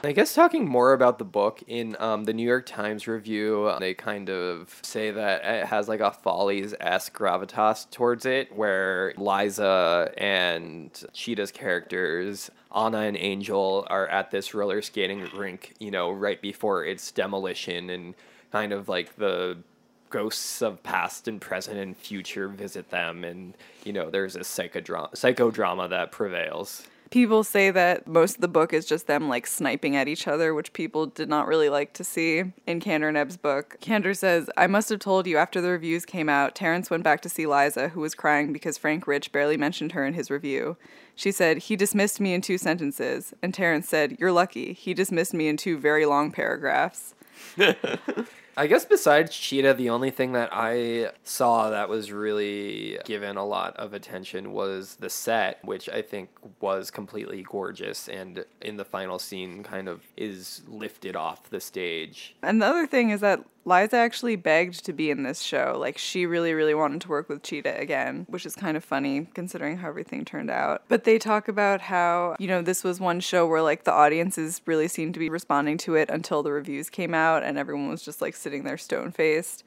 I 0.07 0.13
guess 0.13 0.33
talking 0.33 0.65
more 0.65 0.93
about 0.93 1.17
the 1.17 1.25
book 1.25 1.61
in 1.67 1.97
um, 1.99 2.23
the 2.23 2.31
New 2.31 2.47
York 2.47 2.65
Times 2.65 3.09
review, 3.09 3.73
they 3.81 3.93
kind 3.93 4.29
of 4.29 4.79
say 4.81 5.11
that 5.11 5.43
it 5.43 5.67
has 5.67 5.89
like 5.89 5.99
a 5.99 6.11
Follies 6.11 6.73
esque 6.79 7.13
gravitas 7.13 7.91
towards 7.91 8.25
it, 8.25 8.55
where 8.55 9.13
Liza 9.17 10.13
and 10.17 10.91
Chita's 11.11 11.51
characters, 11.51 12.49
Anna 12.73 12.99
and 12.99 13.17
Angel, 13.17 13.85
are 13.89 14.07
at 14.07 14.31
this 14.31 14.53
roller 14.53 14.81
skating 14.81 15.27
rink, 15.35 15.73
you 15.77 15.91
know, 15.91 16.09
right 16.09 16.41
before 16.41 16.85
its 16.85 17.11
demolition, 17.11 17.89
and 17.89 18.15
kind 18.53 18.71
of 18.71 18.87
like 18.87 19.17
the 19.17 19.57
ghosts 20.09 20.61
of 20.61 20.81
past 20.83 21.27
and 21.27 21.41
present 21.41 21.79
and 21.79 21.97
future 21.97 22.47
visit 22.47 22.91
them, 22.91 23.25
and 23.25 23.55
you 23.83 23.91
know, 23.91 24.09
there's 24.09 24.37
a 24.37 24.39
psychodrama, 24.39 25.11
psychodrama 25.11 25.89
that 25.89 26.13
prevails. 26.13 26.87
People 27.09 27.43
say 27.43 27.71
that 27.71 28.07
most 28.07 28.35
of 28.35 28.41
the 28.41 28.47
book 28.47 28.73
is 28.73 28.85
just 28.85 29.07
them 29.07 29.29
like 29.29 29.47
sniping 29.47 29.95
at 29.95 30.07
each 30.07 30.27
other, 30.27 30.53
which 30.53 30.73
people 30.73 31.05
did 31.05 31.29
not 31.29 31.47
really 31.47 31.69
like 31.69 31.93
to 31.93 32.03
see 32.03 32.43
in 32.65 32.79
Kander 32.79 33.07
and 33.07 33.17
Ebb's 33.17 33.37
book. 33.37 33.77
Kander 33.81 34.15
says, 34.15 34.49
I 34.57 34.67
must 34.67 34.89
have 34.89 34.99
told 34.99 35.25
you 35.27 35.37
after 35.37 35.61
the 35.61 35.69
reviews 35.69 36.05
came 36.05 36.27
out, 36.27 36.55
Terrence 36.55 36.89
went 36.89 37.03
back 37.03 37.21
to 37.21 37.29
see 37.29 37.47
Liza, 37.47 37.89
who 37.89 38.01
was 38.01 38.15
crying 38.15 38.51
because 38.51 38.77
Frank 38.77 39.07
Rich 39.07 39.31
barely 39.31 39.57
mentioned 39.57 39.93
her 39.93 40.05
in 40.05 40.13
his 40.13 40.29
review. 40.29 40.75
She 41.15 41.31
said, 41.31 41.57
He 41.59 41.75
dismissed 41.75 42.19
me 42.19 42.33
in 42.33 42.41
two 42.41 42.57
sentences. 42.57 43.33
And 43.41 43.53
Terrence 43.53 43.87
said, 43.87 44.17
You're 44.19 44.31
lucky. 44.31 44.73
He 44.73 44.93
dismissed 44.93 45.33
me 45.33 45.47
in 45.47 45.57
two 45.57 45.77
very 45.77 46.05
long 46.05 46.31
paragraphs. 46.31 47.15
I 48.57 48.65
guess 48.65 48.85
besides 48.85 49.37
Chita, 49.37 49.75
the 49.75 49.91
only 49.91 50.09
thing 50.09 50.31
that 50.31 50.49
I 50.51 51.11
saw 51.23 51.69
that 51.69 51.89
was 51.89 52.11
really 52.11 52.97
given 53.05 53.37
a 53.37 53.45
lot 53.45 53.75
of 53.77 53.93
attention 53.93 54.51
was 54.51 54.95
the 54.95 55.11
set, 55.11 55.63
which 55.63 55.87
I 55.87 56.01
think 56.01 56.29
was 56.59 56.89
completely 56.89 57.43
gorgeous 57.43 58.09
and 58.09 58.43
in 58.59 58.77
the 58.77 58.83
final 58.83 59.19
scene 59.19 59.61
kind 59.61 59.87
of 59.87 60.01
is 60.17 60.63
lifted 60.67 61.15
off 61.15 61.51
the 61.51 61.59
stage. 61.59 62.35
And 62.41 62.59
the 62.59 62.65
other 62.65 62.87
thing 62.87 63.11
is 63.11 63.21
that 63.21 63.45
Liza 63.67 63.97
actually 63.97 64.37
begged 64.37 64.85
to 64.85 64.93
be 64.93 65.11
in 65.11 65.23
this 65.23 65.41
show. 65.41 65.75
Like, 65.77 65.97
she 65.97 66.25
really, 66.25 66.53
really 66.53 66.73
wanted 66.73 67.01
to 67.01 67.09
work 67.09 67.27
with 67.27 67.43
Chita 67.43 67.77
again, 67.77 68.25
which 68.29 68.45
is 68.45 68.55
kind 68.55 68.77
of 68.77 68.83
funny 68.83 69.27
considering 69.33 69.75
how 69.75 69.89
everything 69.89 70.23
turned 70.23 70.49
out. 70.49 70.83
But 70.87 71.03
they 71.03 71.19
talk 71.19 71.49
about 71.49 71.81
how, 71.81 72.37
you 72.39 72.47
know, 72.47 72.61
this 72.61 72.85
was 72.85 73.01
one 73.01 73.19
show 73.19 73.45
where, 73.45 73.61
like, 73.61 73.83
the 73.83 73.91
audiences 73.91 74.61
really 74.65 74.87
seemed 74.87 75.15
to 75.15 75.19
be 75.19 75.29
responding 75.29 75.77
to 75.79 75.95
it 75.95 76.09
until 76.09 76.43
the 76.43 76.53
reviews 76.53 76.89
came 76.89 77.13
out 77.13 77.43
and 77.43 77.57
everyone 77.57 77.89
was 77.89 78.03
just, 78.03 78.21
like, 78.21 78.37
sitting 78.37 78.63
there 78.63 78.77
stone 78.77 79.11
faced. 79.11 79.65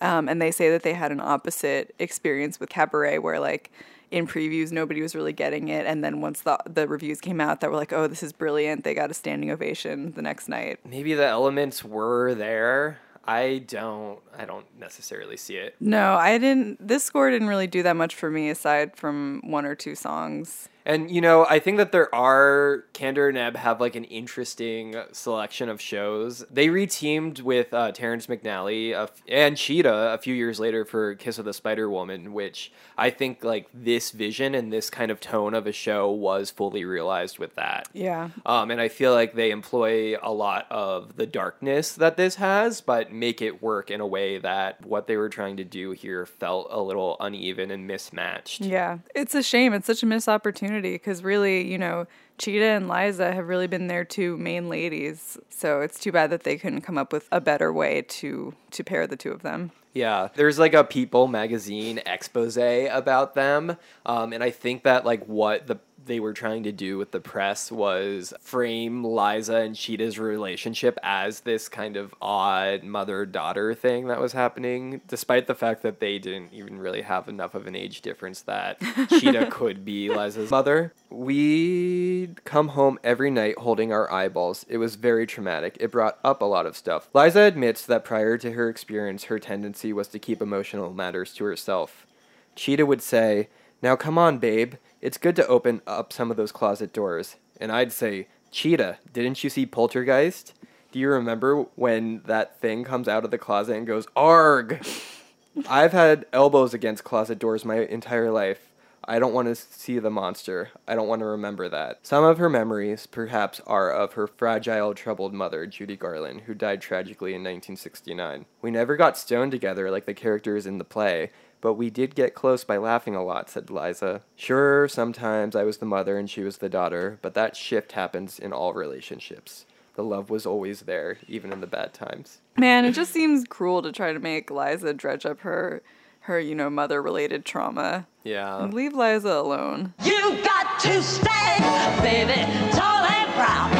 Um, 0.00 0.30
and 0.30 0.40
they 0.40 0.50
say 0.50 0.70
that 0.70 0.82
they 0.82 0.94
had 0.94 1.12
an 1.12 1.20
opposite 1.20 1.94
experience 1.98 2.58
with 2.58 2.70
Cabaret, 2.70 3.18
where, 3.18 3.38
like, 3.38 3.70
in 4.10 4.26
previews 4.26 4.72
nobody 4.72 5.00
was 5.00 5.14
really 5.14 5.32
getting 5.32 5.68
it 5.68 5.86
and 5.86 6.04
then 6.04 6.20
once 6.20 6.42
the 6.42 6.58
the 6.66 6.86
reviews 6.86 7.18
came 7.18 7.40
out 7.40 7.62
that 7.62 7.70
were 7.70 7.76
like 7.78 7.94
oh 7.94 8.06
this 8.06 8.22
is 8.22 8.30
brilliant 8.30 8.84
they 8.84 8.92
got 8.92 9.10
a 9.10 9.14
standing 9.14 9.50
ovation 9.50 10.12
the 10.12 10.20
next 10.20 10.50
night 10.50 10.78
Maybe 10.84 11.14
the 11.14 11.24
elements 11.24 11.82
were 11.82 12.34
there. 12.34 12.98
I 13.24 13.58
don't 13.66 14.18
I 14.36 14.44
don't 14.44 14.66
necessarily 14.78 15.36
see 15.36 15.56
it. 15.56 15.76
No, 15.80 16.14
I 16.14 16.38
didn't. 16.38 16.86
This 16.86 17.04
score 17.04 17.30
didn't 17.30 17.48
really 17.48 17.66
do 17.66 17.82
that 17.82 17.96
much 17.96 18.14
for 18.14 18.30
me 18.30 18.50
aside 18.50 18.96
from 18.96 19.40
one 19.44 19.64
or 19.64 19.74
two 19.74 19.94
songs. 19.94 20.68
And 20.84 21.10
you 21.10 21.20
know, 21.20 21.46
I 21.48 21.58
think 21.58 21.76
that 21.76 21.92
there 21.92 22.12
are 22.14 22.84
Kander 22.94 23.28
and 23.28 23.38
Ebb 23.38 23.56
have 23.56 23.80
like 23.80 23.94
an 23.94 24.04
interesting 24.04 24.94
selection 25.12 25.68
of 25.68 25.80
shows. 25.80 26.44
They 26.50 26.68
reteamed 26.68 27.42
with 27.42 27.72
uh, 27.72 27.92
Terrence 27.92 28.26
McNally 28.26 28.92
f- 28.92 29.22
and 29.28 29.56
Chita 29.56 30.12
a 30.12 30.18
few 30.18 30.34
years 30.34 30.58
later 30.58 30.84
for 30.84 31.14
Kiss 31.14 31.38
of 31.38 31.44
the 31.44 31.52
Spider 31.52 31.88
Woman, 31.88 32.32
which 32.32 32.72
I 32.98 33.10
think 33.10 33.44
like 33.44 33.68
this 33.72 34.10
vision 34.10 34.54
and 34.54 34.72
this 34.72 34.90
kind 34.90 35.10
of 35.10 35.20
tone 35.20 35.54
of 35.54 35.66
a 35.66 35.72
show 35.72 36.10
was 36.10 36.50
fully 36.50 36.84
realized 36.84 37.38
with 37.38 37.54
that. 37.54 37.88
Yeah. 37.92 38.30
Um, 38.44 38.70
and 38.70 38.80
I 38.80 38.88
feel 38.88 39.12
like 39.12 39.34
they 39.34 39.50
employ 39.50 40.16
a 40.22 40.32
lot 40.32 40.66
of 40.70 41.16
the 41.16 41.26
darkness 41.26 41.94
that 41.94 42.16
this 42.16 42.36
has, 42.36 42.80
but 42.80 43.12
make 43.12 43.40
it 43.40 43.62
work 43.62 43.90
in 43.90 44.00
a 44.00 44.06
way 44.06 44.38
that 44.38 44.84
what 44.84 45.06
they 45.06 45.16
were 45.16 45.28
trying 45.28 45.56
to 45.58 45.64
do 45.64 45.92
here 45.92 46.26
felt 46.26 46.68
a 46.70 46.80
little 46.80 47.16
uneven 47.20 47.70
and 47.70 47.86
mismatched. 47.86 48.62
Yeah. 48.62 48.98
It's 49.14 49.34
a 49.34 49.42
shame. 49.42 49.72
It's 49.72 49.86
such 49.86 50.02
a 50.02 50.06
missed 50.06 50.28
opportunity 50.28 50.71
because 50.80 51.22
really, 51.22 51.70
you 51.70 51.78
know, 51.78 52.06
Chita 52.38 52.64
and 52.64 52.88
Liza 52.88 53.32
have 53.32 53.48
really 53.48 53.66
been 53.66 53.88
their 53.88 54.04
two 54.04 54.36
main 54.36 54.68
ladies. 54.68 55.38
So 55.50 55.80
it's 55.80 55.98
too 55.98 56.12
bad 56.12 56.30
that 56.30 56.44
they 56.44 56.56
couldn't 56.56 56.80
come 56.80 56.98
up 56.98 57.12
with 57.12 57.28
a 57.30 57.40
better 57.40 57.72
way 57.72 58.02
to 58.02 58.54
to 58.70 58.84
pair 58.84 59.06
the 59.06 59.16
two 59.16 59.30
of 59.30 59.42
them. 59.42 59.72
Yeah, 59.92 60.28
there's 60.34 60.58
like 60.58 60.72
a 60.72 60.84
People 60.84 61.28
magazine 61.28 62.00
expose 62.06 62.56
about 62.56 63.34
them, 63.34 63.76
um, 64.06 64.32
and 64.32 64.42
I 64.42 64.50
think 64.50 64.84
that 64.84 65.04
like 65.04 65.24
what 65.26 65.66
the 65.66 65.78
they 66.04 66.20
were 66.20 66.32
trying 66.32 66.62
to 66.64 66.72
do 66.72 66.98
with 66.98 67.10
the 67.10 67.20
press 67.20 67.70
was 67.70 68.32
frame 68.40 69.04
Liza 69.04 69.56
and 69.56 69.76
Chita's 69.76 70.18
relationship 70.18 70.98
as 71.02 71.40
this 71.40 71.68
kind 71.68 71.96
of 71.96 72.14
odd 72.20 72.82
mother 72.82 73.24
daughter 73.26 73.74
thing 73.74 74.08
that 74.08 74.20
was 74.20 74.32
happening, 74.32 75.00
despite 75.06 75.46
the 75.46 75.54
fact 75.54 75.82
that 75.82 76.00
they 76.00 76.18
didn't 76.18 76.52
even 76.52 76.78
really 76.78 77.02
have 77.02 77.28
enough 77.28 77.54
of 77.54 77.66
an 77.66 77.76
age 77.76 78.02
difference 78.02 78.42
that 78.42 78.80
Chita 79.08 79.48
could 79.50 79.84
be 79.84 80.08
Liza's 80.08 80.50
mother. 80.50 80.92
We'd 81.10 82.44
come 82.44 82.68
home 82.68 82.98
every 83.04 83.30
night 83.30 83.58
holding 83.58 83.92
our 83.92 84.10
eyeballs. 84.12 84.66
It 84.68 84.78
was 84.78 84.96
very 84.96 85.26
traumatic. 85.26 85.76
It 85.80 85.92
brought 85.92 86.18
up 86.24 86.42
a 86.42 86.46
lot 86.46 86.66
of 86.66 86.76
stuff. 86.76 87.08
Liza 87.14 87.40
admits 87.40 87.86
that 87.86 88.04
prior 88.04 88.38
to 88.38 88.52
her 88.52 88.68
experience, 88.68 89.24
her 89.24 89.38
tendency 89.38 89.92
was 89.92 90.08
to 90.08 90.18
keep 90.18 90.42
emotional 90.42 90.92
matters 90.92 91.34
to 91.34 91.44
herself. 91.44 92.06
Chita 92.54 92.84
would 92.84 93.02
say, 93.02 93.48
Now 93.82 93.96
come 93.96 94.18
on, 94.18 94.38
babe. 94.38 94.74
It's 95.02 95.18
good 95.18 95.34
to 95.34 95.46
open 95.48 95.82
up 95.84 96.12
some 96.12 96.30
of 96.30 96.36
those 96.36 96.52
closet 96.52 96.92
doors. 96.92 97.34
And 97.60 97.72
I'd 97.72 97.90
say, 97.90 98.28
Chita, 98.52 98.98
didn't 99.12 99.42
you 99.42 99.50
see 99.50 99.66
Poltergeist? 99.66 100.54
Do 100.92 101.00
you 101.00 101.08
remember 101.08 101.66
when 101.74 102.22
that 102.26 102.60
thing 102.60 102.84
comes 102.84 103.08
out 103.08 103.24
of 103.24 103.32
the 103.32 103.38
closet 103.38 103.76
and 103.76 103.86
goes, 103.86 104.06
Arg! 104.14 104.86
I've 105.68 105.92
had 105.92 106.26
elbows 106.32 106.72
against 106.72 107.02
closet 107.02 107.40
doors 107.40 107.64
my 107.64 107.80
entire 107.80 108.30
life. 108.30 108.72
I 109.04 109.18
don't 109.18 109.34
want 109.34 109.48
to 109.48 109.56
see 109.56 109.98
the 109.98 110.10
monster. 110.10 110.70
I 110.86 110.94
don't 110.94 111.08
want 111.08 111.18
to 111.20 111.26
remember 111.26 111.68
that. 111.68 112.06
Some 112.06 112.22
of 112.22 112.38
her 112.38 112.48
memories, 112.48 113.08
perhaps, 113.08 113.60
are 113.66 113.90
of 113.90 114.12
her 114.12 114.28
fragile, 114.28 114.94
troubled 114.94 115.34
mother, 115.34 115.66
Judy 115.66 115.96
Garland, 115.96 116.42
who 116.42 116.54
died 116.54 116.80
tragically 116.80 117.30
in 117.30 117.40
1969. 117.40 118.46
We 118.60 118.70
never 118.70 118.96
got 118.96 119.18
stoned 119.18 119.50
together 119.50 119.90
like 119.90 120.06
the 120.06 120.14
characters 120.14 120.64
in 120.64 120.78
the 120.78 120.84
play, 120.84 121.32
but 121.62 121.74
we 121.74 121.88
did 121.88 122.14
get 122.14 122.34
close 122.34 122.64
by 122.64 122.76
laughing 122.76 123.14
a 123.14 123.24
lot, 123.24 123.48
said 123.48 123.70
Liza. 123.70 124.20
Sure, 124.36 124.86
sometimes 124.88 125.56
I 125.56 125.62
was 125.62 125.78
the 125.78 125.86
mother 125.86 126.18
and 126.18 126.28
she 126.28 126.42
was 126.42 126.58
the 126.58 126.68
daughter, 126.68 127.18
but 127.22 127.32
that 127.32 127.56
shift 127.56 127.92
happens 127.92 128.38
in 128.38 128.52
all 128.52 128.74
relationships. 128.74 129.64
The 129.94 130.04
love 130.04 130.28
was 130.28 130.44
always 130.44 130.82
there, 130.82 131.18
even 131.26 131.52
in 131.52 131.60
the 131.62 131.66
bad 131.66 131.94
times. 131.94 132.40
Man, 132.58 132.84
it 132.84 132.92
just 132.92 133.12
seems 133.12 133.46
cruel 133.46 133.80
to 133.82 133.92
try 133.92 134.12
to 134.12 134.18
make 134.18 134.50
Liza 134.50 134.92
dredge 134.92 135.24
up 135.24 135.40
her 135.40 135.82
her, 136.22 136.38
you 136.38 136.54
know, 136.54 136.70
mother 136.70 137.02
related 137.02 137.44
trauma. 137.44 138.06
Yeah. 138.22 138.66
Leave 138.66 138.94
Liza 138.94 139.32
alone. 139.32 139.92
You 140.04 140.38
got 140.44 140.78
to 140.80 141.02
stay, 141.02 141.58
baby, 142.00 142.40
tall 142.70 143.04
and 143.04 143.32
proud. 143.34 143.72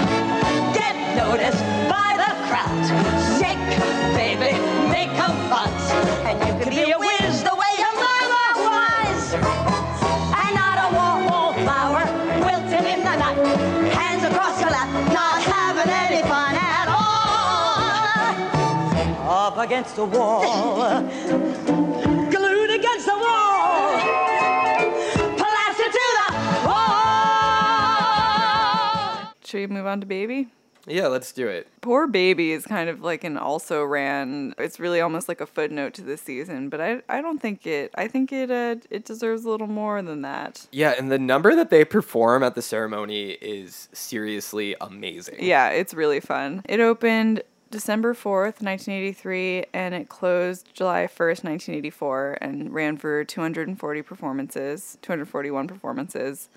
Get 0.75 0.95
noticed 1.17 1.63
by 1.89 2.19
the 2.19 2.35
crowd. 2.49 2.83
Shake, 3.39 4.17
baby, 4.17 4.59
make 4.91 5.15
a 5.19 5.29
buzz. 5.49 5.91
And 6.27 6.39
you 6.41 6.65
can 6.65 6.85
be 6.85 6.91
a 6.91 6.99
against 19.63 19.97
the 19.97 20.05
wall. 20.05 21.01
Glued 21.03 22.71
against 22.71 23.07
the 23.07 23.17
wall. 23.17 23.99
Plastered 25.39 25.93
to 25.93 26.01
the 26.17 26.33
wall. 26.67 28.03
Should 29.45 29.61
we 29.61 29.67
move 29.69 29.87
on 29.87 30.01
to 30.01 30.07
Baby? 30.07 30.49
Yeah, 30.87 31.07
let's 31.07 31.31
do 31.31 31.47
it. 31.47 31.69
Poor 31.81 32.09
Baby 32.09 32.51
is 32.51 32.67
kind 32.67 32.89
of 32.89 33.03
like 33.03 33.23
an 33.23 33.37
also 33.37 33.85
ran. 33.85 34.53
It's 34.59 34.81
really 34.81 35.01
almost 35.01 35.29
like 35.29 35.41
a 35.41 35.47
footnote 35.47 35.95
to 35.95 36.03
this 36.03 36.21
season, 36.23 36.69
but 36.69 36.81
I 36.81 37.03
I 37.09 37.21
don't 37.21 37.41
think 37.41 37.65
it. 37.67 37.93
I 37.95 38.09
think 38.09 38.33
it 38.33 38.51
uh, 38.51 38.75
it 38.91 39.05
deserves 39.05 39.45
a 39.45 39.51
little 39.51 39.69
more 39.69 40.03
than 40.03 40.23
that. 40.23 40.67
Yeah, 40.73 40.95
and 40.99 41.09
the 41.13 41.21
number 41.21 41.55
that 41.55 41.71
they 41.71 41.85
perform 41.85 42.43
at 42.43 42.57
the 42.57 42.63
ceremony 42.63 43.31
is 43.41 43.89
seriously 43.93 44.75
amazing. 44.81 45.37
Yeah, 45.39 45.69
it's 45.69 45.95
really 45.95 46.19
fun. 46.19 46.63
It 46.69 46.81
opened 46.81 47.43
December 47.73 48.13
4th, 48.13 48.61
1983, 48.61 49.65
and 49.73 49.95
it 49.95 50.11
closed 50.11 50.69
July 50.75 51.07
1st, 51.07 51.43
1984, 51.43 52.39
and 52.43 52.73
ran 52.73 52.99
for 52.99 53.25
240 53.25 54.03
performances, 54.03 54.99
241 55.01 55.67
performances. 55.67 56.51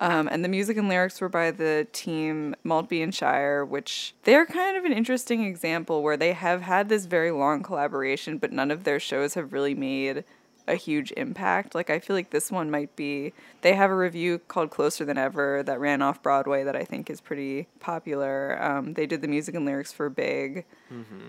Um, 0.00 0.28
and 0.28 0.44
the 0.44 0.48
music 0.48 0.76
and 0.76 0.88
lyrics 0.88 1.20
were 1.20 1.28
by 1.28 1.52
the 1.52 1.86
team 1.92 2.56
Maltby 2.64 3.00
and 3.00 3.14
Shire, 3.14 3.64
which 3.64 4.14
they're 4.24 4.44
kind 4.44 4.76
of 4.76 4.84
an 4.84 4.92
interesting 4.92 5.44
example 5.44 6.02
where 6.02 6.16
they 6.16 6.32
have 6.32 6.62
had 6.62 6.88
this 6.88 7.06
very 7.06 7.30
long 7.30 7.62
collaboration, 7.62 8.36
but 8.36 8.52
none 8.52 8.72
of 8.72 8.82
their 8.82 8.98
shows 8.98 9.34
have 9.34 9.52
really 9.52 9.74
made 9.74 10.24
a 10.68 10.74
huge 10.74 11.12
impact. 11.16 11.74
Like 11.74 11.90
I 11.90 11.98
feel 11.98 12.16
like 12.16 12.30
this 12.30 12.50
one 12.50 12.70
might 12.70 12.94
be. 12.96 13.32
They 13.62 13.74
have 13.74 13.90
a 13.90 13.94
revue 13.94 14.38
called 14.38 14.70
Closer 14.70 15.04
Than 15.04 15.18
Ever 15.18 15.62
that 15.64 15.80
ran 15.80 16.02
off 16.02 16.22
Broadway 16.22 16.62
that 16.64 16.76
I 16.76 16.84
think 16.84 17.10
is 17.10 17.20
pretty 17.20 17.66
popular. 17.80 18.62
Um, 18.62 18.94
they 18.94 19.06
did 19.06 19.22
the 19.22 19.28
music 19.28 19.54
and 19.54 19.64
lyrics 19.64 19.92
for 19.92 20.08
Big, 20.08 20.64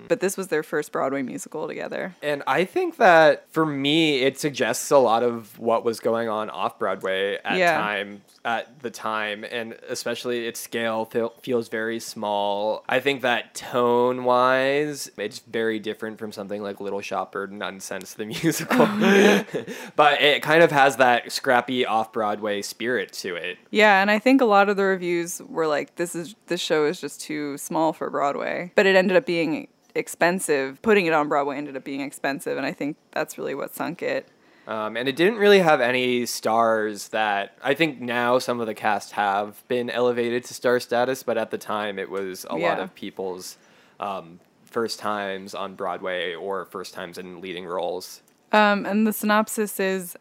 but 0.08 0.20
this 0.20 0.38
was 0.38 0.48
their 0.50 0.62
first 0.64 0.92
Broadway 0.92 1.22
musical 1.24 1.68
together. 1.68 2.16
And 2.22 2.44
I 2.46 2.64
think 2.66 2.98
that 2.98 3.46
for 3.52 3.66
me, 3.66 4.20
it 4.22 4.40
suggests 4.40 4.92
a 4.92 4.98
lot 4.98 5.24
of 5.24 5.58
what 5.58 5.84
was 5.84 6.00
going 6.00 6.30
on 6.30 6.50
off 6.50 6.78
Broadway 6.78 7.38
at 7.44 7.58
Yeah. 7.58 7.78
time 7.78 8.22
at 8.46 8.80
the 8.82 8.90
time, 8.92 9.44
and 9.44 9.74
especially 9.90 10.48
its 10.48 10.60
scale 10.60 11.06
feel, 11.06 11.34
feels 11.42 11.68
very 11.68 12.00
small. 12.00 12.84
I 12.88 13.00
think 13.02 13.22
that 13.22 13.54
tone 13.56 14.24
wise, 14.24 15.10
it's 15.18 15.40
very 15.40 15.80
different 15.80 16.18
from 16.20 16.32
something 16.32 16.62
like 16.62 16.80
Little 16.80 17.02
Shop 17.02 17.36
or 17.36 17.48
Nunsense 17.48 18.16
the 18.16 18.26
musical, 18.44 18.86
but 19.96 20.22
it 20.22 20.42
kind 20.42 20.64
of 20.64 20.72
has 20.72 20.98
that 20.98 21.32
scrappy 21.32 21.86
off 21.86 22.12
Broadway 22.12 22.62
spirit 22.62 23.14
to 23.14 23.36
it. 23.36 23.58
Yeah, 23.72 24.02
and 24.02 24.12
I 24.12 24.20
think 24.20 24.42
a 24.42 24.46
lot 24.46 24.70
of 24.70 24.78
the 24.78 24.84
reviews 24.84 25.42
were 25.48 25.68
like, 25.68 25.96
"This 25.96 26.16
is 26.16 26.36
this 26.48 26.62
show 26.62 26.86
is 26.86 27.00
just 27.00 27.22
too 27.22 27.58
small 27.58 27.94
for 27.94 28.10
Broadway," 28.10 28.72
but 28.76 28.86
it 28.86 28.96
ended 28.96 29.18
up 29.18 29.26
being 29.26 29.68
expensive. 29.96 30.82
Putting 30.82 31.06
it 31.06 31.14
on 31.14 31.28
Broadway 31.28 31.58
ended 31.58 31.76
up 31.76 31.84
being 31.84 32.02
expensive, 32.02 32.58
and 32.58 32.66
I 32.66 32.72
think 32.72 32.98
that's 33.12 33.38
really 33.38 33.56
what 33.56 33.74
sunk 33.74 34.02
it. 34.02 34.28
Um, 34.68 34.98
and 34.98 35.08
it 35.08 35.16
didn't 35.16 35.38
really 35.38 35.60
have 35.60 35.80
any 35.80 36.26
stars 36.26 37.08
that 37.10 37.58
I 37.64 37.74
think 37.74 38.02
now 38.02 38.38
some 38.38 38.60
of 38.60 38.68
the 38.68 38.74
cast 38.74 39.14
have 39.14 39.66
been 39.70 39.90
elevated 39.90 40.44
to 40.44 40.54
star 40.54 40.82
status, 40.82 41.24
but 41.24 41.38
at 41.38 41.52
the 41.52 41.58
time 41.58 41.98
it 41.98 42.10
was 42.10 42.46
a 42.50 42.58
lot 42.58 42.80
of 42.80 42.94
people's 42.94 43.58
um, 44.02 44.42
first 44.66 45.00
times 45.00 45.56
on 45.56 45.76
Broadway 45.76 46.36
or 46.36 46.66
first 46.66 46.94
times 46.94 47.18
in 47.18 47.40
leading 47.40 47.66
roles. 47.66 48.22
Um, 48.52 48.86
and 48.86 49.06
the 49.06 49.14
synopsis 49.14 49.80
is 49.80 50.16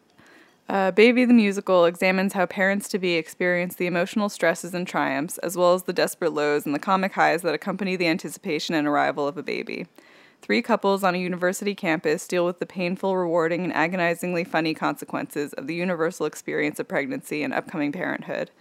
uh, 0.69 0.91
Baby 0.91 1.23
the 1.23 1.33
Musical 1.33 1.85
examines 1.85 2.33
how 2.33 2.45
parents 2.45 2.89
to 2.89 2.99
be 2.99 3.13
experience 3.13 3.75
the 3.75 3.87
emotional 3.87 4.27
stresses 4.27 4.73
and 4.73 4.85
triumphs, 4.85 5.37
as 5.37 5.55
well 5.55 5.73
as 5.73 5.83
the 5.83 5.93
desperate 5.93 6.33
lows 6.33 6.65
and 6.65 6.75
the 6.75 6.79
comic 6.79 7.13
highs 7.13 7.41
that 7.43 7.53
accompany 7.53 7.95
the 7.95 8.07
anticipation 8.07 8.75
and 8.75 8.85
arrival 8.85 9.27
of 9.27 9.37
a 9.37 9.43
baby. 9.43 9.87
Three 10.41 10.61
couples 10.61 11.03
on 11.03 11.15
a 11.15 11.19
university 11.19 11.73
campus 11.73 12.27
deal 12.27 12.45
with 12.45 12.59
the 12.59 12.65
painful, 12.65 13.15
rewarding, 13.15 13.63
and 13.63 13.73
agonizingly 13.73 14.43
funny 14.43 14.73
consequences 14.73 15.53
of 15.53 15.67
the 15.67 15.75
universal 15.75 16.25
experience 16.25 16.79
of 16.79 16.87
pregnancy 16.87 17.43
and 17.43 17.53
upcoming 17.53 17.91
parenthood. 17.91 18.51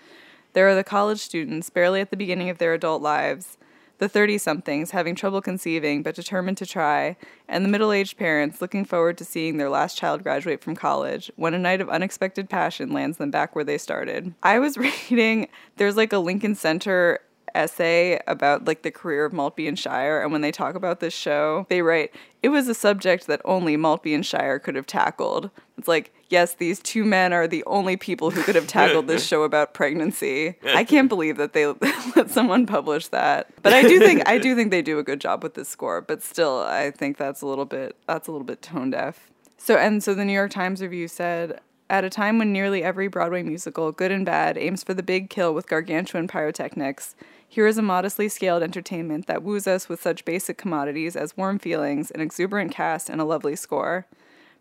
There 0.52 0.68
are 0.68 0.74
the 0.74 0.84
college 0.84 1.20
students, 1.20 1.70
barely 1.70 2.00
at 2.00 2.10
the 2.10 2.16
beginning 2.16 2.50
of 2.50 2.58
their 2.58 2.72
adult 2.72 3.02
lives, 3.02 3.58
the 3.98 4.08
30 4.08 4.38
somethings 4.38 4.90
having 4.90 5.14
trouble 5.14 5.40
conceiving 5.40 6.02
but 6.02 6.14
determined 6.14 6.56
to 6.58 6.66
try, 6.66 7.16
and 7.48 7.64
the 7.64 7.68
middle 7.68 7.92
aged 7.92 8.16
parents 8.16 8.60
looking 8.60 8.84
forward 8.84 9.18
to 9.18 9.24
seeing 9.24 9.56
their 9.56 9.70
last 9.70 9.96
child 9.96 10.22
graduate 10.22 10.62
from 10.62 10.76
college 10.76 11.30
when 11.36 11.54
a 11.54 11.58
night 11.58 11.80
of 11.80 11.88
unexpected 11.88 12.48
passion 12.48 12.92
lands 12.92 13.18
them 13.18 13.30
back 13.30 13.54
where 13.54 13.64
they 13.64 13.78
started. 13.78 14.34
I 14.42 14.58
was 14.58 14.76
reading, 15.10 15.48
there's 15.76 15.96
like 15.96 16.12
a 16.12 16.18
Lincoln 16.18 16.54
Center 16.54 17.20
essay 17.54 18.20
about 18.26 18.66
like 18.66 18.82
the 18.82 18.90
career 18.90 19.24
of 19.24 19.32
Maltby 19.32 19.66
and 19.66 19.78
Shire 19.78 20.20
and 20.20 20.30
when 20.30 20.42
they 20.42 20.52
talk 20.52 20.74
about 20.74 21.00
this 21.00 21.14
show 21.14 21.66
they 21.70 21.80
write 21.80 22.14
it 22.42 22.50
was 22.50 22.68
a 22.68 22.74
subject 22.74 23.26
that 23.26 23.40
only 23.46 23.78
Maltby 23.78 24.12
and 24.12 24.26
Shire 24.26 24.58
could 24.58 24.74
have 24.74 24.86
tackled 24.86 25.50
it's 25.78 25.88
like 25.88 26.12
yes 26.28 26.54
these 26.54 26.80
two 26.80 27.04
men 27.04 27.32
are 27.32 27.46
the 27.46 27.64
only 27.64 27.96
people 27.96 28.30
who 28.30 28.42
could 28.42 28.54
have 28.54 28.66
tackled 28.66 29.06
this 29.06 29.26
show 29.28 29.42
about 29.42 29.74
pregnancy. 29.74 30.56
I 30.64 30.84
can't 30.84 31.08
believe 31.08 31.36
that 31.36 31.52
they 31.52 31.66
let 32.16 32.30
someone 32.30 32.66
publish 32.66 33.08
that. 33.08 33.50
But 33.62 33.72
I 33.72 33.82
do 33.82 33.98
think 33.98 34.28
I 34.28 34.38
do 34.38 34.54
think 34.54 34.70
they 34.70 34.82
do 34.82 34.98
a 34.98 35.02
good 35.02 35.20
job 35.20 35.42
with 35.42 35.54
this 35.54 35.68
score 35.68 36.00
but 36.00 36.22
still 36.22 36.60
I 36.60 36.90
think 36.90 37.16
that's 37.16 37.42
a 37.42 37.46
little 37.46 37.64
bit 37.64 37.96
that's 38.06 38.28
a 38.28 38.32
little 38.32 38.46
bit 38.46 38.62
tone 38.62 38.90
deaf. 38.90 39.30
So 39.56 39.76
and 39.76 40.02
so 40.02 40.14
the 40.14 40.24
New 40.24 40.32
York 40.32 40.50
Times 40.50 40.82
review 40.82 41.08
said 41.08 41.60
at 41.88 42.04
a 42.04 42.10
time 42.10 42.38
when 42.38 42.52
nearly 42.52 42.82
every 42.82 43.08
Broadway 43.08 43.42
musical, 43.42 43.92
good 43.92 44.10
and 44.10 44.26
bad, 44.26 44.58
aims 44.58 44.82
for 44.82 44.92
the 44.92 45.02
big 45.02 45.30
kill 45.30 45.54
with 45.54 45.68
gargantuan 45.68 46.26
pyrotechnics, 46.26 47.14
here 47.48 47.66
is 47.66 47.78
a 47.78 47.82
modestly 47.82 48.28
scaled 48.28 48.62
entertainment 48.62 49.26
that 49.26 49.42
woos 49.42 49.66
us 49.66 49.88
with 49.88 50.02
such 50.02 50.24
basic 50.24 50.58
commodities 50.58 51.14
as 51.14 51.36
warm 51.36 51.58
feelings, 51.58 52.10
an 52.10 52.20
exuberant 52.20 52.72
cast, 52.72 53.08
and 53.08 53.20
a 53.20 53.24
lovely 53.24 53.54
score. 53.54 54.06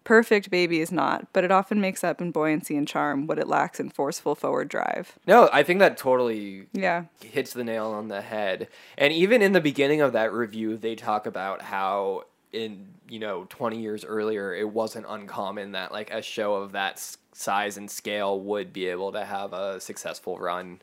Perfect 0.05 0.49
Baby 0.51 0.79
is 0.79 0.91
not, 0.91 1.27
but 1.33 1.43
it 1.43 1.51
often 1.51 1.81
makes 1.81 2.03
up 2.03 2.21
in 2.21 2.31
buoyancy 2.31 2.77
and 2.77 2.87
charm 2.87 3.27
what 3.27 3.39
it 3.39 3.47
lacks 3.47 3.79
in 3.79 3.89
forceful 3.89 4.35
forward 4.35 4.69
drive. 4.69 5.17
No, 5.27 5.49
I 5.51 5.63
think 5.63 5.79
that 5.79 5.97
totally 5.97 6.67
Yeah. 6.71 7.05
hits 7.21 7.51
the 7.53 7.63
nail 7.63 7.87
on 7.87 8.07
the 8.07 8.21
head. 8.21 8.69
And 8.97 9.11
even 9.11 9.41
in 9.41 9.51
the 9.51 9.59
beginning 9.59 10.01
of 10.01 10.13
that 10.13 10.31
review, 10.31 10.77
they 10.77 10.95
talk 10.95 11.25
about 11.25 11.63
how 11.63 12.23
in 12.53 12.87
you 13.09 13.19
know 13.19 13.45
20 13.49 13.81
years 13.81 14.05
earlier 14.05 14.53
it 14.55 14.69
wasn't 14.69 15.05
uncommon 15.09 15.73
that 15.73 15.91
like 15.91 16.09
a 16.11 16.21
show 16.21 16.55
of 16.55 16.71
that 16.71 17.17
size 17.33 17.75
and 17.75 17.91
scale 17.91 18.39
would 18.39 18.71
be 18.71 18.87
able 18.87 19.11
to 19.11 19.25
have 19.25 19.51
a 19.51 19.79
successful 19.81 20.37
run 20.39 20.79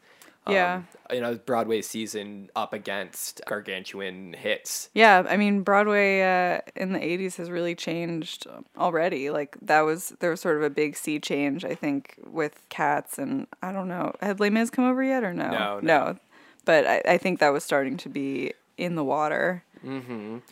Yeah. 0.49 0.83
in 1.11 1.23
a 1.23 1.35
broadway 1.37 1.83
season 1.83 2.51
up 2.57 2.73
against 2.73 3.43
gargantuan 3.47 4.33
hits 4.33 4.89
Yeah, 4.95 5.25
I 5.29 5.37
mean 5.37 5.63
Broadway 5.63 6.23
uh, 6.23 6.61
in 6.75 6.93
the 6.93 6.99
'80s 6.99 7.37
has 7.37 7.51
really 7.51 7.75
changed 7.75 8.47
already. 8.77 9.31
Like 9.31 9.57
that 9.63 9.83
was 9.83 10.15
there 10.21 10.31
was 10.31 10.41
sort 10.41 10.57
of 10.57 10.63
a 10.63 10.71
big 10.71 10.97
sea 10.97 11.21
change, 11.21 11.65
I 11.65 11.75
think, 11.75 12.17
with 12.25 12.67
Cats 12.69 13.19
and 13.19 13.47
I 13.63 13.73
don't 13.73 13.89
know. 13.89 14.13
Had 14.21 14.41
Les 14.41 14.51
Mis 14.51 14.71
come 14.71 14.85
over 14.85 15.03
yet 15.03 15.23
or 15.23 15.33
no? 15.33 15.51
No, 15.51 15.81
no. 15.81 15.81
no. 15.81 16.17
But 16.65 16.87
I, 16.87 17.03
I 17.07 17.19
think 17.19 17.41
that 17.41 17.51
was 17.51 17.65
starting 17.65 17.97
to 17.99 18.09
be 18.09 18.53
in 18.77 18.95
the 18.95 19.05
water. 19.05 19.65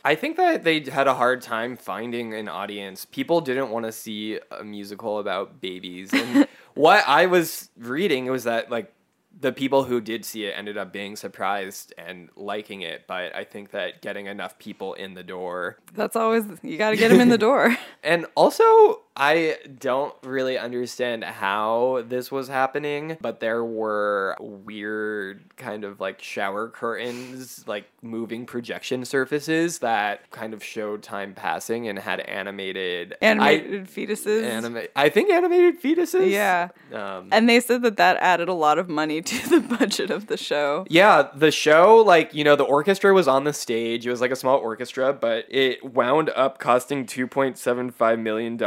I 0.04 0.14
think 0.16 0.36
that 0.36 0.64
they 0.64 0.80
had 0.80 1.06
a 1.06 1.14
hard 1.14 1.40
time 1.40 1.76
finding 1.76 2.34
an 2.34 2.48
audience. 2.48 3.04
People 3.04 3.40
didn't 3.40 3.70
want 3.70 3.86
to 3.86 3.92
see 3.92 4.40
a 4.50 4.64
musical 4.64 5.20
about 5.20 5.60
babies. 5.60 6.10
And 6.12 6.48
what 6.74 7.04
I 7.06 7.26
was 7.26 7.70
reading 7.78 8.26
was 8.26 8.44
that 8.44 8.70
like 8.70 8.92
the 9.38 9.52
people 9.52 9.84
who 9.84 10.00
did 10.00 10.24
see 10.24 10.44
it 10.44 10.54
ended 10.56 10.76
up 10.76 10.92
being 10.92 11.16
surprised 11.16 11.94
and 11.96 12.28
liking 12.36 12.82
it, 12.82 13.06
but 13.06 13.34
I 13.34 13.44
think 13.44 13.70
that 13.70 14.02
getting 14.02 14.26
enough 14.26 14.58
people 14.58 14.94
in 14.94 15.14
the 15.14 15.22
door 15.22 15.78
That's 15.94 16.16
always 16.16 16.44
you 16.62 16.76
got 16.76 16.90
to 16.90 16.96
get 16.96 17.08
them 17.10 17.20
in 17.20 17.28
the 17.28 17.38
door. 17.48 17.76
and 18.02 18.26
also, 18.36 19.00
I 19.16 19.56
don't 19.78 20.14
really 20.22 20.56
understand 20.58 21.24
how 21.24 22.04
this 22.08 22.30
was 22.32 22.48
happening, 22.48 23.18
but 23.20 23.40
there 23.40 23.64
were 23.64 24.36
weird 24.40 25.56
kind 25.56 25.84
of 25.84 26.00
like 26.00 26.22
shower 26.22 26.68
curtains, 26.68 27.66
like 27.66 27.84
moving 28.02 28.46
projection 28.46 29.04
surfaces 29.04 29.80
that 29.80 30.30
kind 30.30 30.54
of 30.54 30.62
showed 30.64 31.02
time 31.02 31.34
passing 31.34 31.88
and 31.88 31.98
had 31.98 32.20
animated 32.20 33.14
Animated 33.20 33.86
fetuses. 33.88 34.42
I, 34.44 34.46
anima- 34.48 34.82
I 34.96 35.08
think 35.08 35.30
animated 35.30 35.82
fetuses. 35.82 36.30
Yeah. 36.30 36.68
Um, 36.92 37.28
And 37.32 37.48
they 37.48 37.60
said 37.60 37.82
that 37.82 37.96
that 37.98 38.16
added 38.18 38.48
a 38.48 38.54
lot 38.54 38.78
of 38.78 38.88
money 38.88 39.19
to 39.24 39.50
the 39.50 39.60
budget 39.60 40.10
of 40.10 40.26
the 40.26 40.36
show. 40.36 40.86
Yeah, 40.88 41.28
the 41.34 41.50
show, 41.50 41.96
like, 41.98 42.34
you 42.34 42.44
know, 42.44 42.56
the 42.56 42.64
orchestra 42.64 43.12
was 43.12 43.28
on 43.28 43.44
the 43.44 43.52
stage. 43.52 44.06
It 44.06 44.10
was 44.10 44.20
like 44.20 44.30
a 44.30 44.36
small 44.36 44.58
orchestra, 44.58 45.12
but 45.12 45.46
it 45.48 45.84
wound 45.84 46.30
up 46.30 46.58
costing 46.58 47.06
$2.75 47.06 48.20
million 48.20 48.60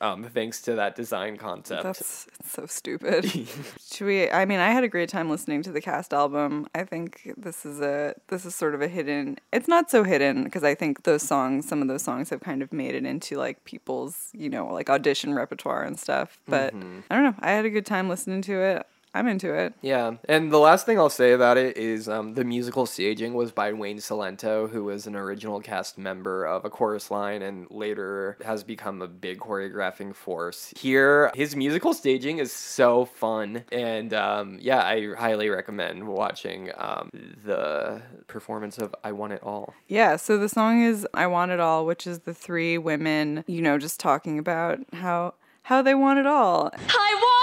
um, 0.00 0.24
thanks 0.24 0.62
to 0.62 0.74
that 0.74 0.94
design 0.94 1.36
concept. 1.36 1.82
That's 1.82 2.00
it's 2.40 2.50
so 2.52 2.66
stupid. 2.66 3.30
Should 3.92 4.06
we? 4.06 4.30
I 4.30 4.44
mean, 4.44 4.60
I 4.60 4.70
had 4.70 4.84
a 4.84 4.88
great 4.88 5.08
time 5.08 5.30
listening 5.30 5.62
to 5.62 5.72
the 5.72 5.80
cast 5.80 6.12
album. 6.12 6.66
I 6.74 6.84
think 6.84 7.32
this 7.36 7.64
is 7.64 7.80
a 7.80 8.14
this 8.28 8.44
is 8.44 8.54
sort 8.54 8.74
of 8.74 8.82
a 8.82 8.88
hidden. 8.88 9.38
It's 9.52 9.68
not 9.68 9.90
so 9.90 10.04
hidden 10.04 10.44
because 10.44 10.64
I 10.64 10.74
think 10.74 11.04
those 11.04 11.22
songs, 11.22 11.68
some 11.68 11.82
of 11.82 11.88
those 11.88 12.02
songs, 12.02 12.30
have 12.30 12.40
kind 12.40 12.62
of 12.62 12.72
made 12.72 12.94
it 12.94 13.04
into 13.04 13.36
like 13.36 13.64
people's 13.64 14.30
you 14.32 14.48
know 14.48 14.66
like 14.66 14.90
audition 14.90 15.34
repertoire 15.34 15.82
and 15.82 15.98
stuff. 15.98 16.38
But 16.48 16.74
I 17.10 17.14
don't 17.14 17.24
know. 17.24 17.34
I 17.40 17.50
had 17.50 17.64
a 17.64 17.70
good 17.70 17.86
time 17.86 18.08
listening 18.08 18.42
to 18.42 18.60
it. 18.60 18.86
I'm 19.12 19.26
into 19.26 19.52
it. 19.52 19.74
Yeah, 19.82 20.14
and 20.28 20.52
the 20.52 20.58
last 20.58 20.86
thing 20.86 20.98
I'll 20.98 21.10
say 21.10 21.32
about 21.32 21.56
it 21.56 21.76
is 21.76 22.08
um, 22.08 22.34
the 22.34 22.44
musical 22.44 22.86
staging 22.86 23.34
was 23.34 23.50
by 23.50 23.72
Wayne 23.72 23.98
Cilento, 23.98 24.70
who 24.70 24.84
was 24.84 25.06
an 25.06 25.16
original 25.16 25.60
cast 25.60 25.98
member 25.98 26.44
of 26.44 26.64
A 26.64 26.70
Chorus 26.70 27.10
Line 27.10 27.42
and 27.42 27.66
later 27.70 28.36
has 28.44 28.62
become 28.62 29.02
a 29.02 29.08
big 29.08 29.40
choreographing 29.40 30.14
force. 30.14 30.72
Here, 30.76 31.32
his 31.34 31.56
musical 31.56 31.92
staging 31.92 32.38
is 32.38 32.52
so 32.52 33.04
fun, 33.04 33.64
and 33.72 34.14
um, 34.14 34.58
yeah, 34.60 34.84
I 34.84 35.14
highly 35.14 35.48
recommend 35.48 36.06
watching 36.06 36.70
um, 36.76 37.10
the 37.44 38.02
performance 38.28 38.78
of 38.78 38.94
I 39.02 39.10
Want 39.10 39.32
It 39.32 39.42
All. 39.42 39.74
Yeah, 39.88 40.16
so 40.16 40.38
the 40.38 40.48
song 40.48 40.82
is 40.82 41.06
I 41.14 41.26
Want 41.26 41.50
It 41.50 41.58
All, 41.58 41.84
which 41.84 42.06
is 42.06 42.20
the 42.20 42.34
three 42.34 42.78
women, 42.78 43.44
you 43.48 43.60
know, 43.60 43.76
just 43.76 43.98
talking 43.98 44.38
about 44.38 44.78
how 44.92 45.34
how 45.62 45.82
they 45.82 45.94
want 45.94 46.18
it 46.18 46.26
all. 46.26 46.70
I 46.74 47.14
want 47.22 47.39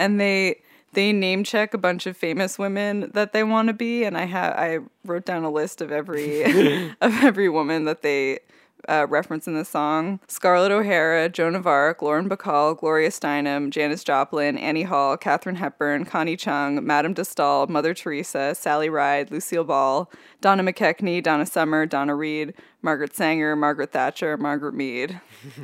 and 0.00 0.20
they 0.20 0.62
they 0.92 1.12
name 1.12 1.44
check 1.44 1.72
a 1.72 1.78
bunch 1.78 2.06
of 2.06 2.16
famous 2.16 2.58
women 2.58 3.10
that 3.14 3.32
they 3.32 3.44
want 3.44 3.68
to 3.68 3.74
be, 3.74 4.02
and 4.02 4.16
I 4.16 4.24
have 4.24 4.54
I 4.54 4.78
wrote 5.04 5.24
down 5.24 5.44
a 5.44 5.50
list 5.50 5.80
of 5.80 5.92
every 5.92 6.42
of 7.00 7.22
every 7.22 7.48
woman 7.48 7.84
that 7.84 8.02
they 8.02 8.40
uh, 8.88 9.06
reference 9.08 9.46
in 9.46 9.54
the 9.54 9.64
song: 9.64 10.18
Scarlett 10.26 10.72
O'Hara, 10.72 11.28
Joan 11.28 11.54
of 11.54 11.66
Arc, 11.66 12.02
Lauren 12.02 12.28
Bacall, 12.28 12.76
Gloria 12.76 13.10
Steinem, 13.10 13.70
Janis 13.70 14.02
Joplin, 14.02 14.58
Annie 14.58 14.82
Hall, 14.82 15.16
Katharine 15.16 15.56
Hepburn, 15.56 16.06
Connie 16.06 16.36
Chung, 16.36 16.84
Madame 16.84 17.12
de 17.12 17.24
Stael, 17.24 17.66
Mother 17.68 17.94
Teresa, 17.94 18.54
Sally 18.54 18.88
Ride, 18.88 19.30
Lucille 19.30 19.64
Ball, 19.64 20.10
Donna 20.40 20.64
McKechnie, 20.64 21.22
Donna 21.22 21.46
Summer, 21.46 21.86
Donna 21.86 22.14
Reed, 22.14 22.54
Margaret 22.82 23.14
Sanger, 23.14 23.54
Margaret 23.56 23.92
Thatcher, 23.92 24.36
Margaret 24.36 24.72
Mead. 24.74 25.20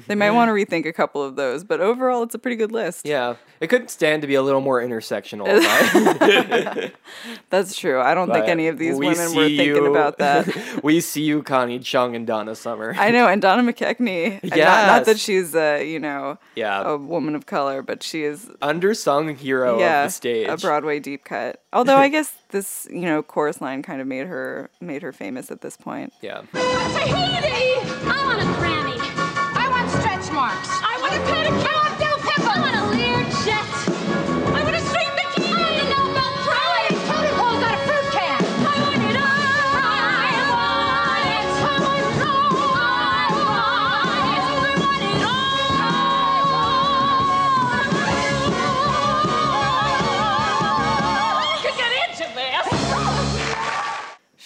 they 0.07 0.15
might 0.15 0.33
want 0.33 0.49
to 0.49 0.53
rethink 0.53 0.87
a 0.87 0.93
couple 0.93 1.23
of 1.23 1.37
those, 1.37 1.65
but 1.65 1.81
overall, 1.81 2.23
it's 2.23 2.35
a 2.35 2.39
pretty 2.39 2.57
good 2.57 2.73
list. 2.73 3.07
Yeah, 3.07 3.37
it 3.61 3.69
could 3.69 3.89
stand 3.91 4.23
to 4.23 4.29
be 4.29 4.35
a 4.35 4.43
little 4.43 4.61
more 4.61 4.81
intersectional. 4.83 5.45
but- 6.19 6.93
That's 7.51 7.77
true. 7.77 8.01
I 8.01 8.15
don't 8.15 8.31
think 8.31 8.47
any 8.49 8.69
of 8.69 8.79
these 8.79 8.97
women 8.97 9.35
were 9.35 9.47
thinking 9.49 9.67
you- 9.67 9.87
about 9.91 10.19
that. 10.19 10.81
we 10.83 11.01
see 11.01 11.23
you, 11.23 11.43
Connie 11.43 11.79
Chung 11.79 12.15
and 12.15 12.27
Donna 12.27 12.55
Summer. 12.55 12.95
I 12.99 13.11
know, 13.11 13.27
and 13.29 13.41
Donna 13.41 13.63
McKechnie. 13.63 14.41
and 14.43 14.51
Not, 14.51 14.59
not 14.59 15.05
that 15.07 15.19
she's 15.19 15.55
a 15.55 15.85
you 15.91 15.99
know 15.99 16.39
Yeah. 16.55 16.83
a 16.83 16.97
woman 16.97 17.35
of 17.35 17.47
color, 17.47 17.83
but 17.83 18.03
she 18.03 18.25
is 18.25 18.47
Undersung 18.63 19.37
hero 19.37 19.79
yeah 19.79 20.05
of 20.05 20.09
the 20.09 20.13
stage. 20.13 20.49
a 20.49 20.57
Broadway 20.57 20.99
deep 21.01 21.25
cut. 21.25 21.63
Although 21.73 21.97
I 21.97 22.09
guess 22.09 22.33
this 22.51 22.87
you 22.91 23.03
know 23.03 23.23
chorus 23.23 23.61
line 23.61 23.83
kind 23.83 24.01
of 24.01 24.07
made 24.07 24.27
her 24.27 24.71
made 24.81 25.03
her 25.03 25.13
famous 25.13 25.51
at 25.51 25.61
this 25.61 25.77
point. 25.77 26.13
yeah. 26.23 26.43
Tahiti! 26.53 27.81
I 28.09 28.23
want 28.27 28.41
a 28.41 28.45
Grammy. 28.61 28.99
I 28.99 29.69
want 29.71 29.91
stretch 29.91 30.33
marks. 30.33 30.69
I 30.71 30.99
want 31.01 31.15
a 31.15 31.19
pedicure. 31.19 31.86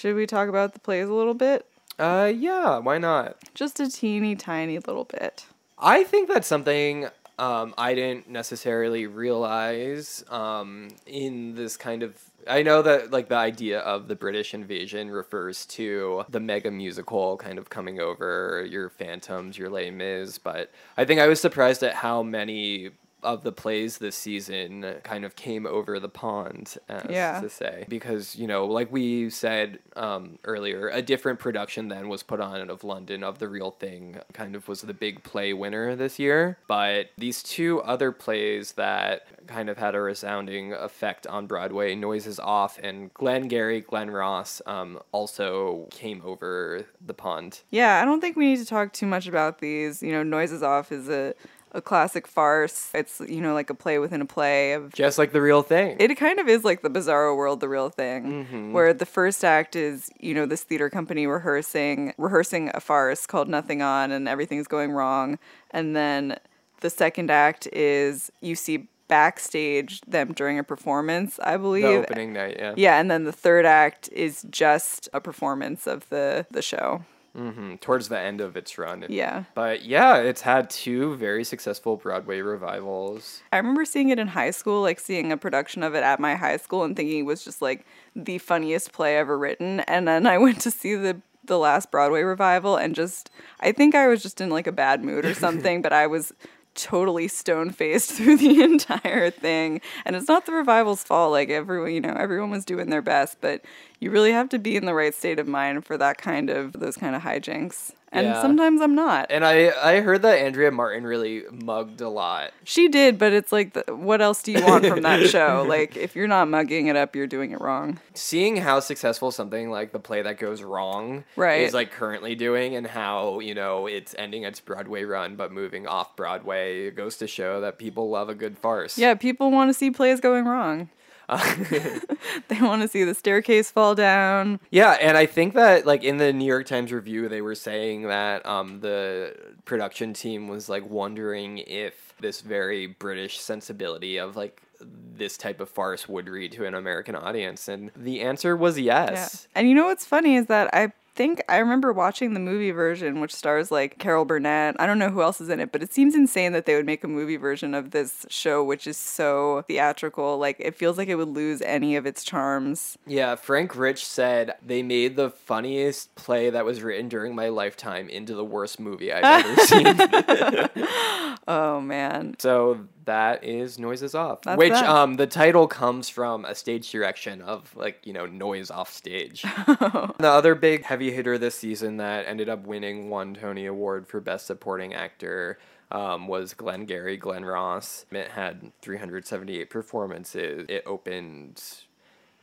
Should 0.01 0.15
we 0.15 0.27
talk 0.27 0.49
about 0.49 0.73
the 0.73 0.81
plays 0.81 1.11
a 1.11 1.13
little 1.13 1.35
bit? 1.35 1.67
Uh, 1.99 2.33
yeah. 2.35 2.79
Why 2.79 2.97
not? 2.97 3.37
Just 3.53 3.81
a 3.81 3.91
teeny 3.91 4.35
tiny 4.35 4.79
little 4.79 5.05
bit. 5.05 5.45
I 5.79 6.05
think 6.05 6.27
that's 6.27 6.47
something 6.47 7.09
um, 7.39 7.75
I 7.77 7.95
didn't 7.95 8.27
necessarily 8.27 9.07
realize 9.07 10.25
um, 10.31 10.89
in 11.05 11.55
this 11.55 11.77
kind 11.77 12.03
of. 12.03 12.19
I 12.47 12.63
know 12.63 12.81
that 12.81 13.11
like 13.11 13.29
the 13.29 13.37
idea 13.37 13.81
of 13.81 14.09
the 14.09 14.17
British 14.17 14.55
invasion 14.55 15.11
refers 15.11 15.67
to 15.67 16.25
the 16.31 16.41
mega 16.41 16.71
musical 16.71 17.37
kind 17.37 17.59
of 17.59 17.69
coming 17.69 18.01
over 18.01 18.67
your 18.71 18.89
Phantoms, 18.89 19.59
your 19.59 19.69
Les 19.69 19.91
Mis, 19.91 20.39
but 20.39 20.71
I 20.97 21.05
think 21.05 21.21
I 21.21 21.27
was 21.27 21.43
surprised 21.43 21.83
at 21.83 21.93
how 21.93 22.23
many 22.23 22.91
of 23.23 23.43
the 23.43 23.53
plays 23.53 23.99
this 23.99 24.17
season 24.17 24.97
kind 25.03 25.25
of 25.25 25.37
came 25.37 25.67
over 25.67 25.99
the 26.01 26.09
pond, 26.09 26.77
as 26.89 27.07
Yeah. 27.11 27.41
to 27.41 27.49
say, 27.49 27.85
because 27.89 28.37
you 28.37 28.47
know, 28.47 28.67
like 28.67 28.91
we 28.93 29.31
said 29.31 29.79
um, 29.97 30.39
earlier, 30.45 30.89
a 30.89 31.03
different 31.03 31.39
production 31.39 31.89
then 31.89 32.09
was 32.09 32.23
put 32.23 32.41
on 32.41 32.71
of 32.71 32.85
London 32.85 33.23
of 33.25 33.39
the 33.39 33.49
Real 33.49 33.71
Thing, 33.71 34.19
kind 34.33 34.55
of 34.55 34.69
was 34.69 34.83
the 34.83 34.95
big 34.95 35.23
play 35.23 35.53
winner 35.53 35.95
this 35.97 36.19
year. 36.19 36.59
But 36.69 37.11
these 37.19 37.43
two 37.43 37.81
other 37.83 38.13
plays 38.13 38.73
that 38.73 39.27
kind 39.47 39.69
of 39.69 39.79
had 39.79 39.95
a 39.95 40.01
resounding 40.01 40.73
effect 40.73 41.27
on 41.27 41.47
Broadway, 41.47 41.95
Noises 41.95 42.39
Off 42.39 42.79
and 42.83 43.13
Glengarry 43.15 43.81
Glen 43.81 44.11
Ross, 44.11 44.63
um, 44.67 45.01
also 45.13 45.89
came 45.91 46.23
over 46.25 46.85
the 47.05 47.15
pond. 47.15 47.61
Yeah, 47.71 48.01
I 48.01 48.05
don't 48.05 48.21
think 48.21 48.37
we 48.37 48.47
need 48.47 48.59
to 48.59 48.67
talk 48.67 48.93
too 48.93 49.07
much 49.07 49.27
about 49.27 49.59
these. 49.59 50.03
You 50.03 50.13
know, 50.13 50.23
Noises 50.23 50.63
Off 50.63 50.93
is 50.93 51.09
a 51.09 51.35
a 51.73 51.81
classic 51.81 52.27
farce. 52.27 52.91
It's 52.95 53.21
you 53.21 53.41
know 53.41 53.55
like 53.55 53.71
a 53.71 53.75
play 53.75 53.99
within 53.99 54.21
a 54.21 54.27
play 54.27 54.73
of 54.73 54.93
Just 54.93 55.19
like 55.19 55.33
the 55.33 55.41
Real 55.41 55.63
Thing. 55.63 55.97
It 55.99 56.15
kind 56.17 56.39
of 56.39 56.49
is 56.49 56.65
like 56.65 56.83
the 56.83 56.91
Bizarro 56.91 57.37
World, 57.37 57.61
the 57.61 57.69
real 57.69 57.89
thing, 57.89 58.45
mm-hmm. 58.45 58.73
where 58.73 58.93
the 58.93 59.07
first 59.07 59.45
act 59.45 59.77
is 59.77 60.11
you 60.19 60.35
know 60.35 60.47
this 60.47 60.63
theater 60.63 60.91
company 60.91 61.27
rehearsing 61.27 62.15
rehearsing 62.19 62.71
a 62.75 62.81
farce 62.81 63.27
called 63.27 63.49
Nothing 63.49 63.83
On, 63.83 64.11
and 64.11 64.29
everything's 64.29 64.69
going 64.69 64.93
wrong, 64.93 65.39
and 65.71 65.95
then 65.95 66.39
the 66.81 66.91
second 66.91 67.31
act 67.31 67.67
is 67.73 68.31
you 68.41 68.55
see 68.55 68.89
backstage 69.11 70.01
them 70.03 70.33
during 70.33 70.59
a 70.59 70.65
performance, 70.65 71.41
I 71.43 71.57
believe. 71.57 71.83
the 71.83 71.97
opening 71.97 72.33
night, 72.33 72.57
yeah. 72.59 72.75
Yeah, 72.77 73.01
and 73.01 73.11
then 73.11 73.25
the 73.25 73.33
third 73.33 73.67
act 73.67 74.09
is 74.13 74.47
just 74.51 75.09
a 75.13 75.21
performance 75.21 75.87
of 75.87 76.09
the 76.09 76.47
the 76.51 76.63
show. 76.63 77.05
Hmm 77.35 77.77
towards 77.77 78.09
the 78.09 78.19
end 78.19 78.41
of 78.41 78.57
its 78.57 78.77
run. 78.79 79.05
Yeah. 79.09 79.45
But 79.55 79.85
yeah, 79.85 80.17
it's 80.17 80.41
had 80.43 80.71
two 80.71 81.17
very 81.17 81.45
successful 81.45 81.97
Broadway 81.97 82.41
revivals. 82.41 83.43
I 83.53 83.57
remember 83.59 83.85
seeing 83.85 84.09
it 84.09 84.19
in 84.19 84.29
high 84.29 84.51
school, 84.51 84.83
like 84.83 85.01
seeing 85.01 85.33
a 85.33 85.37
production 85.37 85.83
of 85.83 85.95
it 85.95 86.03
at 86.03 86.21
my 86.21 86.35
high 86.35 86.57
school 86.57 86.85
and 86.85 86.97
thinking 86.97 87.21
it 87.21 87.27
was 87.27 87.45
just 87.45 87.63
like 87.63 87.87
the 88.17 88.39
funniest 88.39 88.93
play 88.93 89.17
ever 89.17 89.39
written. 89.39 89.81
And 89.81 90.07
then 90.09 90.27
I 90.27 90.39
went 90.45 90.61
to 90.63 90.71
see 90.71 90.95
the 90.95 91.21
the 91.45 91.59
last 91.59 91.91
Broadway 91.91 92.23
revival 92.23 92.77
and 92.77 92.95
just 92.95 93.31
I 93.61 93.73
think 93.73 93.95
I 93.95 94.07
was 94.07 94.23
just 94.23 94.41
in 94.41 94.51
like 94.51 94.67
a 94.67 94.73
bad 94.73 95.03
mood 95.05 95.25
or 95.25 95.35
something, 95.35 95.83
but 95.83 95.93
I 95.93 96.07
was 96.07 96.33
totally 96.75 97.29
stone 97.29 97.71
faced 97.71 98.11
through 98.13 98.37
the 98.37 98.63
entire 98.63 99.31
thing. 99.31 99.81
And 100.05 100.17
it's 100.17 100.29
not 100.29 100.47
the 100.47 100.53
revival's 100.53 101.03
fault. 101.03 101.33
Like 101.33 101.51
everyone, 101.51 101.93
you 101.93 102.01
know, 102.01 102.15
everyone 102.19 102.51
was 102.51 102.65
doing 102.65 102.91
their 102.91 103.03
best, 103.03 103.41
but 103.41 103.63
you 104.01 104.11
really 104.11 104.33
have 104.33 104.49
to 104.49 104.59
be 104.59 104.77
in 104.77 104.87
the 104.87 104.95
right 104.95 105.15
state 105.15 105.39
of 105.39 105.47
mind 105.47 105.85
for 105.85 105.97
that 105.99 106.19
kind 106.19 106.51
of 106.51 106.73
those 106.73 106.97
kind 106.97 107.15
of 107.15 107.23
hijinks. 107.23 107.93
And 108.13 108.27
Yeah. 108.27 108.43
sometimes 108.43 108.81
I'm 108.81 108.97
not. 108.97 109.27
And 109.31 109.45
I, 109.45 109.71
I 109.81 110.01
heard 110.01 110.23
that 110.23 110.41
Andrea 110.41 110.73
Martin 110.73 111.05
really 111.05 111.45
mugged 111.53 112.01
a 112.01 112.09
lot. 112.09 112.51
She 112.65 112.89
did, 112.89 113.19
but 113.19 113.33
it's 113.33 113.53
like, 113.53 113.73
the, 113.75 113.85
what 113.95 114.21
else 114.21 114.43
do 114.43 114.51
you 114.51 114.65
want 114.65 114.85
from 114.85 115.03
that 115.03 115.27
show? 115.31 115.65
Like, 115.69 115.97
if 115.97 116.17
you're 116.17 116.27
not 116.27 116.49
mugging 116.49 116.89
it 116.89 116.97
up, 116.97 117.15
you're 117.15 117.29
doing 117.29 117.53
it 117.53 117.61
wrong. 117.61 118.01
Seeing 118.15 118.57
how 118.57 118.81
successful 118.81 119.31
something 119.31 119.71
like 119.71 119.93
the 119.93 120.01
play 120.01 120.23
that 120.23 120.39
goes 120.39 120.61
wrong 120.61 121.23
Right. 121.37 121.61
is 121.61 121.73
like 121.73 121.93
currently 121.93 122.35
doing 122.35 122.75
and 122.75 122.85
how, 122.85 123.39
you 123.39 123.55
know, 123.55 123.87
it's 123.87 124.13
ending 124.19 124.43
its 124.43 124.59
Broadway 124.59 125.05
run 125.05 125.37
but 125.37 125.53
moving 125.53 125.87
off 125.87 126.17
Broadway 126.17 126.91
goes 126.91 127.17
to 127.19 127.29
show 127.29 127.61
that 127.61 127.79
people 127.79 128.11
love 128.11 128.29
a 128.29 128.35
good 128.35 128.59
farce. 128.59 128.99
Yeah, 128.99 129.15
people 129.15 129.53
want 129.53 129.69
to 129.71 129.75
see 129.75 129.93
plays 129.93 130.19
going 130.19 130.47
wrong. 130.47 130.89
they 132.49 132.61
want 132.61 132.83
to 132.83 132.89
see 132.89 133.05
the 133.05 133.15
staircase 133.15 133.71
fall 133.71 133.95
down. 133.95 134.61
Yeah, 134.71 134.93
and 134.93 135.17
I 135.17 135.27
think 135.27 135.55
that 135.55 135.87
like 135.87 136.03
in 136.03 136.17
the 136.17 136.33
New 136.33 136.45
York 136.45 136.67
Times 136.67 136.93
review, 136.93 137.29
they 137.29 137.41
were 137.41 137.55
saying 137.55 138.03
that 138.09 138.45
um, 138.47 138.81
the 138.81 139.37
production 139.65 140.13
team 140.13 140.49
was 140.49 140.69
like 140.69 140.89
wondering 140.89 141.59
if 141.59 142.15
this 142.21 142.41
very 142.41 142.87
British 142.87 143.39
sensibility 143.41 144.19
of 144.19 144.37
like 144.37 144.63
this 144.81 145.37
type 145.37 145.61
of 145.61 145.69
farce 145.69 146.09
would 146.09 146.29
read 146.29 146.53
to 146.53 146.65
an 146.65 146.75
American 146.75 147.15
audience, 147.15 147.69
and 147.69 147.91
the 147.97 148.21
answer 148.21 148.57
was 148.57 148.79
yes. 148.79 149.47
And 149.55 149.69
you 149.69 149.75
know 149.75 149.87
what's 149.87 150.07
funny 150.07 150.37
is 150.37 150.47
that 150.47 150.71
I 150.73 150.93
think 151.21 151.43
I 151.51 151.59
remember 151.59 151.93
watching 151.93 152.33
the 152.33 152.41
movie 152.41 152.71
version, 152.71 153.21
which 153.21 153.35
stars 153.35 153.71
like 153.71 153.99
Carol 153.99 154.25
Burnett. 154.25 154.75
I 154.79 154.87
don't 154.87 154.99
know 154.99 155.11
who 155.11 155.21
else 155.21 155.39
is 155.39 155.51
in 155.51 155.61
it, 155.61 155.71
but 155.71 155.83
it 155.83 155.93
seems 155.93 156.15
insane 156.15 156.53
that 156.53 156.65
they 156.65 156.75
would 156.75 156.87
make 156.87 157.05
a 157.05 157.09
movie 157.09 157.37
version 157.37 157.75
of 157.75 157.91
this 157.91 158.25
show, 158.31 158.65
which 158.65 158.87
is 158.87 158.97
so 158.97 159.63
theatrical. 159.69 160.39
Like, 160.39 160.57
it 160.59 160.75
feels 160.75 160.97
like 160.97 161.09
it 161.09 161.17
would 161.17 161.29
lose 161.29 161.61
any 161.61 161.95
of 161.95 162.07
its 162.07 162.25
charms. 162.25 162.97
Yeah, 163.07 163.35
Frank 163.35 163.77
Rich 163.77 164.03
said 164.07 164.55
they 164.65 164.83
made 164.83 165.17
the 165.17 165.29
funniest 165.29 166.15
play 166.15 166.49
that 166.49 166.65
was 166.65 166.83
written 166.83 167.11
during 167.11 167.35
my 167.35 167.51
lifetime 167.51 168.09
into 168.09 168.35
the 168.35 168.45
worst 168.45 168.81
movie 168.81 169.13
I've 169.13 169.45
ever 169.45 170.69
seen. 170.71 171.39
Oh, 171.47 171.83
man. 171.83 172.37
So 172.39 172.87
that 173.11 173.43
is 173.43 173.77
Noises 173.77 174.15
Off, 174.15 174.43
That's 174.43 174.57
which 174.57 174.73
that. 174.73 174.89
um 174.89 175.15
the 175.15 175.27
title 175.27 175.67
comes 175.67 176.09
from 176.09 176.45
a 176.45 176.55
stage 176.55 176.89
direction 176.93 177.43
of 177.43 177.75
like 177.75 178.01
you 178.05 178.13
know 178.13 178.25
noise 178.25 178.71
off 178.71 178.93
stage. 178.93 179.43
the 179.67 180.17
other 180.23 180.55
big 180.55 180.85
heavy 180.85 181.11
hitter 181.11 181.37
this 181.37 181.57
season 181.57 181.97
that 181.97 182.27
ended 182.27 182.49
up 182.49 182.67
winning 182.67 183.11
one 183.11 183.35
Tony 183.35 183.67
Award 183.67 184.07
for 184.07 184.21
Best 184.21 184.47
Supporting 184.47 184.95
Actor. 184.95 185.59
Um, 185.93 186.29
was 186.29 186.55
Glengarry 186.55 187.17
Glen 187.17 187.45
Ross. 187.45 188.07
It 188.13 188.29
had 188.29 188.71
378 188.81 189.69
performances. 189.71 190.67
It 190.69 190.85
opened 190.87 191.61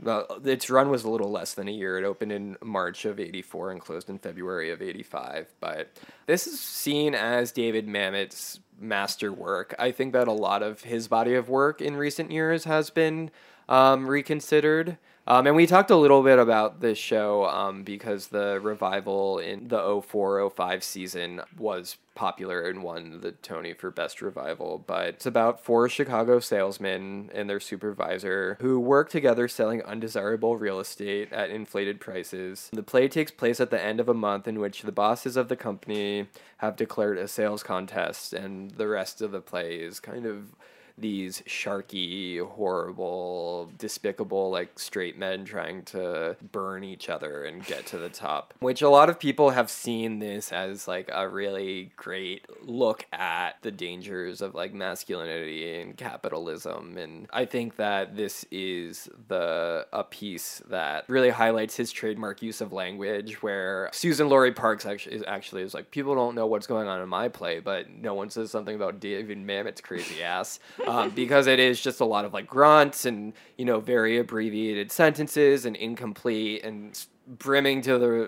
well, 0.02 0.28
its 0.44 0.70
run 0.70 0.90
was 0.90 1.06
a 1.06 1.10
little 1.10 1.32
less 1.32 1.54
than 1.54 1.68
a 1.68 1.72
year. 1.72 1.98
It 1.98 2.04
opened 2.04 2.32
in 2.32 2.58
March 2.62 3.06
of 3.06 3.20
84 3.20 3.72
and 3.72 3.82
closed 3.82 4.10
in 4.10 4.20
February 4.20 4.70
of 4.70 4.82
85. 4.82 5.48
But 5.60 5.90
this 6.28 6.46
is 6.46 6.60
seen 6.60 7.16
as 7.16 7.52
David 7.52 7.88
Mamet's 7.88 8.60
masterwork. 8.80 9.74
I 9.80 9.92
think 9.92 10.14
that 10.14 10.28
a 10.28 10.34
lot 10.34 10.64
of 10.64 10.82
his 10.82 11.08
body 11.08 11.36
of 11.36 11.50
work 11.50 11.82
in 11.82 11.96
recent 11.96 12.32
years 12.32 12.66
has 12.66 12.90
been 12.90 13.32
um, 13.70 14.08
reconsidered. 14.08 14.98
Um, 15.28 15.46
and 15.46 15.56
we 15.56 15.68
talked 15.68 15.92
a 15.92 15.96
little 15.98 16.24
bit 16.24 16.40
about 16.40 16.80
this 16.80 16.98
show 16.98 17.46
um, 17.48 17.84
because 17.84 18.28
the 18.28 18.60
revival 18.62 19.40
in 19.40 19.68
the 19.68 20.02
04 20.02 20.50
05 20.50 20.84
season 20.84 21.42
was 21.58 21.98
popular 22.18 22.68
and 22.68 22.84
won 22.84 23.22
the 23.22 23.32
Tony 23.32 23.74
for 23.74 23.92
Best 23.92 24.22
Revival. 24.22 24.84
But 24.86 25.10
it's 25.10 25.26
about 25.26 25.64
four 25.64 25.88
Chicago 25.88 26.40
salesmen 26.40 27.30
and 27.34 27.50
their 27.50 27.60
supervisor 27.60 28.58
who 28.60 28.80
work 28.80 29.10
together 29.10 29.48
selling 29.48 29.84
undesirable 29.84 30.58
real 30.58 30.80
estate 30.80 31.32
at 31.32 31.52
inflated 31.52 32.02
prices. 32.02 32.70
The 32.74 32.84
play 32.84 33.08
takes 33.08 33.32
place 33.32 33.62
at 33.62 33.70
the 33.70 33.82
end 33.82 34.00
of 34.00 34.10
a 34.10 34.14
month 34.14 34.48
in 34.48 34.60
which 34.60 34.82
the 34.82 34.92
bosses 34.92 35.38
of 35.38 35.48
the 35.48 35.56
company 35.56 36.28
have 36.58 36.76
declared 36.76 37.20
a 37.20 37.28
sales 37.28 37.64
contest, 37.64 38.34
and 38.34 38.72
the 38.72 38.88
rest 38.88 39.22
of 39.22 39.32
the 39.32 39.42
play 39.42 39.76
is 39.76 40.00
kind 40.00 40.26
of 40.26 40.56
these 40.98 41.42
sharky, 41.48 42.46
horrible, 42.46 43.72
despicable, 43.78 44.50
like 44.50 44.80
straight 44.80 45.18
men 45.18 45.46
trying 45.46 45.84
to 45.84 46.36
burn 46.52 46.84
each 46.84 47.10
other 47.10 47.46
and 47.46 47.66
get 47.66 47.86
to 47.88 47.98
the 47.98 48.10
top. 48.10 48.54
Which 48.60 48.82
a 48.82 48.90
lot 48.90 49.10
of 49.10 49.20
people 49.20 49.52
have 49.52 49.70
seen 49.70 50.20
this 50.20 50.52
as 50.52 50.88
like 50.88 51.10
a 51.14 51.28
really 51.28 51.92
great 51.96 52.46
look 52.62 53.06
at 53.14 53.62
the 53.62 53.72
dangers 53.72 54.42
of 54.42 54.56
like 54.56 54.74
masculinity 54.74 55.80
and 55.80 55.96
capitalism. 55.96 56.98
And 56.98 57.28
I 57.32 57.46
think 57.46 57.76
that 57.76 58.16
this 58.16 58.46
is 58.52 59.10
the 59.28 59.88
a 59.94 60.04
piece 60.04 60.62
that 60.70 61.06
really 61.08 61.30
highlights 61.30 61.76
his 61.76 61.92
trademark 61.92 62.42
use 62.42 62.62
of 62.62 62.74
language 62.74 63.42
where 63.42 63.90
Suzan-Lori 63.94 64.54
Parks 64.54 64.86
actually 64.86 65.18
is 65.18 65.24
actually 65.28 65.62
is 65.62 65.74
like 65.74 65.92
people 65.92 66.16
don't 66.16 66.36
know 66.36 66.48
what's 66.48 66.68
going 66.68 66.88
on 66.88 67.02
in 67.02 67.10
my 67.10 67.28
play, 67.28 67.60
but 67.60 67.90
no 67.90 68.14
one 68.14 68.30
says 68.30 68.52
something 68.52 68.76
about 68.76 69.00
David 69.00 69.38
Mamet's 69.38 69.82
crazy 69.82 70.24
ass 70.28 70.60
um, 70.88 71.10
because 71.12 71.48
it 71.48 71.60
is 71.60 71.82
just 71.82 72.00
a 72.00 72.06
lot 72.06 72.26
of 72.26 72.34
like 72.34 72.48
grunts 72.48 73.06
and 73.06 73.34
you 73.58 73.66
know 73.66 73.80
very 73.80 74.18
abbreviated 74.18 74.92
sentences 74.92 75.66
and 75.66 75.76
incomplete 75.76 76.64
and 76.64 77.06
brimming 77.28 77.82
to 77.82 77.98
the 77.98 78.24
uh, 78.24 78.28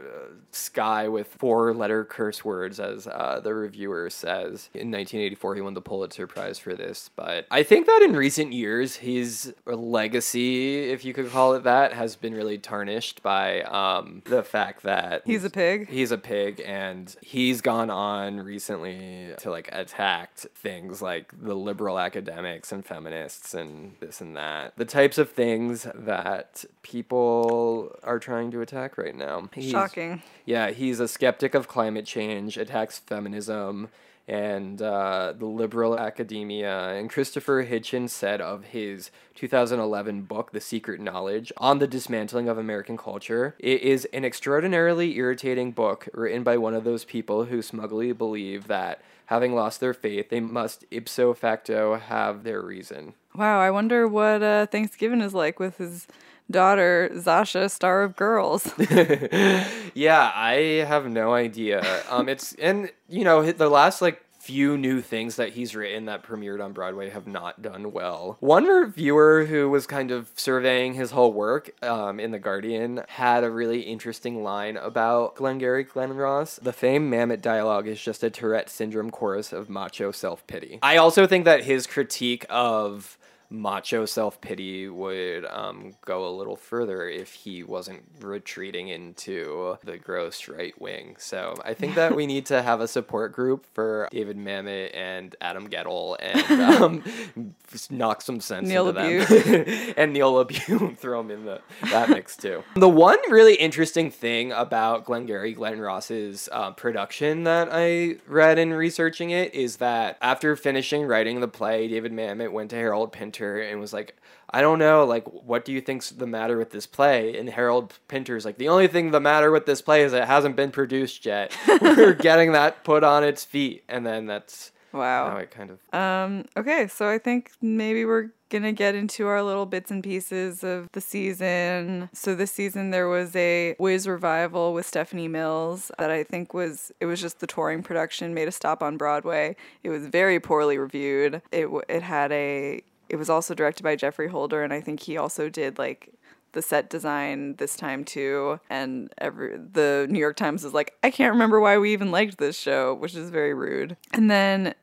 sky 0.51 1.07
with 1.07 1.27
four 1.27 1.73
letter 1.73 2.03
curse 2.03 2.43
words 2.43 2.79
as 2.79 3.07
uh, 3.07 3.39
the 3.43 3.53
reviewer 3.53 4.09
says 4.09 4.69
in 4.73 4.89
1984 4.91 5.55
he 5.55 5.61
won 5.61 5.73
the 5.75 5.81
pulitzer 5.81 6.25
prize 6.25 6.57
for 6.57 6.73
this 6.73 7.09
but 7.15 7.45
i 7.51 7.61
think 7.61 7.85
that 7.85 8.01
in 8.01 8.13
recent 8.15 8.51
years 8.51 8.95
his 8.97 9.53
legacy 9.67 10.89
if 10.89 11.05
you 11.05 11.13
could 11.13 11.29
call 11.29 11.53
it 11.53 11.63
that 11.63 11.93
has 11.93 12.15
been 12.15 12.33
really 12.33 12.57
tarnished 12.57 13.21
by 13.21 13.61
um, 13.61 14.23
the 14.25 14.41
fact 14.43 14.83
that 14.83 15.21
He's 15.25 15.43
a 15.43 15.49
pig. 15.51 15.87
he's 15.89 16.11
a 16.11 16.17
pig 16.17 16.61
and 16.65 17.15
he's 17.21 17.61
gone 17.61 17.89
on 17.91 18.39
recently 18.39 19.29
to 19.37 19.51
like 19.51 19.69
attack 19.71 20.35
things 20.55 21.01
like 21.01 21.31
the 21.39 21.55
liberal 21.55 21.99
academics 21.99 22.71
and 22.71 22.83
feminists 22.83 23.53
and 23.53 23.95
this 23.99 24.19
and 24.19 24.35
that 24.35 24.73
the 24.77 24.85
types 24.85 25.17
of 25.19 25.29
things 25.29 25.87
that 25.93 26.65
people 26.81 27.95
are 28.03 28.17
trying 28.19 28.49
to 28.51 28.61
attack 28.61 28.88
right 28.97 29.15
now 29.15 29.49
He's- 29.53 29.71
Shocking. 29.71 30.21
yeah 30.45 30.71
he's 30.71 30.99
a 30.99 31.07
skeptic 31.07 31.53
of 31.53 31.67
climate 31.67 32.05
change 32.05 32.57
attacks 32.57 32.99
feminism 32.99 33.89
and 34.27 34.79
uh, 34.79 35.33
the 35.35 35.47
liberal 35.47 35.97
academia. 35.97 36.89
And 36.89 37.09
Christopher 37.09 37.65
Hitchens 37.65 38.11
said 38.11 38.41
of 38.41 38.63
his 38.65 39.09
2011 39.33 40.21
book, 40.21 40.51
The 40.51 40.61
Secret 40.61 41.01
Knowledge, 41.01 41.51
on 41.57 41.79
the 41.79 41.87
dismantling 41.87 42.47
of 42.47 42.55
American 42.59 42.95
culture, 42.95 43.55
it 43.57 43.81
is 43.81 44.05
an 44.13 44.23
extraordinarily 44.23 45.17
irritating 45.17 45.71
book 45.71 46.07
written 46.13 46.43
by 46.43 46.57
one 46.57 46.75
of 46.75 46.83
those 46.83 47.05
people 47.05 47.45
who 47.45 47.63
smugly 47.63 48.11
believe 48.11 48.67
that, 48.67 49.01
having 49.29 49.53
lost 49.53 49.79
their 49.79 49.93
faith, 49.93 50.29
they 50.29 50.39
must 50.39 50.83
ipso 50.89 51.35
facto 51.35 51.95
have 51.95 52.43
their 52.43 52.63
reason. 52.63 53.13
Wow, 53.35 53.59
I 53.59 53.69
wonder 53.69 54.07
what 54.07 54.41
uh, 54.41 54.65
Thanksgiving 54.65 55.21
is 55.21 55.35
like 55.35 55.59
with 55.59 55.77
his 55.77 56.07
daughter, 56.49 57.11
Zosia, 57.13 57.69
star 57.69 58.01
of 58.01 58.15
Girls. 58.15 58.73
yeah, 59.93 60.31
I 60.33 60.83
have 60.87 61.07
no 61.07 61.35
idea. 61.35 61.83
Um, 62.09 62.27
it's 62.27 62.53
and 62.55 62.91
you 63.07 63.23
know 63.23 63.51
the 63.51 63.69
last 63.69 64.01
like 64.01 64.19
few 64.49 64.79
new 64.79 64.99
things 64.99 65.35
that 65.35 65.49
he's 65.49 65.75
written 65.75 66.05
that 66.05 66.23
premiered 66.23 66.59
on 66.59 66.73
Broadway 66.73 67.11
have 67.11 67.27
not 67.27 67.61
done 67.61 67.91
well. 67.91 68.35
One 68.39 68.65
reviewer 68.65 69.45
who 69.45 69.69
was 69.69 69.85
kind 69.85 70.09
of 70.09 70.31
surveying 70.35 70.95
his 70.95 71.11
whole 71.11 71.31
work 71.31 71.69
um, 71.83 72.19
in 72.19 72.31
the 72.31 72.39
Guardian 72.39 73.03
had 73.09 73.43
a 73.43 73.51
really 73.51 73.81
interesting 73.81 74.41
line 74.41 74.75
about 74.75 75.35
Glengarry 75.35 75.83
Glen 75.83 76.13
Ross. 76.13 76.55
The 76.63 76.73
famed 76.73 77.13
Mamet 77.13 77.43
dialogue 77.43 77.87
is 77.87 78.01
just 78.01 78.23
a 78.23 78.31
Tourette 78.31 78.71
syndrome 78.71 79.11
chorus 79.11 79.53
of 79.53 79.69
macho 79.69 80.11
self 80.11 80.47
pity. 80.47 80.79
I 80.81 80.97
also 80.97 81.27
think 81.27 81.45
that 81.45 81.65
his 81.65 81.85
critique 81.85 82.47
of 82.49 83.18
macho 83.49 84.05
self 84.05 84.39
pity 84.41 84.87
would 84.87 85.45
um, 85.45 85.93
go 86.05 86.27
a 86.27 86.29
little 86.29 86.55
further 86.55 87.07
if 87.07 87.33
he 87.33 87.63
wasn't 87.63 88.03
retreating 88.21 88.89
into 88.89 89.77
the 89.83 89.97
gross 89.97 90.47
right 90.47 90.79
wing. 90.79 91.15
So 91.17 91.55
I 91.65 91.73
think 91.73 91.95
that 91.95 92.15
we 92.15 92.27
need 92.27 92.45
to 92.47 92.61
have 92.61 92.81
a 92.81 92.87
support 92.87 93.33
group 93.33 93.65
for 93.73 94.07
David 94.11 94.37
Mamet 94.37 94.95
and 94.95 95.35
Adam 95.41 95.69
Gettle 95.69 96.15
and 96.19 96.61
um, 96.61 97.53
knock 97.89 98.21
some 98.21 98.39
sense 98.39 98.67
Neil 98.67 98.89
into 98.89 99.25
them. 99.25 99.93
and 99.97 100.13
Neil 100.13 100.33
LaBute, 100.33 100.97
throw 100.97 101.19
him 101.21 101.31
in 101.31 101.45
the 101.45 101.61
that 101.89 102.09
mix 102.09 102.35
too. 102.35 102.63
The 102.75 102.89
one 102.89 103.17
really 103.29 103.55
interesting 103.55 104.11
thing 104.11 104.51
about 104.51 105.05
Glengarry 105.05 105.53
Glen 105.53 105.79
Ross's 105.79 106.49
uh, 106.51 106.71
production 106.71 107.43
that 107.43 107.69
I 107.71 108.17
read 108.27 108.59
in 108.59 108.73
researching 108.73 109.31
it 109.31 109.53
is 109.55 109.77
that 109.77 110.17
after 110.21 110.55
finishing 110.55 111.03
writing 111.03 111.39
the 111.39 111.47
play, 111.47 111.87
David 111.87 112.13
Mamet 112.13 112.51
went 112.51 112.69
to 112.71 112.75
Harold 112.75 113.11
Pinter 113.11 113.38
and 113.39 113.79
was 113.79 113.93
like, 113.93 114.15
I 114.51 114.61
don't 114.61 114.79
know, 114.79 115.05
like, 115.05 115.25
what 115.25 115.63
do 115.65 115.71
you 115.71 115.81
think's 115.81 116.09
the 116.09 116.25
matter 116.27 116.57
with 116.57 116.71
this 116.71 116.87
play? 116.87 117.37
And 117.37 117.49
Harold 117.49 117.97
Pinter's 118.07 118.45
like, 118.45 118.57
the 118.57 118.67
only 118.69 118.87
thing 118.87 119.11
the 119.11 119.19
matter 119.19 119.51
with 119.51 119.65
this 119.65 119.81
play 119.81 120.03
is 120.03 120.13
it 120.13 120.25
hasn't 120.25 120.55
been 120.55 120.71
produced 120.71 121.25
yet. 121.25 121.55
We're 121.81 122.13
getting 122.13 122.51
that 122.53 122.83
put 122.83 123.03
on 123.03 123.23
its 123.23 123.43
feet, 123.45 123.83
and 123.87 124.05
then 124.05 124.25
that's 124.25 124.71
Wow. 124.91 125.29
how 125.29 125.37
it 125.37 125.51
kind 125.51 125.69
of 125.69 125.79
Um, 125.93 126.45
okay, 126.57 126.87
so 126.87 127.07
I 127.07 127.19
think 127.19 127.51
maybe 127.61 128.05
we're 128.05 128.31
gonna 128.49 128.71
get 128.71 128.95
into 128.95 129.27
our 129.27 129.43
little 129.43 129.67
bits 129.67 129.91
and 129.91 130.03
pieces 130.03 130.63
of 130.63 130.89
the 130.93 131.01
season. 131.01 132.09
So 132.13 132.33
this 132.33 132.51
season 132.51 132.89
there 132.89 133.07
was 133.07 133.35
a 133.35 133.75
Wiz 133.77 134.07
revival 134.07 134.73
with 134.73 134.87
Stephanie 134.87 135.27
Mills 135.27 135.91
that 135.99 136.09
I 136.09 136.23
think 136.23 136.55
was 136.55 136.91
it 136.99 137.05
was 137.05 137.21
just 137.21 137.39
the 137.39 137.45
touring 137.45 137.83
production 137.83 138.33
made 138.33 138.47
a 138.47 138.51
stop 138.51 138.81
on 138.81 138.97
Broadway. 138.97 139.55
It 139.83 139.89
was 139.89 140.07
very 140.07 140.39
poorly 140.39 140.79
reviewed. 140.79 141.43
It 141.51 141.67
it 141.87 142.01
had 142.01 142.31
a 142.31 142.81
it 143.09 143.15
was 143.17 143.29
also 143.29 143.53
directed 143.53 143.83
by 143.83 143.95
Geoffrey 143.95 144.29
Holder 144.29 144.63
and 144.63 144.71
I 144.73 144.81
think 144.81 145.01
he 145.01 145.17
also 145.17 145.49
did 145.49 145.77
like 145.77 146.13
the 146.51 146.61
set 146.61 146.89
design 146.89 147.55
this 147.57 147.75
time 147.75 148.03
too 148.03 148.59
and 148.69 149.13
every 149.19 149.57
the 149.57 150.07
New 150.09 150.19
York 150.19 150.35
Times 150.35 150.63
is 150.63 150.73
like 150.73 150.95
I 151.03 151.11
can't 151.11 151.31
remember 151.33 151.59
why 151.59 151.77
we 151.77 151.93
even 151.93 152.11
liked 152.11 152.37
this 152.37 152.57
show 152.57 152.93
which 152.93 153.15
is 153.15 153.29
very 153.29 153.53
rude. 153.53 153.97
And 154.13 154.29
then 154.31 154.73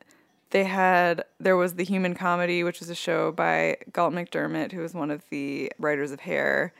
they 0.51 0.63
had 0.63 1.25
there 1.41 1.57
was 1.57 1.73
the 1.73 1.83
Human 1.83 2.15
Comedy, 2.15 2.63
which 2.63 2.81
is 2.81 2.89
a 2.89 2.95
show 2.95 3.33
by 3.33 3.77
Galt 3.91 4.13
MacDermot, 4.13 4.71
who 4.71 4.79
was 4.79 4.93
one 4.93 5.11
of 5.11 5.23
the 5.29 5.69
writers 5.77 6.11
of 6.11 6.21
Hair. 6.21 6.73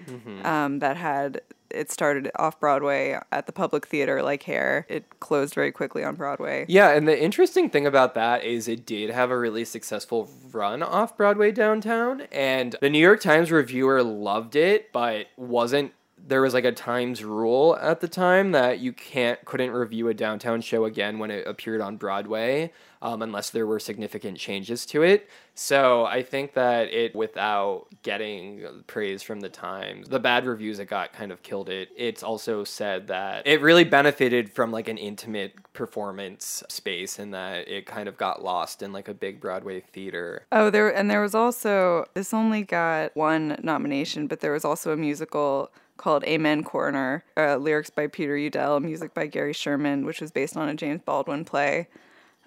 Um, 0.45 0.79
that 0.79 0.95
had 0.95 1.41
it 1.69 1.91
started 1.91 2.31
off 2.37 2.59
Broadway 2.59 3.19
at 3.31 3.45
the 3.45 3.51
Public 3.51 3.87
Theater, 3.87 4.21
like 4.21 4.43
Hair. 4.43 4.85
It 4.89 5.19
closed 5.19 5.53
very 5.53 5.71
quickly 5.71 6.03
on 6.03 6.15
Broadway. 6.15 6.65
Yeah, 6.67 6.91
and 6.91 7.07
the 7.07 7.21
interesting 7.21 7.69
thing 7.69 7.85
about 7.85 8.15
that 8.15 8.43
is 8.43 8.67
it 8.67 8.85
did 8.85 9.09
have 9.09 9.31
a 9.31 9.37
really 9.37 9.65
successful 9.65 10.29
run 10.51 10.83
off 10.83 11.17
Broadway 11.17 11.51
downtown, 11.51 12.21
and 12.31 12.75
the 12.81 12.89
New 12.89 12.99
York 12.99 13.21
Times 13.21 13.51
reviewer 13.51 14.03
loved 14.03 14.55
it, 14.55 14.91
but 14.91 15.27
wasn't 15.37 15.93
there 16.27 16.41
was 16.41 16.53
like 16.53 16.65
a 16.65 16.71
Times 16.71 17.23
rule 17.23 17.77
at 17.81 18.01
the 18.01 18.07
time 18.07 18.51
that 18.51 18.79
you 18.79 18.93
can't 18.93 19.43
couldn't 19.45 19.71
review 19.71 20.09
a 20.09 20.13
downtown 20.13 20.61
show 20.61 20.85
again 20.85 21.19
when 21.19 21.31
it 21.31 21.47
appeared 21.47 21.81
on 21.81 21.97
Broadway 21.97 22.71
um, 23.01 23.21
unless 23.21 23.49
there 23.49 23.65
were 23.65 23.79
significant 23.79 24.37
changes 24.37 24.85
to 24.87 25.03
it. 25.03 25.29
So 25.55 26.05
I 26.05 26.21
think 26.23 26.53
that 26.53 26.93
it 26.93 27.15
without 27.15 27.87
getting 28.03 28.83
praise 28.87 29.23
from 29.23 29.39
the 29.39 29.49
Times, 29.49 30.07
the 30.09 30.19
bad 30.19 30.45
reviews 30.45 30.79
it 30.79 30.85
got 30.85 31.13
kind 31.13 31.31
of 31.31 31.41
killed 31.41 31.69
it. 31.69 31.89
It's 31.95 32.23
also 32.23 32.63
said 32.63 33.07
that 33.07 33.47
it 33.47 33.61
really 33.61 33.83
benefited 33.83 34.51
from 34.51 34.71
like 34.71 34.87
an 34.87 34.97
intimate 34.97 35.53
performance 35.73 36.63
space 36.69 37.17
and 37.17 37.33
that 37.33 37.67
it 37.67 37.85
kind 37.85 38.07
of 38.07 38.17
got 38.17 38.43
lost 38.43 38.81
in 38.81 38.91
like 38.91 39.07
a 39.07 39.13
big 39.13 39.39
Broadway 39.39 39.79
theater. 39.79 40.45
Oh, 40.51 40.69
there 40.69 40.95
and 40.95 41.09
there 41.09 41.21
was 41.21 41.33
also 41.33 42.05
this 42.13 42.33
only 42.33 42.63
got 42.63 43.15
one 43.15 43.59
nomination, 43.63 44.27
but 44.27 44.41
there 44.41 44.51
was 44.51 44.65
also 44.65 44.91
a 44.91 44.97
musical 44.97 45.71
called 45.97 46.23
Amen 46.25 46.63
Corner, 46.63 47.23
uh, 47.35 47.57
lyrics 47.57 47.89
by 47.89 48.07
Peter 48.07 48.37
Udell, 48.37 48.79
music 48.79 49.13
by 49.13 49.27
Garry 49.27 49.53
Sherman, 49.53 50.05
which 50.05 50.21
was 50.21 50.31
based 50.31 50.55
on 50.55 50.69
a 50.69 50.75
James 50.75 51.01
Baldwin 51.03 51.45
play. 51.45 51.87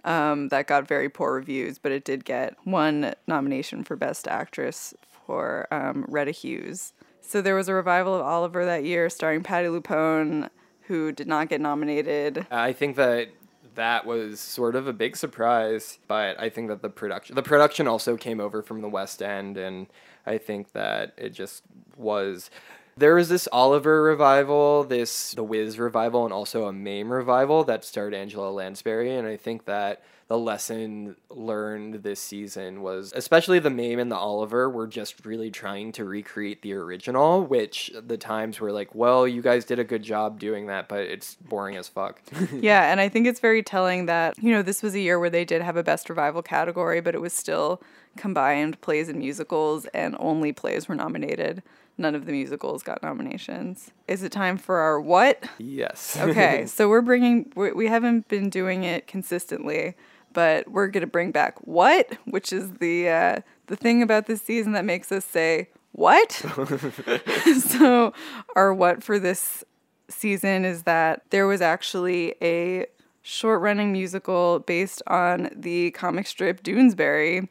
Um, 0.04 0.48
that 0.48 0.66
got 0.66 0.88
very 0.88 1.08
poor 1.08 1.34
reviews, 1.34 1.78
but 1.78 1.92
it 1.92 2.04
did 2.04 2.24
get 2.24 2.56
one 2.64 3.14
nomination 3.26 3.84
for 3.84 3.96
Best 3.96 4.26
Actress 4.26 4.94
for 5.26 5.68
um, 5.70 6.06
Rhetta 6.08 6.30
Hughes. 6.30 6.94
So 7.20 7.42
there 7.42 7.54
was 7.54 7.68
a 7.68 7.74
revival 7.74 8.14
of 8.14 8.22
Oliver 8.22 8.64
that 8.64 8.84
year, 8.84 9.10
starring 9.10 9.42
Patti 9.42 9.68
LuPone, 9.68 10.48
who 10.82 11.12
did 11.12 11.28
not 11.28 11.48
get 11.48 11.60
nominated. 11.60 12.46
I 12.50 12.72
think 12.72 12.96
that 12.96 13.28
that 13.74 14.04
was 14.04 14.40
sort 14.40 14.74
of 14.74 14.86
a 14.88 14.92
big 14.92 15.16
surprise, 15.16 15.98
but 16.08 16.40
I 16.40 16.48
think 16.48 16.68
that 16.68 16.82
the 16.82 16.88
production 16.88 17.36
the 17.36 17.42
production 17.42 17.86
also 17.86 18.16
came 18.16 18.40
over 18.40 18.62
from 18.62 18.80
the 18.80 18.88
West 18.88 19.22
End 19.22 19.56
and 19.56 19.86
I 20.26 20.38
think 20.38 20.72
that 20.72 21.14
it 21.16 21.30
just 21.30 21.62
was 21.96 22.50
There 22.96 23.14
was 23.14 23.28
this 23.28 23.48
Oliver 23.52 24.02
revival, 24.02 24.84
this 24.84 25.32
The 25.32 25.44
Wiz 25.44 25.78
revival, 25.78 26.24
and 26.24 26.32
also 26.32 26.66
a 26.66 26.72
Mame 26.72 27.12
revival 27.12 27.64
that 27.64 27.84
starred 27.84 28.14
Angela 28.14 28.50
Lansbury. 28.50 29.14
And 29.14 29.26
I 29.26 29.36
think 29.36 29.64
that 29.64 30.02
the 30.30 30.38
lesson 30.38 31.16
learned 31.28 32.04
this 32.04 32.20
season 32.20 32.82
was, 32.82 33.12
especially 33.16 33.58
the 33.58 33.68
Mame 33.68 33.98
and 33.98 34.12
the 34.12 34.16
Oliver, 34.16 34.70
were 34.70 34.86
just 34.86 35.26
really 35.26 35.50
trying 35.50 35.90
to 35.90 36.04
recreate 36.04 36.62
the 36.62 36.72
original, 36.74 37.44
which 37.44 37.90
the 38.06 38.16
times 38.16 38.60
were 38.60 38.70
like, 38.70 38.94
well, 38.94 39.26
you 39.26 39.42
guys 39.42 39.64
did 39.64 39.80
a 39.80 39.84
good 39.84 40.04
job 40.04 40.38
doing 40.38 40.68
that, 40.68 40.88
but 40.88 41.00
it's 41.00 41.34
boring 41.34 41.76
as 41.76 41.88
fuck. 41.88 42.22
Yeah, 42.52 42.92
and 42.92 43.00
I 43.00 43.08
think 43.08 43.26
it's 43.26 43.40
very 43.40 43.62
telling 43.62 44.06
that, 44.06 44.34
you 44.40 44.52
know, 44.52 44.62
this 44.62 44.82
was 44.82 44.94
a 44.94 45.00
year 45.00 45.18
where 45.18 45.30
they 45.30 45.44
did 45.44 45.62
have 45.62 45.76
a 45.76 45.82
best 45.82 46.08
revival 46.08 46.42
category, 46.42 47.00
but 47.00 47.14
it 47.14 47.20
was 47.20 47.32
still 47.32 47.82
combined 48.16 48.80
plays 48.80 49.08
and 49.08 49.18
musicals, 49.18 49.86
and 49.86 50.14
only 50.20 50.52
plays 50.52 50.88
were 50.88 50.94
nominated. 50.94 51.62
None 52.00 52.14
of 52.14 52.24
the 52.24 52.32
musicals 52.32 52.82
got 52.82 53.02
nominations. 53.02 53.90
Is 54.08 54.22
it 54.22 54.32
time 54.32 54.56
for 54.56 54.78
our 54.78 54.98
what? 54.98 55.44
yes. 55.58 56.16
Okay, 56.20 56.64
so 56.64 56.88
we're 56.88 57.02
bringing, 57.02 57.52
we 57.54 57.72
we 57.72 57.88
haven't 57.88 58.26
been 58.28 58.48
doing 58.48 58.84
it 58.84 59.06
consistently, 59.06 59.94
but 60.32 60.70
we're 60.70 60.86
going 60.86 61.02
to 61.02 61.06
bring 61.06 61.30
back 61.30 61.58
what, 61.66 62.16
which 62.24 62.54
is 62.54 62.70
the, 62.78 63.10
uh, 63.10 63.40
the 63.66 63.76
thing 63.76 64.02
about 64.02 64.26
this 64.26 64.40
season 64.40 64.72
that 64.72 64.86
makes 64.86 65.12
us 65.12 65.26
say, 65.26 65.68
what? 65.92 66.32
so, 67.60 68.14
our 68.56 68.72
what 68.72 69.04
for 69.04 69.18
this 69.18 69.62
season 70.08 70.64
is 70.64 70.84
that 70.84 71.22
there 71.28 71.46
was 71.46 71.60
actually 71.60 72.34
a 72.40 72.86
short 73.20 73.60
running 73.60 73.92
musical 73.92 74.60
based 74.60 75.02
on 75.06 75.50
the 75.54 75.90
comic 75.90 76.26
strip 76.26 76.62
Doonesbury. 76.62 77.48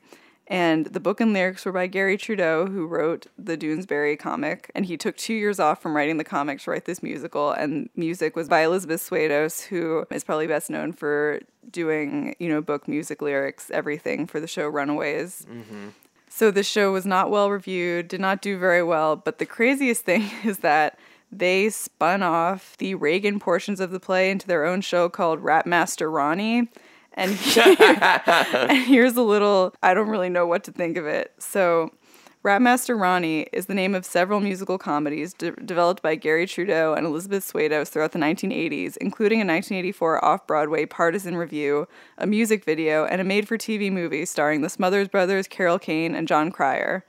And 0.50 0.88
the 0.88 1.00
book 1.00 1.22
and 1.22 1.32
lyrics 1.32 1.64
were 1.64 1.72
by 1.72 1.86
Garry 1.86 2.18
Trudeau, 2.18 2.66
who 2.66 2.88
wrote 2.88 3.28
the 3.38 3.56
Doonesbury 3.56 4.18
comic. 4.18 4.72
And 4.74 4.84
he 4.84 4.98
took 4.98 5.16
two 5.16 5.36
years 5.36 5.60
off 5.60 5.80
from 5.80 5.96
writing 5.96 6.18
the 6.18 6.24
comic 6.24 6.60
to 6.62 6.72
write 6.72 6.86
this 6.86 7.04
musical. 7.04 7.52
And 7.52 7.88
music 7.96 8.36
was 8.36 8.50
by 8.50 8.62
Elizabeth 8.62 9.08
Swados, 9.08 9.62
who 9.68 10.06
is 10.10 10.24
probably 10.24 10.48
best 10.48 10.72
known 10.72 10.92
for 10.92 11.42
doing, 11.70 12.36
you 12.40 12.50
know, 12.50 12.62
book 12.62 12.88
music 12.88 13.22
lyrics, 13.22 13.70
everything 13.70 14.26
for 14.26 14.40
the 14.40 14.48
show 14.48 14.68
Runaways. 14.68 15.46
Mm-hmm. 15.48 15.90
So 16.30 16.50
the 16.50 16.64
show 16.64 16.92
was 16.92 17.06
not 17.06 17.30
well 17.30 17.52
reviewed, 17.52 18.08
did 18.08 18.22
not 18.22 18.42
do 18.42 18.58
very 18.58 18.82
well, 18.82 19.16
but 19.16 19.38
the 19.38 19.46
craziest 19.46 20.04
thing 20.06 20.32
is 20.44 20.60
that 20.60 20.98
they 21.32 21.70
spun 21.70 22.24
off 22.24 22.76
the 22.78 22.96
Reagan 22.96 23.40
portions 23.40 23.80
of 23.80 23.92
the 23.92 24.00
play 24.00 24.32
into 24.32 24.48
their 24.48 24.66
own 24.66 24.82
show 24.82 25.10
called 25.10 25.44
Rap 25.44 25.68
Master 25.68 26.10
Ronnie. 26.10 26.70
And, 27.20 27.38
and 28.70 28.86
here's 28.86 29.18
a 29.18 29.22
little 29.22 29.74
I 29.84 29.94
don't 29.94 30.10
really 30.10 30.30
know 30.30 30.48
what 30.48 30.64
to 30.64 30.72
think 30.72 30.98
of 30.98 31.06
it. 31.06 31.34
So 31.38 31.92
Rap 32.42 32.62
Master 32.62 32.96
Ronnie 32.96 33.48
is 33.52 33.66
the 33.66 33.74
name 33.74 33.94
of 33.94 34.06
several 34.06 34.40
musical 34.40 34.78
comedies 34.78 35.34
de- 35.34 35.52
developed 35.52 36.02
by 36.02 36.16
Garry 36.16 36.48
Trudeau 36.48 36.94
and 36.94 37.06
Elizabeth 37.06 37.44
Swados 37.44 37.90
throughout 37.90 38.14
the 38.14 38.20
1980s, 38.20 38.96
including 38.98 39.40
a 39.40 39.46
1984 39.46 40.24
off 40.24 40.48
Broadway 40.48 40.86
partisan 40.86 41.36
revue, 41.36 41.86
a 42.18 42.26
music 42.26 42.64
video, 42.64 43.04
and 43.04 43.20
a 43.20 43.26
made 43.26 43.46
for 43.46 43.58
TV 43.58 43.92
movie 43.92 44.26
starring 44.26 44.62
the 44.62 44.70
Smothers 44.70 45.10
Brothers, 45.10 45.50
Carol 45.50 45.78
Kane, 45.78 46.16
and 46.16 46.30
Jon 46.30 46.50
Cryer. 46.50 47.04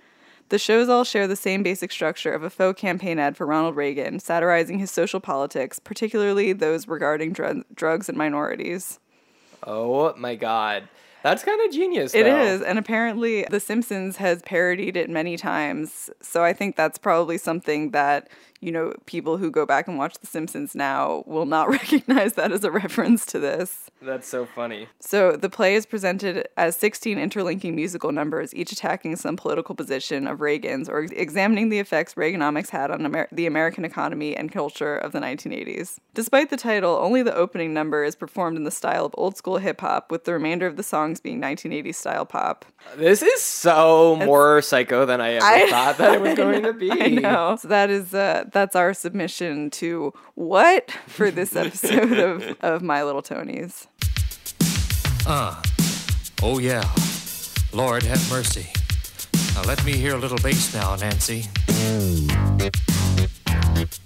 The 0.49 0.59
shows 0.59 0.89
all 0.89 1.05
share 1.05 1.29
the 1.29 1.37
same 1.37 1.63
basic 1.63 1.93
structure 1.93 2.33
of 2.33 2.43
a 2.43 2.51
faux 2.51 2.81
campaign 2.81 3.21
ad 3.21 3.37
for 3.37 3.47
Ronald 3.47 3.77
Reagan, 3.77 4.19
satirizing 4.19 4.81
his 4.81 4.91
social 4.91 5.21
politics, 5.21 5.79
particularly 5.79 6.53
those 6.53 6.89
regarding 6.89 7.33
dr- 7.33 7.63
drugs 7.73 8.09
and 8.09 8.19
minorities. 8.19 8.99
Oh 9.67 10.15
my 10.17 10.35
god. 10.35 10.89
That's 11.23 11.45
kind 11.45 11.61
of 11.67 11.73
genius. 11.73 12.15
It 12.15 12.25
though. 12.25 12.41
is, 12.41 12.63
and 12.63 12.79
apparently 12.79 13.45
The 13.51 13.61
Simpsons 13.61 14.17
has 14.17 14.41
parodied 14.43 14.97
it 14.97 15.11
many 15.11 15.37
times. 15.37 16.09
So 16.23 16.43
I 16.43 16.53
think 16.55 16.77
that's 16.77 16.97
probably 16.97 17.37
something 17.37 17.91
that, 17.91 18.29
you 18.61 18.71
know, 18.73 18.93
people 19.07 19.37
who 19.39 19.51
go 19.51 19.65
back 19.67 19.89
and 19.89 19.97
watch 19.99 20.15
The 20.21 20.27
Simpsons 20.27 20.75
now 20.75 21.25
will 21.27 21.47
not 21.47 21.69
recognize 21.81 22.35
that 22.35 22.53
as 22.53 22.63
a 22.65 22.71
reference 22.71 23.25
to 23.27 23.39
this. 23.39 23.91
That's 24.03 24.27
so 24.29 24.47
funny. 24.47 24.87
So 25.01 25.37
the 25.37 25.49
play 25.51 25.75
is 25.75 25.87
presented 25.87 26.49
as 26.57 26.77
16 26.77 27.19
interlinking 27.19 27.75
musical 27.75 28.13
numbers, 28.13 28.55
each 28.55 28.73
attacking 28.73 29.17
some 29.17 29.37
political 29.37 29.75
position 29.75 30.27
of 30.27 30.41
Reagan's 30.41 30.89
or 30.89 31.01
examining 31.13 31.69
the 31.69 31.79
effects 31.79 32.15
Reaganomics 32.15 32.71
had 32.71 32.91
on 32.91 33.05
Amer- 33.05 33.29
the 33.33 33.47
American 33.47 33.85
economy 33.85 34.37
and 34.37 34.51
culture 34.53 34.97
of 34.97 35.13
the 35.13 35.21
1980s. 35.21 35.99
Despite 36.15 36.51
the 36.51 36.57
title, 36.57 36.97
only 37.01 37.23
the 37.23 37.35
opening 37.35 37.73
number 37.75 38.05
is 38.05 38.17
performed 38.17 38.57
in 38.57 38.65
the 38.65 38.71
style 38.71 39.05
of 39.07 39.15
old 39.17 39.37
school 39.37 39.59
hip 39.59 39.81
hop, 39.81 40.11
with 40.11 40.25
the 40.25 40.33
remainder 40.33 40.67
of 40.67 40.77
the 40.77 40.83
songs 40.83 41.21
being 41.21 41.41
1980s 41.41 41.95
style 41.95 42.27
pop. 42.27 42.65
This 42.97 43.23
is 43.23 43.43
so 43.43 44.17
more 44.17 44.61
psycho 44.63 45.05
than 45.07 45.21
I 45.21 45.35
ever 45.35 45.45
I- 45.47 45.71
thought 45.71 45.99
that 45.99 46.15
it 46.15 46.21
was 46.21 46.35
going 46.37 46.63
to 46.63 46.73
be. 46.73 46.91
I 46.91 47.09
know. 47.09 47.57
So 47.61 47.69
that 47.69 47.91
is 47.91 48.15
uh, 48.15 48.45
that's 48.53 48.77
our 48.77 48.95
submission 48.95 49.71
to 49.71 50.13
what 50.35 50.91
for 51.07 51.31
this 51.31 51.55
episode 51.57 52.13
of, 52.19 52.57
of 52.61 52.83
My 52.83 53.03
Little 53.03 53.23
Tonys. 53.23 53.87
Uh. 55.27 55.61
Oh, 56.43 56.59
yeah. 56.59 56.85
Lord 57.73 58.03
have 58.05 58.31
mercy. 58.31 58.67
Now 59.55 59.63
let 59.63 59.85
me 59.85 59.93
hear 59.93 60.15
a 60.15 60.19
little 60.19 60.39
bass 60.39 60.75
now, 60.75 60.97
Nancy. 60.97 61.43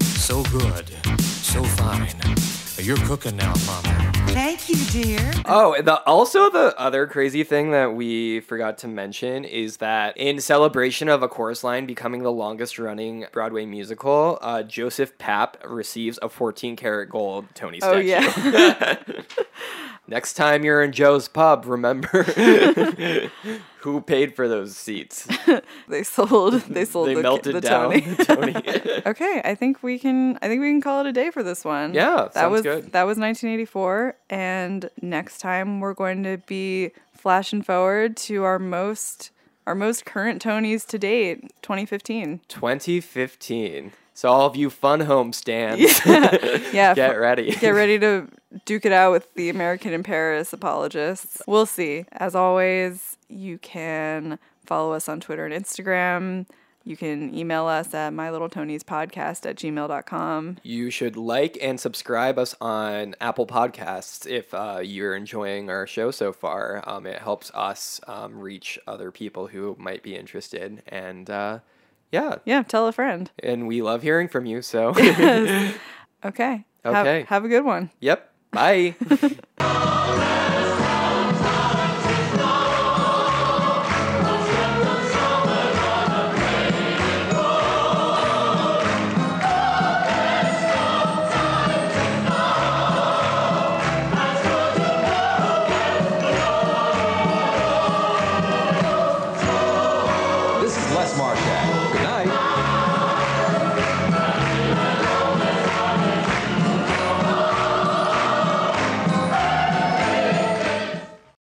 So 0.02 0.42
good. 0.44 0.88
So 1.20 1.62
fine. 1.62 2.63
You're 2.78 2.96
cooking 2.98 3.36
now, 3.36 3.54
Mama. 3.66 4.12
Thank 4.28 4.68
you, 4.68 4.76
dear. 4.86 5.32
Oh, 5.46 5.80
the 5.80 6.02
also 6.02 6.50
the 6.50 6.78
other 6.78 7.06
crazy 7.06 7.44
thing 7.44 7.70
that 7.70 7.94
we 7.94 8.40
forgot 8.40 8.78
to 8.78 8.88
mention 8.88 9.44
is 9.44 9.76
that 9.76 10.16
in 10.16 10.40
celebration 10.40 11.08
of 11.08 11.22
a 11.22 11.28
chorus 11.28 11.62
line 11.62 11.86
becoming 11.86 12.24
the 12.24 12.32
longest 12.32 12.78
running 12.78 13.26
Broadway 13.30 13.64
musical, 13.64 14.38
uh, 14.42 14.64
Joseph 14.64 15.16
Papp 15.18 15.54
receives 15.64 16.18
a 16.20 16.28
14 16.28 16.74
karat 16.74 17.10
gold 17.10 17.46
Tony 17.54 17.78
statue. 17.78 17.96
Oh 17.96 18.00
yeah. 18.00 18.96
Next 20.06 20.34
time 20.34 20.64
you're 20.64 20.82
in 20.82 20.92
Joe's 20.92 21.28
pub, 21.28 21.64
remember 21.66 22.22
who 23.78 24.00
paid 24.02 24.36
for 24.36 24.48
those 24.48 24.76
seats. 24.76 25.26
they 25.88 26.02
sold 26.02 26.54
they 26.62 26.84
sold 26.84 27.08
They 27.08 27.14
the, 27.14 27.22
melted 27.22 27.54
the 27.54 27.60
down 27.62 27.92
Tony. 27.92 28.16
Tony. 28.16 29.02
okay, 29.06 29.40
I 29.44 29.54
think 29.54 29.82
we 29.82 29.98
can 29.98 30.38
I 30.42 30.48
think 30.48 30.60
we 30.60 30.70
can 30.70 30.82
call 30.82 31.00
it 31.00 31.06
a 31.06 31.12
day 31.12 31.30
for 31.30 31.42
this 31.42 31.64
one. 31.64 31.94
Yeah, 31.94 32.28
that 32.34 32.50
was 32.50 32.62
good. 32.62 32.92
that 32.92 33.04
was 33.04 33.16
1984 33.18 34.16
and 34.28 34.90
next 35.00 35.38
time 35.38 35.80
we're 35.80 35.94
going 35.94 36.22
to 36.24 36.38
be 36.46 36.90
flashing 37.14 37.62
forward 37.62 38.16
to 38.18 38.44
our 38.44 38.58
most 38.58 39.30
our 39.66 39.74
most 39.74 40.04
current 40.04 40.44
Tonys 40.44 40.86
to 40.88 40.98
date, 40.98 41.40
2015. 41.62 42.42
2015. 42.48 43.92
So 44.14 44.28
all 44.28 44.46
of 44.46 44.54
you 44.54 44.70
fun 44.70 45.00
home 45.00 45.32
stands, 45.32 45.82
Yeah, 46.06 46.94
get 46.94 47.18
ready. 47.18 47.50
Get 47.50 47.70
ready 47.70 47.98
to 47.98 48.28
duke 48.64 48.86
it 48.86 48.92
out 48.92 49.10
with 49.10 49.34
the 49.34 49.48
American 49.50 49.92
in 49.92 50.04
Paris 50.04 50.52
apologists. 50.52 51.42
We'll 51.48 51.66
see. 51.66 52.06
As 52.12 52.36
always, 52.36 53.16
you 53.28 53.58
can 53.58 54.38
follow 54.64 54.92
us 54.92 55.08
on 55.08 55.20
Twitter 55.20 55.44
and 55.44 55.52
Instagram. 55.52 56.46
You 56.84 56.96
can 56.98 57.34
email 57.34 57.66
us 57.66 57.94
at 57.94 58.12
mylittletonyspodcast 58.12 59.46
at 59.46 59.56
gmail.com. 59.56 60.58
You 60.62 60.90
should 60.90 61.16
like 61.16 61.56
and 61.60 61.80
subscribe 61.80 62.38
us 62.38 62.54
on 62.60 63.16
Apple 63.22 63.46
Podcasts 63.46 64.26
if 64.30 64.52
uh, 64.52 64.80
you're 64.82 65.16
enjoying 65.16 65.70
our 65.70 65.86
show 65.86 66.10
so 66.10 66.32
far. 66.32 66.84
Um, 66.86 67.06
it 67.06 67.20
helps 67.20 67.50
us 67.54 68.02
um, 68.06 68.38
reach 68.38 68.78
other 68.86 69.10
people 69.10 69.46
who 69.46 69.74
might 69.78 70.02
be 70.02 70.14
interested. 70.14 70.82
And 70.86 71.30
uh, 71.30 71.60
yeah, 72.14 72.36
Yeah, 72.44 72.62
tell 72.62 72.86
a 72.86 72.92
friend. 72.92 73.30
and 73.42 73.66
we 73.66 73.82
love 73.82 74.02
hearing 74.02 74.28
from 74.28 74.46
you. 74.46 74.62
So, 74.62 74.90
Okay. 76.24 76.64
Have- 76.84 76.94
Okay. 77.06 77.24
have 77.28 77.44
a 77.44 77.48
good 77.48 77.64
one. 77.64 77.90
yep. 78.00 78.30
Bye. 78.52 78.94